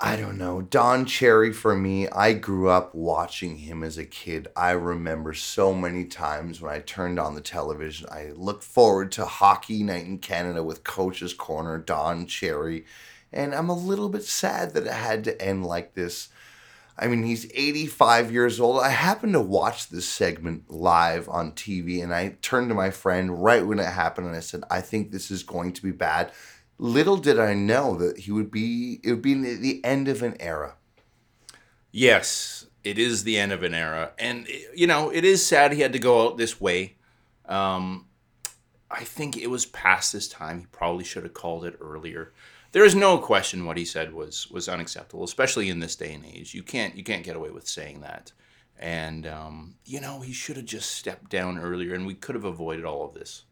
I 0.00 0.16
don't 0.16 0.38
know. 0.38 0.60
Don 0.60 1.06
Cherry, 1.06 1.52
for 1.52 1.76
me, 1.76 2.08
I 2.08 2.32
grew 2.32 2.68
up 2.68 2.96
watching 2.96 3.58
him 3.58 3.84
as 3.84 3.96
a 3.96 4.04
kid. 4.04 4.48
I 4.56 4.70
remember 4.70 5.34
so 5.34 5.72
many 5.72 6.04
times 6.04 6.60
when 6.60 6.74
I 6.74 6.80
turned 6.80 7.20
on 7.20 7.36
the 7.36 7.40
television, 7.40 8.08
I 8.10 8.32
looked 8.34 8.64
forward 8.64 9.12
to 9.12 9.24
Hockey 9.24 9.84
Night 9.84 10.06
in 10.06 10.18
Canada 10.18 10.64
with 10.64 10.82
Coach's 10.82 11.32
Corner, 11.32 11.78
Don 11.78 12.26
Cherry. 12.26 12.86
And 13.32 13.54
I'm 13.54 13.68
a 13.68 13.76
little 13.76 14.08
bit 14.08 14.24
sad 14.24 14.74
that 14.74 14.88
it 14.88 14.92
had 14.92 15.22
to 15.24 15.40
end 15.40 15.64
like 15.64 15.94
this. 15.94 16.28
I 17.00 17.06
mean, 17.06 17.22
he's 17.22 17.50
85 17.54 18.30
years 18.30 18.60
old. 18.60 18.82
I 18.82 18.90
happened 18.90 19.32
to 19.32 19.40
watch 19.40 19.88
this 19.88 20.06
segment 20.06 20.70
live 20.70 21.28
on 21.30 21.52
TV, 21.52 22.02
and 22.02 22.14
I 22.14 22.36
turned 22.42 22.68
to 22.68 22.74
my 22.74 22.90
friend 22.90 23.42
right 23.42 23.66
when 23.66 23.78
it 23.78 23.86
happened, 23.86 24.26
and 24.26 24.36
I 24.36 24.40
said, 24.40 24.64
"I 24.70 24.82
think 24.82 25.10
this 25.10 25.30
is 25.30 25.42
going 25.42 25.72
to 25.72 25.82
be 25.82 25.92
bad." 25.92 26.30
Little 26.76 27.16
did 27.16 27.40
I 27.40 27.54
know 27.54 27.96
that 27.96 28.18
he 28.18 28.32
would 28.32 28.50
be. 28.50 29.00
It 29.02 29.10
would 29.10 29.22
be 29.22 29.34
the 29.34 29.82
end 29.84 30.08
of 30.08 30.22
an 30.22 30.36
era. 30.40 30.74
Yes, 31.90 32.66
it 32.84 32.98
is 32.98 33.24
the 33.24 33.38
end 33.38 33.52
of 33.52 33.62
an 33.62 33.74
era. 33.74 34.12
And, 34.18 34.46
you 34.74 34.86
know, 34.86 35.10
it 35.10 35.24
is 35.24 35.44
sad 35.44 35.72
he 35.72 35.80
had 35.80 35.92
to 35.92 35.98
go 35.98 36.26
out 36.26 36.36
this 36.36 36.60
way. 36.60 36.96
Um, 37.46 38.06
I 38.90 39.04
think 39.04 39.36
it 39.36 39.48
was 39.48 39.66
past 39.66 40.12
his 40.12 40.28
time. 40.28 40.60
He 40.60 40.66
probably 40.66 41.04
should 41.04 41.24
have 41.24 41.34
called 41.34 41.64
it 41.64 41.76
earlier. 41.80 42.32
There 42.72 42.84
is 42.84 42.94
no 42.94 43.18
question 43.18 43.64
what 43.64 43.76
he 43.76 43.84
said 43.84 44.12
was 44.12 44.50
was 44.50 44.68
unacceptable, 44.68 45.24
especially 45.24 45.70
in 45.70 45.80
this 45.80 45.96
day 45.96 46.14
and 46.14 46.24
age. 46.24 46.54
You 46.54 46.62
can't 46.62 46.96
you 46.96 47.02
can't 47.02 47.24
get 47.24 47.36
away 47.36 47.50
with 47.50 47.66
saying 47.66 48.00
that. 48.02 48.32
And 48.78 49.26
um, 49.26 49.74
you 49.84 50.00
know, 50.00 50.20
he 50.20 50.32
should 50.32 50.56
have 50.56 50.66
just 50.66 50.92
stepped 50.92 51.30
down 51.30 51.58
earlier, 51.58 51.94
and 51.94 52.06
we 52.06 52.14
could 52.14 52.34
have 52.34 52.44
avoided 52.44 52.84
all 52.84 53.04
of 53.04 53.14
this. 53.14 53.42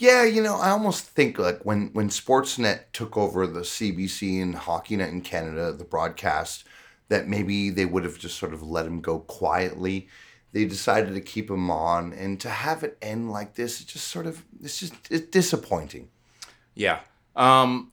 Yeah, 0.00 0.24
you 0.24 0.42
know, 0.42 0.56
I 0.56 0.70
almost 0.70 1.04
think 1.04 1.38
like 1.38 1.60
when 1.66 1.90
when 1.92 2.08
Sportsnet 2.08 2.84
took 2.92 3.16
over 3.18 3.46
the 3.46 3.60
CBC 3.60 4.42
and 4.42 4.54
Hockey 4.54 4.96
Night 4.96 5.10
in 5.10 5.20
Canada, 5.20 5.72
the 5.72 5.84
broadcast, 5.84 6.64
that 7.08 7.28
maybe 7.28 7.68
they 7.68 7.84
would 7.84 8.04
have 8.04 8.18
just 8.18 8.38
sort 8.38 8.54
of 8.54 8.62
let 8.62 8.86
him 8.86 9.02
go 9.02 9.18
quietly. 9.20 10.08
They 10.52 10.64
decided 10.64 11.14
to 11.14 11.20
keep 11.20 11.50
him 11.50 11.70
on, 11.70 12.14
and 12.14 12.40
to 12.40 12.48
have 12.48 12.82
it 12.82 12.96
end 13.02 13.30
like 13.30 13.56
this, 13.56 13.80
it 13.82 13.88
just 13.88 14.08
sort 14.08 14.26
of 14.26 14.42
it's 14.62 14.80
just 14.80 14.94
it's 15.10 15.26
disappointing. 15.26 16.08
Yeah. 16.74 17.00
Um, 17.36 17.92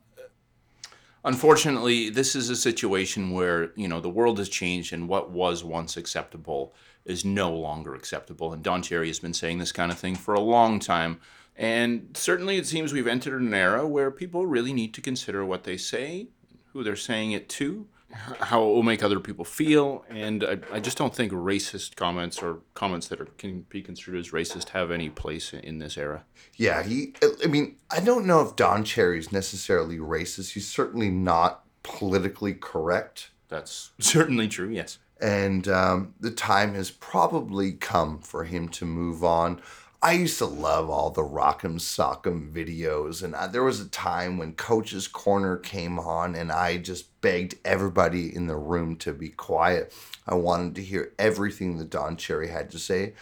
unfortunately, 1.28 2.10
this 2.10 2.36
is 2.36 2.50
a 2.50 2.56
situation 2.56 3.32
where 3.32 3.72
you 3.76 3.88
know 3.88 4.00
the 4.00 4.10
world 4.10 4.40
has 4.40 4.50
changed, 4.50 4.94
and 4.94 5.08
what 5.08 5.30
was 5.30 5.64
once 5.64 5.98
acceptable 5.98 6.74
is 7.06 7.24
no 7.24 7.54
longer 7.54 7.94
acceptable. 7.94 8.54
And 8.54 8.64
Don 8.64 8.82
Cherry 8.82 9.08
has 9.08 9.20
been 9.20 9.34
saying 9.34 9.60
this 9.60 9.72
kind 9.72 9.92
of 9.92 10.00
thing 10.00 10.16
for 10.16 10.34
a 10.34 10.40
long 10.40 10.80
time. 10.80 11.20
And 11.56 12.16
certainly, 12.16 12.58
it 12.58 12.66
seems 12.66 12.94
we've 12.94 13.08
entered 13.08 13.42
an 13.42 13.54
era 13.54 13.88
where 13.88 14.10
people 14.10 14.46
really 14.46 14.74
need 14.74 14.94
to 14.96 15.02
consider 15.02 15.46
what 15.46 15.64
they 15.64 15.78
say, 15.78 16.30
who 16.74 16.84
they're 16.84 16.96
saying 16.96 17.32
it 17.32 17.50
to, 17.50 17.88
how 18.12 18.64
it 18.64 18.68
will 18.68 18.84
make 18.84 19.04
other 19.04 19.20
people 19.20 19.46
feel. 19.46 20.06
And 20.10 20.44
I, 20.44 20.58
I 20.72 20.80
just 20.80 20.98
don't 20.98 21.14
think 21.14 21.32
racist 21.32 21.96
comments 21.96 22.42
or 22.42 22.60
comments 22.74 23.08
that 23.10 23.20
are, 23.20 23.26
can 23.38 23.62
be 23.70 23.82
construed 23.82 24.18
as 24.20 24.32
racist 24.32 24.70
have 24.70 24.92
any 24.92 25.10
place 25.10 25.54
in 25.54 25.80
this 25.80 25.98
era. 25.98 26.24
Yeah, 26.56 26.84
he. 26.84 27.14
I 27.44 27.48
mean, 27.48 27.78
I 27.92 28.00
don't 28.00 28.26
know 28.26 28.42
if 28.42 28.56
Don 28.56 28.84
Cherry's 28.84 29.32
necessarily 29.32 29.98
racist. 29.98 30.54
He's 30.54 30.68
certainly 30.68 31.10
not 31.10 31.64
politically 31.84 32.54
correct, 32.54 33.32
That's 33.48 33.92
certainly 34.00 34.48
true, 34.48 34.70
yes. 34.70 35.00
and 35.22 35.68
um, 35.68 36.14
the 36.20 36.32
time 36.32 36.74
has 36.74 36.92
probably 36.92 37.72
come 37.72 38.20
for 38.20 38.44
him 38.44 38.68
to 38.70 38.86
move 38.86 39.24
on. 39.24 39.62
I 40.02 40.12
used 40.12 40.38
to 40.38 40.46
love 40.46 40.92
all 40.92 41.10
the 41.10 41.24
Rock'em 41.24 41.80
Sock'em 41.80 42.52
videos, 42.52 43.24
and 43.24 43.36
I, 43.36 43.48
there 43.48 43.64
was 43.64 43.80
a 43.80 43.90
time 43.90 44.38
when 44.38 44.54
Coach's 44.54 45.08
Corner 45.08 45.58
came 45.58 45.98
on, 45.98 46.36
and 46.36 46.52
I 46.52 46.78
just 46.78 47.20
begged 47.22 47.56
everybody 47.66 48.34
in 48.34 48.46
the 48.46 48.56
room 48.56 48.96
to 48.98 49.12
be 49.12 49.30
quiet. 49.30 49.92
I 50.28 50.36
wanted 50.36 50.76
to 50.76 50.84
hear 50.84 51.14
everything 51.18 51.80
that 51.80 51.90
Don 51.90 52.16
Cherry 52.16 52.50
had 52.50 52.70
to 52.72 52.80
say, 52.80 53.14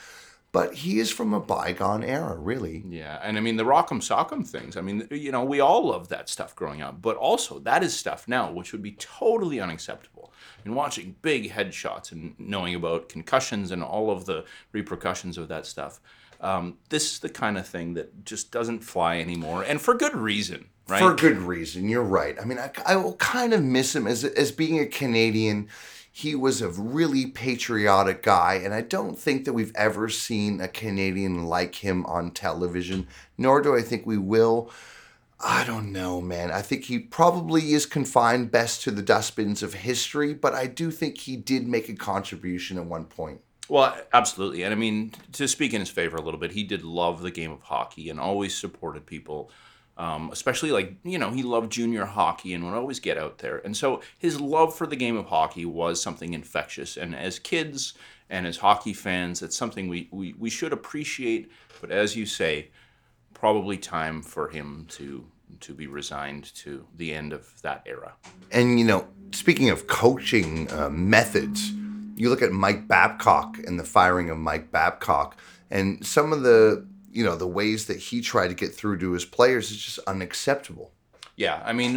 but 0.52 0.74
he 0.74 1.00
is 1.00 1.12
from 1.12 1.34
a 1.34 1.40
bygone 1.40 2.04
era, 2.04 2.38
really. 2.38 2.84
Yeah, 2.90 3.20
and 3.24 3.38
I 3.38 3.42
mean 3.42 3.56
the 3.56 3.64
Rock'em 3.64 4.02
Sock'em 4.02 4.46
things. 4.46 4.76
I 4.76 4.82
mean, 4.82 5.08
you 5.12 5.32
know, 5.32 5.46
we 5.46 5.62
all 5.62 5.88
loved 5.88 6.10
that 6.10 6.28
stuff 6.28 6.56
growing 6.56 6.82
up, 6.82 7.02
but 7.02 7.16
also 7.16 7.60
that 7.60 7.84
is 7.84 7.94
stuff 7.98 8.28
now 8.28 8.52
which 8.52 8.74
would 8.74 8.84
be 8.84 8.94
totally 8.94 9.62
unacceptable. 9.62 10.34
And 10.64 10.76
watching 10.76 11.16
big 11.22 11.52
headshots 11.52 12.12
and 12.12 12.36
knowing 12.38 12.76
about 12.76 13.08
concussions 13.08 13.72
and 13.72 13.84
all 13.84 14.10
of 14.12 14.26
the 14.26 14.46
repercussions 14.72 15.38
of 15.38 15.48
that 15.50 15.66
stuff, 15.66 16.00
um, 16.46 16.78
this 16.90 17.14
is 17.14 17.20
the 17.20 17.30
kind 17.30 17.58
of 17.58 17.68
thing 17.68 17.96
that 17.96 18.24
just 18.24 18.52
doesn't 18.52 18.82
fly 18.82 19.20
anymore, 19.20 19.64
and 19.64 19.82
for 19.82 19.96
good 19.96 20.16
reason, 20.16 20.68
right? 20.88 21.00
For 21.00 21.16
good 21.16 21.40
reason. 21.40 21.90
You're 21.90 22.04
right. 22.04 22.38
I 22.40 22.46
mean, 22.46 22.60
I, 22.60 22.72
I 22.86 22.96
will 22.98 23.16
kind 23.16 23.52
of 23.52 23.64
miss 23.64 23.96
him 23.96 24.06
as 24.06 24.24
as 24.24 24.52
being 24.52 24.80
a 24.80 24.86
Canadian. 24.86 25.68
He 26.12 26.36
was 26.36 26.62
a 26.62 26.70
really 26.70 27.26
patriotic 27.26 28.22
guy, 28.22 28.62
and 28.64 28.74
I 28.74 28.82
don't 28.82 29.18
think 29.18 29.46
that 29.46 29.54
we've 29.54 29.76
ever 29.76 30.08
seen 30.08 30.62
a 30.62 30.68
Canadian 30.68 31.46
like 31.46 31.76
him 31.76 32.06
on 32.06 32.32
television. 32.32 33.08
Nor 33.38 33.62
do 33.62 33.76
I 33.76 33.82
think 33.82 34.06
we 34.06 34.18
will. 34.18 34.70
I 35.40 35.66
don't 35.66 35.92
know, 35.92 36.22
man. 36.22 36.52
I 36.52 36.62
think 36.62 36.86
he 36.86 37.00
probably 37.00 37.74
is 37.74 37.86
confined 37.86 38.52
best 38.52 38.84
to 38.84 38.92
the 38.92 39.02
dustbins 39.02 39.62
of 39.64 39.74
history, 39.74 40.34
but 40.34 40.54
I 40.54 40.68
do 40.68 40.92
think 40.92 41.18
he 41.18 41.36
did 41.36 41.68
make 41.68 41.90
a 41.90 41.96
contribution 41.96 42.78
at 42.78 42.86
one 42.86 43.06
point. 43.06 43.42
Well, 43.68 43.98
absolutely. 44.14 44.64
And 44.64 44.74
I 44.74 44.78
mean, 44.78 45.14
to 45.34 45.48
speak 45.48 45.74
in 45.74 45.80
his 45.80 45.90
favor 45.90 46.18
a 46.18 46.22
little 46.22 46.40
bit, 46.40 46.52
he 46.52 46.64
did 46.64 46.84
love 46.84 47.22
the 47.22 47.32
game 47.32 47.52
of 47.52 47.62
hockey 47.62 48.10
and 48.10 48.20
always 48.20 48.56
supported 48.56 49.06
people, 49.06 49.50
um, 49.98 50.30
especially 50.32 50.72
like, 50.72 50.94
you 51.04 51.18
know, 51.18 51.32
he 51.32 51.42
loved 51.42 51.72
junior 51.72 52.06
hockey 52.06 52.54
and 52.54 52.64
would 52.64 52.74
always 52.74 53.00
get 53.00 53.18
out 53.18 53.40
there. 53.40 53.58
And 53.60 53.76
so 53.76 54.02
his 54.20 54.40
love 54.40 54.76
for 54.76 54.86
the 54.86 54.96
game 54.96 55.18
of 55.18 55.26
hockey 55.26 55.66
was 55.66 56.02
something 56.02 56.34
infectious. 56.34 56.96
And 56.98 57.16
as 57.16 57.40
kids 57.40 57.94
and 58.30 58.46
as 58.46 58.58
hockey 58.58 58.94
fans, 58.94 59.42
it's 59.42 59.58
something 59.58 59.88
we, 59.88 60.10
we, 60.12 60.34
we 60.34 60.50
should 60.50 60.74
appreciate. 60.74 61.52
But 61.82 61.92
as 61.92 62.16
you 62.16 62.26
say, 62.26 62.70
probably 63.34 63.78
time 63.78 64.22
for 64.22 64.50
him 64.50 64.86
to 64.90 65.26
to 65.60 65.74
be 65.74 65.88
resigned 65.88 66.54
to 66.56 66.86
the 66.96 67.14
end 67.14 67.32
of 67.32 67.62
that 67.62 67.84
era. 67.86 68.14
And 68.52 68.80
you 68.80 68.86
know, 68.86 69.08
speaking 69.32 69.70
of 69.70 69.88
coaching 69.88 70.72
uh, 70.72 70.90
methods, 70.90 71.72
you 72.16 72.30
look 72.30 72.42
at 72.42 72.52
Mike 72.52 72.88
Babcock 72.88 73.58
and 73.60 73.80
the 73.80 73.84
firing 73.84 74.30
of 74.30 74.38
Mike 74.38 74.72
Babcock, 74.72 75.38
and 75.70 76.06
some 76.06 76.34
of 76.34 76.42
the 76.42 76.86
you 77.12 77.24
know 77.24 77.36
the 77.36 77.48
ways 77.48 77.86
that 77.88 77.98
he 77.98 78.22
tried 78.22 78.48
to 78.48 78.54
get 78.54 78.74
through 78.74 78.98
to 79.00 79.12
his 79.12 79.26
players 79.26 79.72
is 79.72 79.78
just 79.78 80.00
unacceptable. 80.00 80.92
Yeah, 81.36 81.62
I 81.66 81.74
mean, 81.74 81.94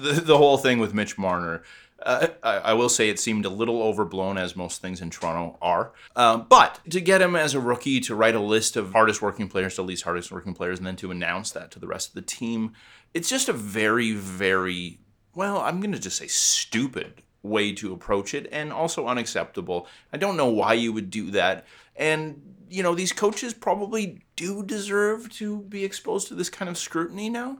the, 0.00 0.22
the 0.24 0.38
whole 0.38 0.56
thing 0.56 0.78
with 0.78 0.94
Mitch 0.94 1.18
Marner, 1.18 1.62
uh, 2.02 2.28
I, 2.42 2.56
I 2.56 2.72
will 2.72 2.88
say 2.88 3.10
it 3.10 3.20
seemed 3.20 3.44
a 3.44 3.50
little 3.50 3.82
overblown, 3.82 4.38
as 4.38 4.56
most 4.56 4.80
things 4.80 5.02
in 5.02 5.10
Toronto 5.10 5.58
are. 5.60 5.92
Um, 6.16 6.46
but 6.48 6.80
to 6.88 7.00
get 7.00 7.20
him 7.20 7.36
as 7.36 7.54
a 7.54 7.60
rookie 7.60 8.00
to 8.00 8.14
write 8.14 8.34
a 8.34 8.40
list 8.40 8.76
of 8.76 8.92
hardest 8.92 9.20
working 9.20 9.48
players 9.48 9.74
to 9.74 9.82
least 9.82 10.04
hardest 10.04 10.32
working 10.32 10.54
players, 10.54 10.78
and 10.78 10.86
then 10.86 10.96
to 10.96 11.10
announce 11.10 11.50
that 11.50 11.70
to 11.72 11.78
the 11.78 11.86
rest 11.86 12.08
of 12.08 12.14
the 12.14 12.22
team, 12.22 12.72
it's 13.12 13.28
just 13.28 13.48
a 13.48 13.52
very, 13.52 14.12
very, 14.12 15.00
well, 15.34 15.58
I'm 15.58 15.80
going 15.80 15.92
to 15.92 15.98
just 15.98 16.16
say 16.16 16.28
stupid 16.28 17.22
way 17.42 17.72
to 17.72 17.92
approach 17.92 18.34
it 18.34 18.48
and 18.52 18.72
also 18.72 19.06
unacceptable. 19.06 19.86
I 20.12 20.16
don't 20.16 20.36
know 20.36 20.50
why 20.50 20.74
you 20.74 20.92
would 20.92 21.10
do 21.10 21.30
that. 21.32 21.66
And, 21.96 22.54
you 22.68 22.82
know, 22.82 22.94
these 22.94 23.12
coaches 23.12 23.54
probably 23.54 24.22
do 24.36 24.62
deserve 24.62 25.30
to 25.34 25.62
be 25.62 25.84
exposed 25.84 26.28
to 26.28 26.34
this 26.34 26.50
kind 26.50 26.68
of 26.68 26.78
scrutiny 26.78 27.28
now. 27.28 27.58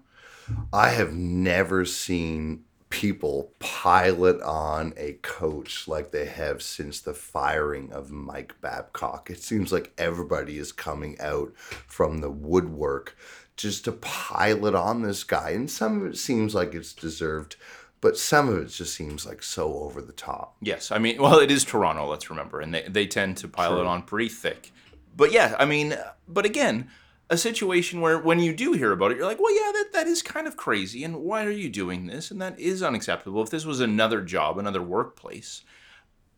I 0.73 0.91
have 0.91 1.13
never 1.13 1.85
seen 1.85 2.65
people 2.91 3.53
pilot 3.59 4.41
on 4.41 4.95
a 4.97 5.13
coach 5.21 5.87
like 5.87 6.11
they 6.11 6.25
have 6.25 6.63
since 6.63 7.01
the 7.01 7.13
firing 7.13 7.93
of 7.93 8.11
Mike 8.11 8.55
Babcock. 8.61 9.31
It 9.31 9.43
seems 9.43 9.73
like 9.73 9.93
everybody 9.99 10.59
is 10.59 10.73
coming 10.73 11.21
out 11.21 11.53
from 11.57 12.19
the 12.19 12.31
woodwork 12.31 13.17
just 13.57 13.85
to 13.85 13.93
pilot 13.93 14.75
on 14.75 15.03
this 15.03 15.25
guy. 15.25 15.51
And 15.51 15.71
some 15.71 16.01
of 16.01 16.07
it 16.07 16.17
seems 16.17 16.55
like 16.55 16.75
it's 16.75 16.93
deserved, 16.93 17.57
but 18.01 18.17
some 18.17 18.49
of 18.49 18.59
it 18.59 18.69
just 18.69 18.95
seems 18.95 19.27
like 19.27 19.43
so 19.43 19.75
over 19.81 20.01
the 20.01 20.13
top. 20.13 20.57
Yes, 20.61 20.91
I 20.91 20.99
mean, 20.99 21.21
well, 21.23 21.39
it 21.39 21.51
is 21.51 21.65
Toronto. 21.65 22.07
Let's 22.07 22.31
remember, 22.31 22.61
and 22.61 22.73
they 22.75 22.83
they 22.89 23.07
tend 23.07 23.37
to 23.39 23.49
pile 23.49 23.81
it 23.81 23.87
on 23.87 24.03
pretty 24.03 24.29
thick. 24.29 24.73
But 25.17 25.33
yeah, 25.33 25.57
I 25.59 25.65
mean, 25.65 25.97
but 26.29 26.45
again, 26.45 26.89
a 27.31 27.37
situation 27.37 28.01
where 28.01 28.19
when 28.19 28.41
you 28.41 28.55
do 28.55 28.73
hear 28.73 28.93
about 28.93 29.11
it, 29.11 29.17
you're 29.17 29.27
like, 29.27 29.41
well, 29.41 29.55
yeah, 29.55 29.73
that 29.73 29.93
that 29.93 30.07
is 30.07 30.23
kind 30.23 30.47
of 30.47 30.57
crazy, 30.57 31.05
and 31.05 31.17
why 31.17 31.45
are 31.45 31.51
you 31.51 31.69
doing 31.69 32.07
this? 32.07 32.31
And 32.31 32.41
that 32.41 32.59
is 32.59 32.83
unacceptable. 32.83 33.43
If 33.43 33.51
this 33.51 33.67
was 33.67 33.81
another 33.81 34.23
job, 34.23 34.59
another 34.59 34.83
workplace, 34.83 35.65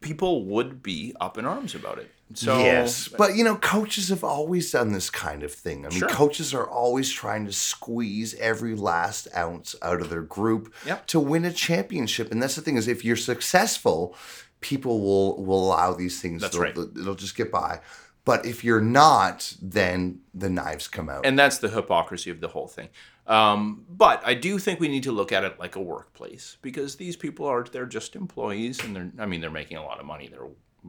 people 0.00 0.44
would 0.46 0.82
be 0.82 1.14
up 1.20 1.38
in 1.38 1.44
arms 1.44 1.74
about 1.74 1.98
it. 1.98 2.10
So 2.34 2.58
yes, 2.58 3.08
but 3.08 3.34
you 3.34 3.42
know, 3.42 3.56
coaches 3.56 4.08
have 4.08 4.22
always 4.22 4.70
done 4.70 4.92
this 4.92 5.10
kind 5.10 5.42
of 5.42 5.52
thing. 5.52 5.84
I 5.84 5.88
mean, 5.88 5.98
Sure. 5.98 6.08
coaches 6.08 6.54
are 6.54 6.66
always 6.68 7.10
trying 7.10 7.44
to 7.46 7.52
squeeze 7.52 8.34
every 8.36 8.74
last 8.76 9.26
ounce 9.36 9.74
out 9.82 10.00
of 10.00 10.10
their 10.10 10.22
group 10.22 10.72
Yep. 10.86 11.06
to 11.08 11.18
win 11.20 11.44
a 11.44 11.52
championship. 11.52 12.30
And 12.30 12.40
that's 12.42 12.54
the 12.54 12.62
thing 12.62 12.76
is, 12.76 12.86
if 12.86 13.04
you're 13.04 13.16
successful, 13.16 14.14
people 14.60 15.00
will 15.00 15.42
will 15.44 15.66
allow 15.66 15.92
these 15.92 16.20
things. 16.20 16.40
That's 16.42 16.52
they'll- 16.54 16.62
right. 16.62 16.76
It'll 17.00 17.14
just 17.14 17.36
get 17.36 17.50
by. 17.50 17.80
But 18.24 18.44
if 18.46 18.62
you're 18.62 18.82
not, 18.82 19.54
then 19.62 20.20
the 20.34 20.50
knives 20.50 20.86
come 20.88 21.08
out. 21.08 21.24
and 21.26 21.38
that's 21.38 21.58
the 21.58 21.70
hypocrisy 21.70 22.30
of 22.30 22.40
the 22.40 22.48
whole 22.48 22.68
thing. 22.68 22.90
Um, 23.26 23.84
but 23.88 24.22
I 24.24 24.34
do 24.34 24.58
think 24.58 24.78
we 24.78 24.88
need 24.88 25.04
to 25.04 25.12
look 25.12 25.32
at 25.32 25.42
it 25.44 25.58
like 25.58 25.74
a 25.76 25.80
workplace 25.80 26.56
because 26.62 26.96
these 26.96 27.16
people 27.16 27.46
are 27.46 27.64
they're 27.64 27.86
just 27.86 28.14
employees 28.16 28.82
and 28.84 28.94
they're 28.94 29.10
I 29.18 29.26
mean 29.26 29.40
they're 29.40 29.50
making 29.50 29.78
a 29.78 29.82
lot 29.84 29.98
of 30.00 30.06
money. 30.06 30.28
They're 30.28 30.48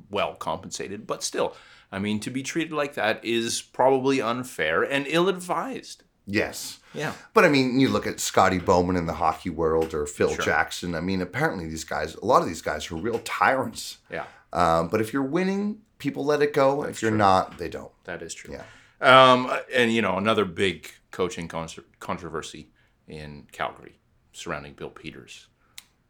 well 0.10 0.36
compensated, 0.36 1.06
but 1.08 1.24
still, 1.24 1.56
I 1.92 2.00
mean 2.00 2.20
to 2.22 2.30
be 2.30 2.44
treated 2.44 2.72
like 2.74 2.94
that 2.96 3.24
is 3.24 3.62
probably 3.62 4.22
unfair 4.22 4.84
and 4.84 5.06
ill-advised. 5.08 6.04
yes. 6.26 6.80
Yeah. 6.94 7.14
But 7.34 7.46
I 7.46 7.50
mean, 7.50 7.80
you 7.80 7.88
look 7.88 8.06
at 8.06 8.20
Scotty 8.20 8.60
Bowman 8.60 8.98
in 8.98 9.06
the 9.06 9.14
hockey 9.14 9.50
world 9.50 9.94
or 9.94 10.06
Phil 10.06 10.36
Jackson. 10.36 10.94
I 10.94 11.00
mean, 11.00 11.22
apparently 11.22 11.66
these 11.70 11.86
guys, 11.86 12.16
a 12.16 12.26
lot 12.26 12.42
of 12.42 12.50
these 12.50 12.62
guys 12.62 12.92
are 12.92 12.96
real 12.96 13.20
tyrants. 13.20 14.00
Yeah. 14.12 14.26
Um, 14.52 14.90
but 14.90 15.00
if 15.00 15.14
you're 15.14 15.24
winning, 15.24 15.80
people 16.00 16.26
let 16.26 16.42
it 16.42 16.54
go. 16.54 16.84
if 16.84 17.02
you're 17.02 17.12
not, 17.12 17.58
they 17.58 17.70
don't. 17.70 17.94
That 18.04 18.22
is 18.22 18.34
true. 18.34 18.54
Yeah. 18.54 18.64
Um, 19.00 19.50
and 19.74 19.94
you 19.94 20.02
know, 20.02 20.18
another 20.18 20.44
big 20.44 20.92
coaching 21.12 21.48
con- 21.48 21.70
controversy 22.02 22.68
in 23.08 23.48
Calgary 23.54 24.00
surrounding 24.34 24.74
Bill 24.74 24.90
Peters. 24.90 25.48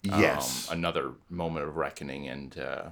Yes. 0.01 0.67
Um, 0.71 0.79
another 0.79 1.11
moment 1.29 1.67
of 1.67 1.75
reckoning 1.77 2.27
and 2.27 2.57
uh, 2.57 2.89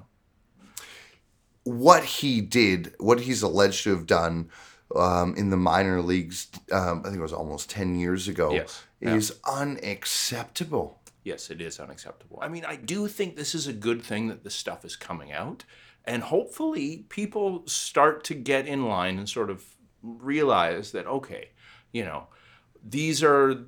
what 1.64 2.04
he 2.04 2.42
did, 2.42 2.94
what 3.00 3.22
he's 3.22 3.42
alleged 3.42 3.84
to 3.84 3.92
have 3.92 4.08
done 4.08 4.50
um, 4.96 5.36
in 5.36 5.50
the 5.50 5.58
minor 5.58 6.02
leagues, 6.02 6.48
um, 6.72 7.02
I 7.02 7.10
think 7.10 7.18
it 7.18 7.22
was 7.22 7.34
almost 7.34 7.70
10 7.70 7.96
years 7.96 8.28
ago, 8.28 8.54
Yes. 8.54 8.84
Yeah. 9.00 9.16
is 9.16 9.40
unacceptable. 9.48 11.00
Yes, 11.24 11.50
it 11.50 11.62
is 11.62 11.80
unacceptable. 11.80 12.40
I 12.42 12.48
mean, 12.48 12.66
I 12.66 12.76
do 12.76 13.08
think 13.08 13.36
this 13.36 13.54
is 13.54 13.68
a 13.68 13.74
good 13.74 14.02
thing 14.02 14.28
that 14.30 14.44
this 14.44 14.56
stuff 14.56 14.84
is 14.84 14.96
coming 14.96 15.32
out. 15.32 15.64
And 16.06 16.24
hopefully, 16.24 17.06
people 17.10 17.64
start 17.68 18.24
to 18.26 18.34
get 18.34 18.66
in 18.68 18.88
line 18.88 19.20
and 19.20 19.30
sort 19.30 19.50
of 19.50 19.64
realize 20.02 20.92
that, 20.94 21.06
okay, 21.06 21.50
you 21.92 22.04
know, 22.04 22.28
these 22.84 23.22
are 23.22 23.66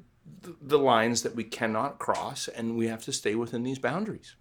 the 0.61 0.79
lines 0.79 1.21
that 1.23 1.35
we 1.35 1.43
cannot 1.43 1.99
cross 1.99 2.47
and 2.47 2.77
we 2.77 2.87
have 2.87 3.03
to 3.03 3.11
stay 3.11 3.35
within 3.35 3.63
these 3.63 3.79
boundaries. 3.79 4.35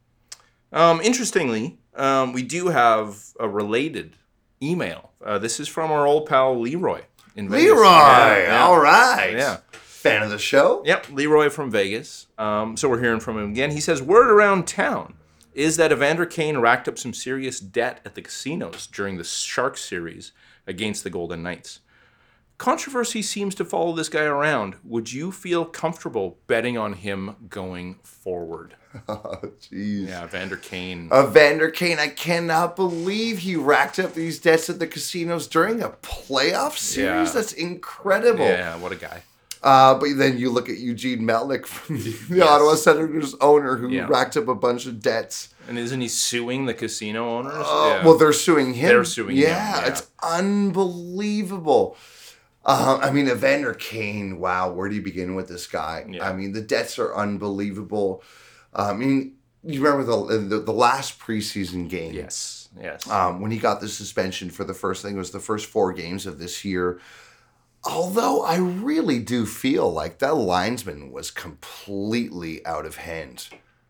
Um, 0.72 1.00
interestingly, 1.00 1.78
um, 1.94 2.32
we 2.32 2.42
do 2.42 2.68
have 2.68 3.16
a 3.38 3.48
related 3.48 4.16
email. 4.62 5.10
Uh, 5.24 5.38
this 5.38 5.58
is 5.60 5.68
from 5.68 5.90
our 5.90 6.06
old 6.06 6.26
pal 6.26 6.58
Leroy 6.60 7.02
in 7.36 7.48
Vegas. 7.48 7.64
Leroy, 7.66 7.82
Yeah, 7.84 8.42
yeah. 8.42 8.64
all 8.64 8.80
right. 8.80 9.32
Yeah. 9.36 9.58
Fan 9.72 10.22
of 10.22 10.30
the 10.30 10.38
show? 10.38 10.82
Yep, 10.86 11.08
Leroy 11.10 11.50
from 11.50 11.70
Vegas. 11.70 12.26
Um, 12.38 12.76
so 12.76 12.88
we're 12.88 13.00
hearing 13.02 13.20
from 13.20 13.36
him 13.38 13.50
again. 13.50 13.70
He 13.72 13.80
says, 13.80 14.00
Word 14.02 14.30
around 14.30 14.66
town 14.66 15.14
is 15.52 15.76
that 15.76 15.92
Evander 15.92 16.24
Kane 16.24 16.58
racked 16.58 16.88
up 16.88 16.96
some 16.98 17.12
serious 17.12 17.60
debt 17.60 18.00
at 18.04 18.14
the 18.14 18.22
casinos 18.22 18.86
during 18.86 19.18
the 19.18 19.24
Sharks 19.24 19.82
series 19.82 20.32
against 20.66 21.04
the 21.04 21.10
Golden 21.10 21.42
Knights. 21.42 21.80
Controversy 22.60 23.22
seems 23.22 23.54
to 23.54 23.64
follow 23.64 23.94
this 23.94 24.10
guy 24.10 24.24
around. 24.24 24.74
Would 24.84 25.14
you 25.14 25.32
feel 25.32 25.64
comfortable 25.64 26.36
betting 26.46 26.76
on 26.76 26.92
him 26.92 27.34
going 27.48 27.94
forward? 28.02 28.74
Oh, 29.08 29.38
jeez. 29.62 30.08
Yeah, 30.08 30.26
Vander 30.26 30.58
Kane. 30.58 31.08
Evander 31.10 31.70
Kane, 31.70 31.98
I 31.98 32.08
cannot 32.08 32.76
believe 32.76 33.38
he 33.38 33.56
racked 33.56 33.98
up 33.98 34.12
these 34.12 34.38
debts 34.38 34.68
at 34.68 34.78
the 34.78 34.86
casinos 34.86 35.46
during 35.46 35.80
a 35.82 35.88
playoff 35.88 36.76
series. 36.76 37.28
Yeah. 37.28 37.32
That's 37.32 37.54
incredible. 37.54 38.44
yeah, 38.44 38.76
what 38.76 38.92
a 38.92 38.96
guy. 38.96 39.22
Uh, 39.62 39.94
but 39.98 40.08
then 40.16 40.36
you 40.36 40.50
look 40.50 40.68
at 40.68 40.76
Eugene 40.76 41.20
Melnyk 41.22 41.64
from 41.64 41.96
the 42.28 42.42
Ottawa 42.46 42.74
Senators 42.74 43.34
owner 43.40 43.76
who 43.78 43.88
Yeah. 43.88 44.06
racked 44.06 44.36
up 44.36 44.48
a 44.48 44.54
bunch 44.54 44.84
of 44.84 45.00
debts. 45.00 45.48
And 45.66 45.78
isn't 45.78 46.00
he 46.02 46.08
suing 46.08 46.66
the 46.66 46.74
casino 46.74 47.38
owners? 47.38 47.54
Uh, 47.56 47.96
Yeah. 48.00 48.04
Well, 48.04 48.18
they're 48.18 48.34
suing 48.34 48.74
him. 48.74 48.88
They're 48.88 49.04
suing 49.04 49.36
him, 49.36 49.44
yeah, 49.44 49.80
yeah. 49.80 49.86
it's 49.88 50.06
unbelievable. 50.22 51.96
Uh, 52.64 52.98
I 53.02 53.10
mean, 53.10 53.28
Evander 53.28 53.74
Kane. 53.74 54.38
Wow, 54.38 54.72
where 54.72 54.88
do 54.88 54.94
you 54.94 55.02
begin 55.02 55.34
with 55.34 55.48
this 55.48 55.66
guy? 55.66 56.04
Yeah. 56.08 56.28
I 56.28 56.32
mean, 56.32 56.52
the 56.52 56.60
debts 56.60 56.98
are 56.98 57.14
unbelievable. 57.14 58.22
Uh, 58.74 58.90
I 58.90 58.92
mean, 58.92 59.36
you 59.64 59.82
remember 59.82 60.04
the 60.04 60.38
the, 60.38 60.60
the 60.60 60.72
last 60.72 61.18
preseason 61.18 61.88
game? 61.88 62.12
yes, 62.12 62.68
yes. 62.78 63.08
um, 63.08 63.40
when 63.40 63.50
he 63.50 63.58
got 63.58 63.80
the 63.80 63.88
suspension 63.88 64.50
for 64.50 64.64
the 64.64 64.74
first 64.74 65.02
thing 65.02 65.16
it 65.16 65.18
was 65.18 65.30
the 65.30 65.40
first 65.40 65.66
four 65.66 65.92
games 65.92 66.26
of 66.26 66.38
this 66.38 66.64
year. 66.64 67.00
Although 67.84 68.42
I 68.42 68.58
really 68.58 69.20
do 69.20 69.46
feel 69.46 69.90
like 69.90 70.18
that 70.18 70.34
linesman 70.36 71.10
was 71.10 71.30
completely 71.30 72.64
out 72.66 72.84
of 72.84 72.96
hand. 72.96 73.48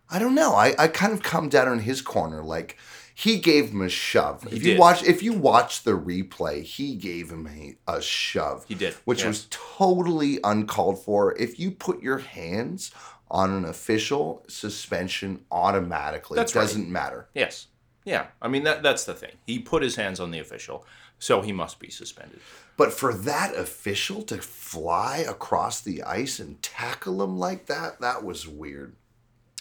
I 0.09 0.21
don't 0.21 0.37
know. 0.37 0.55
I, 0.55 0.75
I 0.79 0.87
kind 0.87 1.13
of 1.13 1.25
come 1.25 1.49
down 1.49 1.67
on 1.67 1.81
his 1.81 2.01
corner. 2.01 2.43
Like 2.43 2.77
he 3.21 3.37
gave 3.39 3.69
him 3.69 3.83
a 3.83 3.89
shove. 3.91 4.47
if 4.47 4.55
you 4.55 4.59
did. 4.61 4.79
watch 4.79 5.03
if 5.03 5.23
you 5.23 5.35
watch 5.35 5.83
the 5.83 5.91
replay, 5.93 6.63
he 6.63 6.95
gave 6.95 7.31
him 7.31 7.47
a, 7.47 7.77
a 7.87 8.01
shove. 8.01 8.65
He 8.67 8.75
did, 8.75 8.95
Which 9.05 9.19
yes. 9.19 9.27
was 9.27 9.47
totally 9.51 10.39
uncalled 10.43 11.05
for. 11.05 11.37
If 11.37 11.59
you 11.61 11.71
put 11.71 12.03
your 12.03 12.19
hands 12.19 12.91
on 13.31 13.53
an 13.53 13.67
official 13.67 14.43
suspension 14.49 15.45
automatically, 15.53 16.37
That's 16.37 16.53
it 16.53 16.59
doesn't 16.59 16.89
matter. 16.89 17.29
Yes. 17.35 17.67
Yeah. 18.07 18.29
I 18.41 18.49
mean 18.49 18.65
that 18.65 18.83
that's 18.83 19.05
the 19.05 19.13
thing. 19.15 19.33
He 19.47 19.59
put 19.59 19.83
his 19.83 19.97
hands 19.97 20.19
on 20.19 20.31
the 20.31 20.39
official, 20.39 20.87
so 21.19 21.43
he 21.43 21.53
must 21.53 21.79
be 21.79 21.91
suspended. 21.91 22.41
But 22.79 22.91
for 22.91 23.13
that 23.13 23.55
official 23.55 24.23
to 24.23 24.39
fly 24.39 25.19
across 25.19 25.83
the 25.83 26.03
ice 26.05 26.39
and 26.39 26.63
tackle 26.63 27.23
him 27.23 27.39
like 27.39 27.67
that, 27.67 28.01
that 28.01 28.25
was 28.25 28.49
weird. 28.49 28.97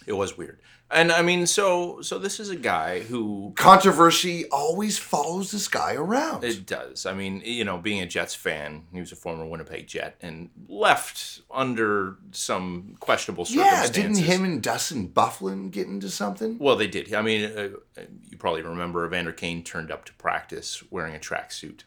It 0.10 0.18
was 0.18 0.36
weird. 0.36 0.60
And 0.90 1.12
I 1.12 1.22
mean, 1.22 1.46
so 1.46 2.02
so 2.02 2.18
this 2.18 2.40
is 2.40 2.50
a 2.50 2.56
guy 2.56 3.02
who 3.02 3.54
Controversy 3.56 4.46
always 4.50 4.98
follows 4.98 5.52
this 5.52 5.68
guy 5.68 5.94
around. 5.94 6.44
it 6.44 6.66
does. 6.66 7.06
I 7.06 7.14
mean, 7.14 7.44
you 7.46 7.64
know, 7.64 7.78
being 7.78 8.02
a 8.02 8.08
Jets 8.08 8.34
fan, 8.34 8.88
he 8.92 9.00
was 9.00 9.12
a 9.12 9.16
former 9.16 9.46
Winnipeg 9.46 9.86
Jet 9.86 10.16
and 10.20 10.50
left 10.68 11.42
under 11.52 12.18
some 12.32 12.96
questionable 13.00 13.46
circumstances. 13.46 13.96
yeah, 13.98 14.02
didn't 14.02 14.18
him 14.18 14.44
and 14.44 14.64
Dustin 14.64 15.10
Byfuglien 15.10 15.70
get 15.70 15.86
into 15.86 16.10
something? 16.10 16.58
Well, 16.58 16.76
they 16.76 16.88
did. 16.88 17.14
I 17.14 17.22
mean, 17.22 17.46
uh, 17.46 18.02
you 18.28 18.38
probably 18.38 18.64
remember 18.64 19.06
Evander 19.06 19.32
Kane 19.32 19.64
turned 19.64 19.92
up 19.92 20.06
to 20.06 20.14
practice 20.16 20.82
wearing 20.90 21.14
a 21.14 21.20
tracksuit, 21.20 21.82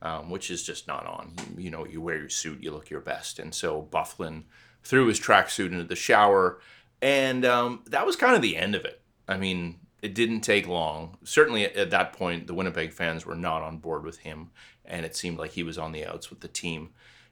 um, 0.00 0.30
which 0.30 0.48
is 0.48 0.62
just 0.62 0.86
not 0.86 1.04
on. 1.06 1.32
You, 1.56 1.64
you 1.64 1.70
know, 1.72 1.84
you 1.84 2.00
wear 2.00 2.18
your 2.18 2.28
suit, 2.28 2.62
you 2.62 2.70
look 2.70 2.88
your 2.88 3.00
best. 3.00 3.40
And 3.40 3.52
so 3.52 3.88
Byfuglien 3.90 4.44
threw 4.84 5.08
his 5.08 5.18
tracksuit 5.20 5.72
into 5.72 5.84
the 5.84 5.96
shower, 5.96 6.60
and 7.02 7.44
um, 7.44 7.82
that 7.86 8.06
was 8.06 8.16
kind 8.16 8.34
of 8.34 8.42
the 8.42 8.56
end 8.56 8.74
of 8.74 8.84
it. 8.84 9.00
I 9.26 9.36
mean, 9.36 9.78
it 10.02 10.14
didn't 10.14 10.40
take 10.40 10.66
long. 10.66 11.18
Certainly 11.24 11.64
at, 11.64 11.76
at 11.76 11.90
that 11.90 12.12
point, 12.12 12.46
the 12.46 12.54
Winnipeg 12.54 12.92
fans 12.92 13.26
were 13.26 13.34
not 13.34 13.62
on 13.62 13.78
board 13.78 14.04
with 14.04 14.18
him, 14.18 14.50
and 14.84 15.04
it 15.04 15.16
seemed 15.16 15.38
like 15.38 15.52
he 15.52 15.62
was 15.62 15.78
on 15.78 15.92
the 15.92 16.06
outs 16.06 16.30
with 16.30 16.40
the 16.40 16.48
team. 16.48 16.90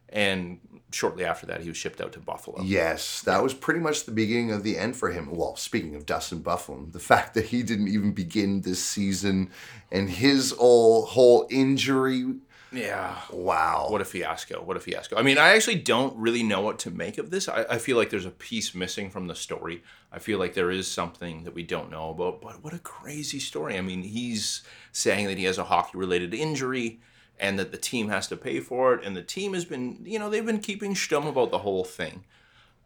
And 0.09 0.61
shortly 0.93 1.25
after 1.25 1.47
that, 1.47 1.63
he 1.63 1.69
was 1.69 1.77
shipped 1.77 2.01
out 2.01 2.13
to 2.13 2.21
Buffalo. 2.21 2.63
Yes, 2.63 3.23
that 3.23 3.43
was 3.43 3.55
pretty 3.55 3.81
much 3.81 4.05
the 4.05 4.13
beginning 4.13 4.53
of 4.53 4.63
the 4.63 4.79
end 4.79 4.97
for 4.97 5.11
him. 5.11 5.29
Well, 5.35 5.57
speaking 5.57 5.97
of 5.97 6.07
Dustin 6.07 6.43
Byfuglien, 6.43 6.93
the 6.93 7.01
fact 7.01 7.35
that 7.35 7.47
he 7.47 7.65
didn't 7.65 7.89
even 7.89 8.13
begin 8.13 8.61
this 8.61 8.85
season 8.85 9.51
and 9.91 10.09
his 10.09 10.53
whole, 10.53 11.07
whole 11.07 11.49
injury, 11.51 12.37
Yeah. 12.73 13.17
wow. 13.31 13.87
What 13.89 14.01
a 14.01 14.05
fiasco. 14.05 14.63
What 14.63 14.77
a 14.77 14.81
fiasco. 14.81 15.17
I 15.17 15.23
mean, 15.23 15.39
I 15.39 15.51
actually 15.51 15.77
don't 15.77 16.17
really 16.17 16.43
know 16.43 16.61
what 16.61 16.79
to 16.81 16.91
make 16.91 17.19
of 17.19 17.31
this. 17.31 17.49
I, 17.49 17.65
I 17.71 17.79
feel 17.79 17.97
like 17.97 18.11
there's 18.11 18.27
a 18.27 18.31
piece 18.31 18.75
missing 18.75 19.11
from 19.11 19.29
the 19.29 19.35
story. 19.35 19.83
I 20.13 20.19
feel 20.19 20.39
like 20.39 20.55
there 20.55 20.71
is 20.71 20.91
something 20.91 21.45
that 21.45 21.55
we 21.55 21.63
don't 21.63 21.91
know 21.91 22.11
about, 22.11 22.41
but 22.41 22.63
what 22.63 22.75
a 22.75 22.79
crazy 22.79 23.39
story. 23.39 23.77
I 23.79 23.81
mean, 23.81 24.03
he's 24.03 24.63
saying 24.93 25.27
that 25.27 25.39
he 25.39 25.45
has 25.45 25.59
a 25.59 25.65
hockey 25.65 25.97
related 25.97 26.35
injury 26.35 27.01
and 27.39 27.59
that 27.59 27.71
the 27.71 27.79
team 27.79 28.09
has 28.09 28.27
to 28.29 28.37
pay 28.37 28.61
for 28.61 28.95
it. 28.95 29.05
And 29.05 29.17
the 29.17 29.23
team 29.23 29.55
has 29.55 29.65
been, 29.65 30.01
you 30.05 30.19
know, 30.19 30.31
they've 30.31 30.45
been 30.45 30.61
keeping 30.61 30.95
stum 30.95 31.29
about 31.29 31.51
the 31.51 31.59
whole 31.59 31.85
thing. 31.85 32.25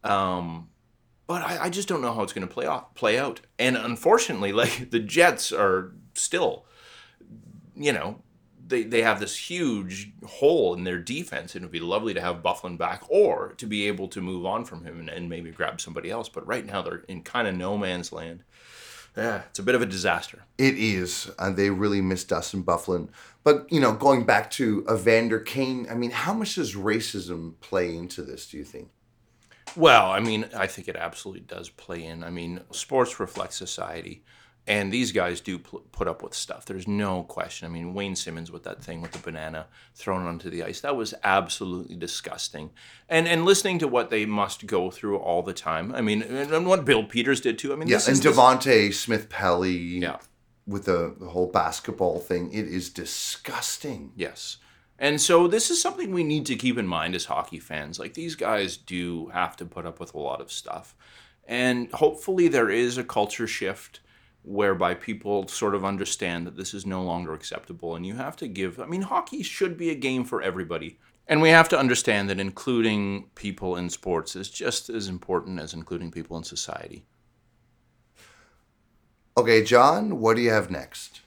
Um, 0.04 0.68
but 1.26 1.42
I, 1.42 1.64
I 1.66 1.70
just 1.70 1.86
don't 1.86 2.02
know 2.02 2.12
how 2.12 2.22
it's 2.22 2.32
going 2.32 2.46
to 2.46 2.52
play 2.52 2.66
off, 2.66 2.94
play 2.94 3.18
out. 3.18 3.40
And 3.58 3.76
unfortunately, 3.76 4.52
like 4.52 4.90
the 4.90 4.98
Jets 4.98 5.52
are 5.52 5.92
still, 6.14 6.64
you 7.76 7.92
know, 7.92 8.22
they, 8.70 8.84
they 8.84 9.02
have 9.02 9.20
this 9.20 9.36
huge 9.36 10.12
hole 10.26 10.74
in 10.74 10.84
their 10.84 10.98
defense, 10.98 11.54
and 11.54 11.62
it'd 11.62 11.72
be 11.72 11.80
lovely 11.80 12.14
to 12.14 12.20
have 12.20 12.42
Byfuglien 12.42 12.78
back 12.78 13.02
or 13.08 13.52
to 13.58 13.66
be 13.66 13.86
able 13.86 14.08
to 14.08 14.20
move 14.20 14.46
on 14.46 14.64
from 14.64 14.84
him 14.84 15.00
and, 15.00 15.10
and 15.10 15.28
maybe 15.28 15.50
grab 15.50 15.80
somebody 15.80 16.10
else. 16.10 16.28
But 16.28 16.46
right 16.46 16.64
now, 16.64 16.80
they're 16.80 17.04
in 17.08 17.22
kind 17.22 17.46
of 17.46 17.54
no 17.54 17.76
man's 17.76 18.12
land. 18.12 18.44
Yeah, 19.16 19.42
it's 19.50 19.58
a 19.58 19.62
bit 19.62 19.74
of 19.74 19.82
a 19.82 19.86
disaster. 19.86 20.44
It 20.56 20.78
is. 20.78 21.30
and 21.38 21.56
they 21.56 21.70
really 21.70 22.00
miss 22.00 22.24
Dustin 22.24 22.62
Byfuglien. 22.62 23.08
But, 23.42 23.70
you 23.72 23.80
know, 23.80 23.92
going 23.92 24.24
back 24.24 24.50
to 24.52 24.86
Evander 24.90 25.40
Kane, 25.40 25.86
I 25.90 25.94
mean, 25.94 26.10
how 26.10 26.32
much 26.32 26.54
does 26.54 26.74
racism 26.74 27.54
play 27.60 27.96
into 27.96 28.22
this, 28.22 28.46
do 28.48 28.56
you 28.56 28.64
think? 28.64 28.88
Well, 29.76 30.10
I 30.10 30.20
mean, 30.20 30.48
I 30.56 30.66
think 30.66 30.88
it 30.88 30.96
absolutely 30.96 31.42
does 31.42 31.68
play 31.68 32.04
in. 32.04 32.24
I 32.24 32.30
mean, 32.30 32.60
sports 32.70 33.20
reflect 33.20 33.52
society, 33.52 34.22
and 34.70 34.92
these 34.92 35.10
guys 35.10 35.40
do 35.40 35.58
pl- 35.58 35.82
put 35.90 36.06
up 36.06 36.22
with 36.22 36.32
stuff. 36.32 36.64
There's 36.64 36.86
no 36.86 37.24
question. 37.24 37.66
I 37.66 37.70
mean, 37.70 37.92
Wayne 37.92 38.14
Simmonds 38.14 38.52
with 38.52 38.62
that 38.62 38.84
thing 38.84 39.02
with 39.02 39.10
the 39.10 39.18
banana 39.18 39.66
thrown 39.94 40.26
onto 40.26 40.48
the 40.48 40.62
ice, 40.62 40.80
that 40.82 40.94
was 40.96 41.12
absolutely 41.24 41.96
disgusting. 41.96 42.70
And 43.08 43.26
and 43.26 43.44
listening 43.44 43.78
to 43.80 43.88
what 43.88 44.10
they 44.10 44.26
must 44.26 44.66
go 44.66 44.90
through 44.90 45.18
all 45.18 45.42
the 45.42 45.52
time. 45.52 45.92
I 45.94 46.00
mean, 46.02 46.22
and, 46.22 46.52
and 46.52 46.66
what 46.66 46.84
Bill 46.84 47.04
Peters 47.04 47.40
did 47.40 47.58
too. 47.58 47.72
I 47.72 47.76
mean, 47.76 47.88
Yeah, 47.88 48.00
and 48.06 48.16
Devante 48.18 48.94
Smith 48.94 49.28
Pelly 49.28 49.76
Yeah. 50.06 50.18
with 50.66 50.84
the, 50.84 51.16
the 51.18 51.30
whole 51.30 51.50
basketball 51.50 52.20
thing, 52.20 52.52
it 52.52 52.66
is 52.66 52.90
disgusting. 52.90 54.12
Yes. 54.16 54.58
And 54.98 55.20
so 55.20 55.48
this 55.48 55.70
is 55.70 55.80
something 55.80 56.12
we 56.12 56.24
need 56.24 56.46
to 56.46 56.54
keep 56.56 56.76
in 56.78 56.86
mind 56.86 57.14
as 57.14 57.24
hockey 57.24 57.58
fans. 57.58 57.98
Like 57.98 58.14
these 58.14 58.34
guys 58.36 58.76
do 58.76 59.28
have 59.32 59.56
to 59.56 59.64
put 59.64 59.86
up 59.86 59.98
with 59.98 60.14
a 60.14 60.18
lot 60.18 60.40
of 60.40 60.52
stuff. 60.52 60.94
And 61.48 61.90
hopefully 61.92 62.48
there 62.48 62.70
is 62.70 62.98
a 62.98 63.02
culture 63.04 63.46
shift 63.48 64.00
whereby 64.42 64.94
people 64.94 65.46
sort 65.48 65.74
of 65.74 65.84
understand 65.84 66.46
that 66.46 66.56
this 66.56 66.72
is 66.72 66.86
no 66.86 67.02
longer 67.02 67.34
acceptable 67.34 67.94
and 67.94 68.06
you 68.06 68.14
have 68.14 68.36
to 68.36 68.48
give 68.48 68.80
I 68.80 68.86
mean 68.86 69.02
hockey 69.02 69.42
should 69.42 69.76
be 69.76 69.90
a 69.90 69.94
game 69.94 70.24
for 70.24 70.42
everybody. 70.42 70.98
And 71.26 71.40
we 71.40 71.50
have 71.50 71.68
to 71.68 71.78
understand 71.78 72.28
that 72.28 72.40
including 72.40 73.30
people 73.36 73.76
in 73.76 73.88
sports 73.88 74.34
is 74.34 74.50
just 74.50 74.88
as 74.88 75.06
important 75.06 75.60
as 75.60 75.72
including 75.72 76.10
people 76.10 76.36
in 76.36 76.42
society. 76.42 77.04
Okay, 79.36 79.62
John, 79.62 80.18
what 80.18 80.34
do 80.34 80.42
you 80.42 80.50
have 80.50 80.72
next? 80.72 81.20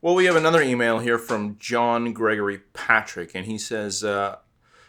Well, 0.00 0.14
we 0.14 0.24
have 0.24 0.36
another 0.36 0.62
email 0.62 0.98
here 0.98 1.18
from 1.18 1.58
John 1.58 2.14
Gregory 2.14 2.60
Patrick, 2.72 3.34
and 3.34 3.44
he 3.44 3.58
says, 3.58 4.02
uh, 4.02 4.36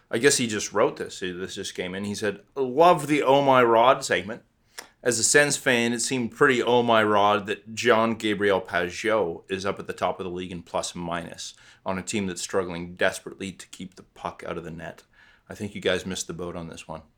I 0.09 0.17
guess 0.17 0.37
he 0.37 0.47
just 0.47 0.71
wrote 0.71 0.95
this. 0.95 1.19
This 1.19 1.55
just 1.55 1.75
came 1.75 1.93
in. 1.93 2.05
He 2.05 2.15
said, 2.15 2.39
Love 2.55 3.07
the 3.07 3.23
Oh 3.23 3.41
My 3.41 3.61
Rod 3.61 4.05
segment. 4.05 4.43
As 5.03 5.17
a 5.17 5.23
Sens 5.23 5.57
fan, 5.57 5.93
it 5.93 6.01
seemed 6.01 6.31
pretty 6.31 6.61
oh 6.61 6.83
my 6.83 7.03
rod 7.03 7.47
that 7.47 7.73
Jean-Gabriel 7.73 8.61
Pageau 8.61 9.43
is 9.49 9.65
up 9.65 9.79
at 9.79 9.87
the 9.87 9.93
top 9.93 10.19
of 10.19 10.25
the 10.25 10.31
league 10.31 10.51
in 10.51 10.61
plus 10.61 10.93
minus 10.93 11.55
on 11.83 11.97
a 11.97 12.03
team 12.03 12.27
that's 12.27 12.41
struggling 12.41 12.93
desperately 12.93 13.51
to 13.51 13.67
keep 13.69 13.95
the 13.95 14.03
puck 14.03 14.43
out 14.47 14.57
of 14.57 14.63
the 14.63 14.69
net. 14.69 15.03
I 15.49 15.55
think 15.55 15.73
you 15.73 15.81
guys 15.81 16.05
missed 16.05 16.27
the 16.27 16.33
boat 16.33 16.55
on 16.55 16.67
this 16.67 16.87
one. 16.87 17.01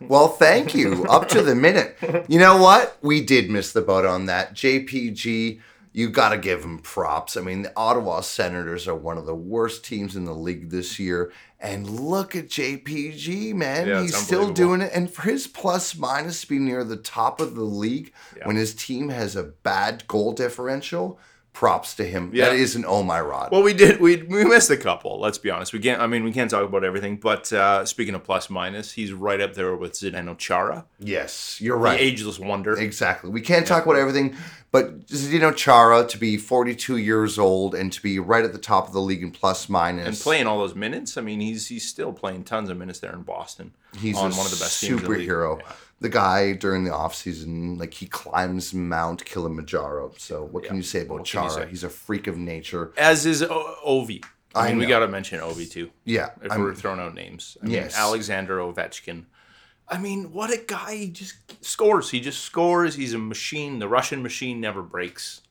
Well, 0.00 0.28
thank 0.28 0.74
you. 0.74 1.04
Up 1.04 1.28
to 1.28 1.42
the 1.42 1.54
minute. 1.54 1.96
You 2.28 2.38
know 2.38 2.60
what? 2.60 2.98
We 3.02 3.24
did 3.24 3.50
miss 3.50 3.72
the 3.72 3.80
boat 3.80 4.04
on 4.04 4.26
that. 4.26 4.52
JGP, 4.52 5.60
you 5.92 6.10
got 6.10 6.30
to 6.30 6.38
give 6.38 6.64
him 6.64 6.80
props. 6.80 7.36
I 7.36 7.40
mean, 7.40 7.62
the 7.62 7.72
Ottawa 7.76 8.20
Senators 8.20 8.88
are 8.88 8.94
one 8.94 9.18
of 9.18 9.26
the 9.26 9.34
worst 9.34 9.84
teams 9.84 10.16
in 10.16 10.24
the 10.24 10.34
league 10.34 10.70
this 10.70 10.98
year. 10.98 11.32
And 11.62 11.88
look 11.88 12.34
at 12.34 12.48
JGP, 12.48 13.54
man. 13.54 13.86
Yeah, 13.86 14.02
He's 14.02 14.16
still 14.16 14.52
doing 14.52 14.80
it. 14.80 14.90
And 14.92 15.08
for 15.08 15.22
his 15.22 15.46
plus 15.46 15.96
minus 15.96 16.40
to 16.40 16.48
be 16.48 16.58
near 16.58 16.82
the 16.82 16.96
top 16.96 17.40
of 17.40 17.54
the 17.54 17.62
league 17.62 18.12
when 18.42 18.56
his 18.56 18.74
team 18.74 19.10
has 19.10 19.36
a 19.36 19.44
bad 19.44 20.06
goal 20.08 20.32
differential, 20.32 21.20
props 21.52 21.94
to 21.96 22.04
him. 22.04 22.30
Yeah. 22.32 22.46
That 22.46 22.56
is 22.56 22.74
an 22.76 22.84
oh 22.86 23.02
my 23.02 23.20
rod. 23.20 23.50
Well, 23.52 23.62
we 23.62 23.74
did. 23.74 24.00
We 24.00 24.22
we 24.22 24.44
missed 24.44 24.70
a 24.70 24.76
couple. 24.76 25.20
Let's 25.20 25.38
be 25.38 25.50
honest. 25.50 25.72
We 25.72 25.78
can't. 25.78 26.00
I 26.00 26.06
mean, 26.06 26.24
we 26.24 26.32
can't 26.32 26.50
talk 26.50 26.64
about 26.64 26.84
everything. 26.84 27.16
But 27.16 27.52
uh, 27.52 27.84
speaking 27.84 28.14
of 28.14 28.24
plus 28.24 28.48
minus, 28.48 28.92
he's 28.92 29.12
right 29.12 29.40
up 29.40 29.54
there 29.54 29.76
with 29.76 29.92
Zdeno 29.92 30.36
Chara, 30.38 30.86
yes, 30.98 31.60
you're 31.60 31.76
the 31.76 31.82
right. 31.82 32.00
ageless 32.00 32.38
wonder. 32.38 32.76
Exactly. 32.76 33.30
We 33.30 33.40
can't 33.40 33.66
talk 33.66 33.84
about 33.84 33.96
everything, 33.96 34.36
but 34.70 35.06
Zdeno 35.06 35.54
Chara 35.54 36.06
to 36.06 36.18
be 36.18 36.36
42 36.36 36.96
years 36.96 37.38
old 37.38 37.74
and 37.74 37.92
to 37.92 38.02
be 38.02 38.18
right 38.18 38.44
at 38.44 38.52
the 38.52 38.58
top 38.58 38.86
of 38.86 38.92
the 38.94 39.00
league 39.00 39.22
in 39.22 39.30
plus 39.30 39.68
and 39.68 40.16
playing 40.16 40.46
all 40.46 40.58
those 40.58 40.74
minutes. 40.74 41.16
I 41.16 41.20
mean, 41.20 41.40
he's 41.40 41.68
he's 41.68 41.86
still 41.86 42.12
playing 42.12 42.44
tons 42.44 42.70
of 42.70 42.78
minutes 42.78 43.00
there 43.00 43.12
in 43.12 43.22
Boston. 43.22 43.72
He's 43.98 44.16
on 44.16 44.30
one 44.30 44.46
of 44.46 44.50
the 44.50 44.58
best 44.58 44.80
teams 44.80 45.02
in 45.02 45.04
the 45.04 45.10
league. 45.10 45.28
superhero. 45.28 45.60
The 46.02 46.08
guy 46.08 46.52
during 46.52 46.84
the 46.84 46.90
offseason, 46.90 47.78
like 47.78 47.94
he 47.94 48.06
climbs 48.06 48.74
Mount 48.74 49.24
Kilimanjaro. 49.24 50.12
So 50.18 50.44
what 50.44 50.64
can 50.64 50.76
you 50.76 50.82
say 50.82 51.02
about 51.02 51.18
What 51.20 51.24
Chara? 51.24 51.50
say? 51.50 51.66
He's 51.68 51.84
a 51.84 51.88
freak 51.88 52.26
of 52.26 52.36
nature. 52.36 52.92
As 52.96 53.24
is 53.26 53.42
o- 53.42 53.76
Ovi. 53.86 54.24
I 54.54 54.66
I 54.66 54.68
mean, 54.70 54.78
we 54.78 54.86
got 54.86 54.98
to 54.98 55.08
mention 55.08 55.40
Ovi 55.40 55.70
too. 55.70 55.90
Yeah. 56.04 56.30
If 56.42 56.50
I'm- 56.52 56.60
we're 56.60 56.74
throwing 56.74 57.00
out 57.00 57.14
names, 57.14 57.56
I 57.62 57.66
mean, 57.66 57.74
Yes. 57.74 57.96
Alexander 57.96 58.58
Ovechkin. 58.58 59.24
I 59.88 59.98
mean, 59.98 60.32
what 60.32 60.50
a 60.50 60.58
guy! 60.58 60.94
He 60.96 61.08
just 61.08 61.34
scores. 61.64 62.10
He 62.10 62.20
just 62.20 62.40
scores. 62.42 62.94
He's 62.94 63.14
a 63.14 63.18
machine. 63.18 63.78
The 63.78 63.88
Russian 63.88 64.22
machine 64.22 64.60
never 64.60 64.82
breaks. 64.82 65.42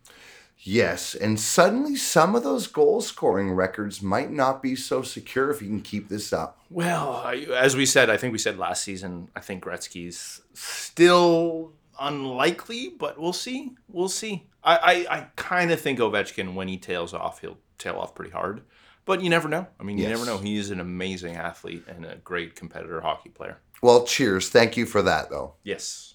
Yes. 0.62 1.16
And 1.16 1.39
suddenly 1.39 1.95
some 1.95 2.36
of 2.36 2.43
those 2.43 2.68
goal 2.68 3.01
scoring 3.01 3.51
records 3.51 4.01
might 4.01 4.32
not 4.32 4.62
be 4.62 4.76
so 4.76 5.01
secure 5.01 5.49
if 5.51 5.59
he 5.59 5.68
can 5.68 5.82
keep 5.82 6.09
this 6.09 6.32
up. 6.34 6.59
Well, 6.70 7.22
I, 7.26 7.45
as 7.55 7.76
we 7.76 7.86
said, 7.86 8.09
I 8.09 8.18
think 8.18 8.32
we 8.32 8.38
said 8.39 8.57
last 8.57 8.84
season, 8.84 9.30
I 9.36 9.39
think 9.41 9.64
Gretzky's 9.64 10.41
still 10.53 11.74
unlikely, 11.99 12.93
but 12.97 13.20
we'll 13.20 13.34
see. 13.34 13.72
We'll 13.89 14.09
see. 14.09 14.47
I, 14.64 14.78
I, 15.09 15.18
I 15.18 15.28
kind 15.36 15.72
of 15.72 15.82
think 15.82 15.99
Ovechkin, 15.99 16.53
when 16.53 16.68
he 16.68 16.78
tails 16.78 17.14
off, 17.14 17.41
he'll 17.41 17.57
tail 17.78 17.95
off 17.95 18.14
pretty 18.16 18.32
hard. 18.32 18.62
But 19.05 19.22
you 19.24 19.30
never 19.30 19.49
know. 19.49 19.66
I 19.80 19.84
mean, 19.84 19.97
you 19.97 20.03
Yes. 20.03 20.12
never 20.20 20.26
know. 20.26 20.38
He 20.38 20.57
is 20.57 20.70
an 20.70 20.80
amazing 20.80 21.36
athlete 21.36 21.84
and 21.88 22.05
a 22.05 22.18
great 22.18 22.55
competitor 22.55 23.01
hockey 23.01 23.30
player. 23.30 23.57
Well, 23.82 24.05
cheers. 24.05 24.49
Thank 24.49 24.78
you 24.78 24.86
for 24.86 25.01
that, 25.01 25.32
though. 25.32 25.55
Yes. 25.64 26.14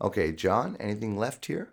Okay, 0.00 0.30
John, 0.32 0.76
anything 0.78 1.18
left 1.18 1.46
here? 1.46 1.70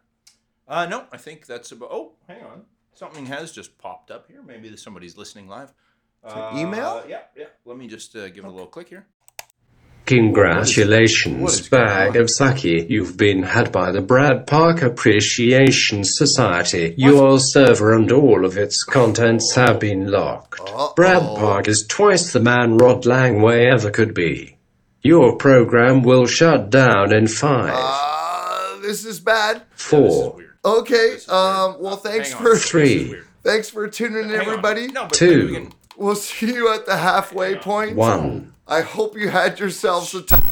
Uh, 0.68 0.86
no, 0.86 1.06
I 1.12 1.18
think 1.18 1.46
that's 1.46 1.72
about. 1.72 1.90
Oh, 1.92 2.14
hang 2.28 2.44
on. 2.44 2.64
Something 2.94 3.28
has 3.28 3.52
just 3.52 3.78
popped 3.78 4.12
up 4.12 4.28
here. 4.28 4.42
Maybe 4.42 4.76
somebody's 4.76 5.18
listening 5.18 5.48
live. 5.48 5.72
Uh, 6.24 6.52
email? 6.56 7.04
Yeah, 7.08 7.22
yeah. 7.36 7.46
Let 7.64 7.78
me 7.78 7.88
just 7.88 8.16
uh, 8.16 8.28
give 8.30 8.44
it 8.44 8.48
a 8.48 8.52
little 8.52 8.68
click 8.68 8.90
here. 8.90 9.06
Congratulations, 10.08 11.42
what 11.42 11.54
is 11.54 11.68
going 11.68 11.86
bag 11.86 12.16
on? 12.16 12.22
of 12.24 12.30
sake. 12.30 12.90
You've 12.90 13.18
been 13.18 13.44
had 13.44 13.74
by 13.74 13.92
the 13.92 14.00
Brad 14.02 14.48
Park 14.48 14.82
Appreciation 14.82 16.06
Society. 16.06 16.96
Your 16.98 17.40
server 17.40 17.94
and 17.94 18.10
all 18.12 18.46
of 18.46 18.58
its 18.58 18.84
contents 18.86 19.54
have 19.56 19.80
been 19.82 20.10
locked. 20.10 20.62
Brad 20.96 21.22
Park 21.22 21.68
is 21.68 21.86
twice 21.86 22.32
the 22.32 22.40
man 22.40 22.78
Rod 22.78 23.04
Langway 23.04 23.70
ever 23.72 23.92
could 23.92 24.14
be. 24.14 24.58
Your 25.02 25.36
program 25.36 26.04
will 26.04 26.26
shut 26.26 26.70
down 26.70 27.14
in 27.14 27.28
five, 27.28 27.74
Uh, 27.76 28.80
this 28.82 29.04
is 29.06 29.20
bad. 29.20 29.64
four, 29.76 30.34
Weird. 30.38 30.47
Okay. 30.66 31.12
This 31.12 31.24
is 31.24 31.28
weird. 31.28 31.40
Um. 31.40 31.76
Well, 31.80 31.96
thanks 31.98 32.32
Hang 32.34 32.42
for 32.44 32.56
Three. 32.58 33.16
thanks 33.44 33.70
for 33.70 33.88
tuning 33.88 34.24
in, 34.24 34.30
Hang 34.30 34.40
everybody. 34.48 34.88
No, 34.88 35.04
but 35.04 35.14
Two. 35.14 35.48
we 35.48 35.54
can- 35.54 35.74
We'll 35.98 36.16
see 36.16 36.54
you 36.54 36.72
at 36.72 36.86
the 36.86 36.96
halfway 36.98 37.56
point. 37.56 37.96
one. 37.96 38.54
I 38.68 38.82
hope 38.82 39.18
you 39.18 39.30
had 39.30 39.60
yourselves 39.60 40.14
a 40.14 40.22
time. 40.22 40.44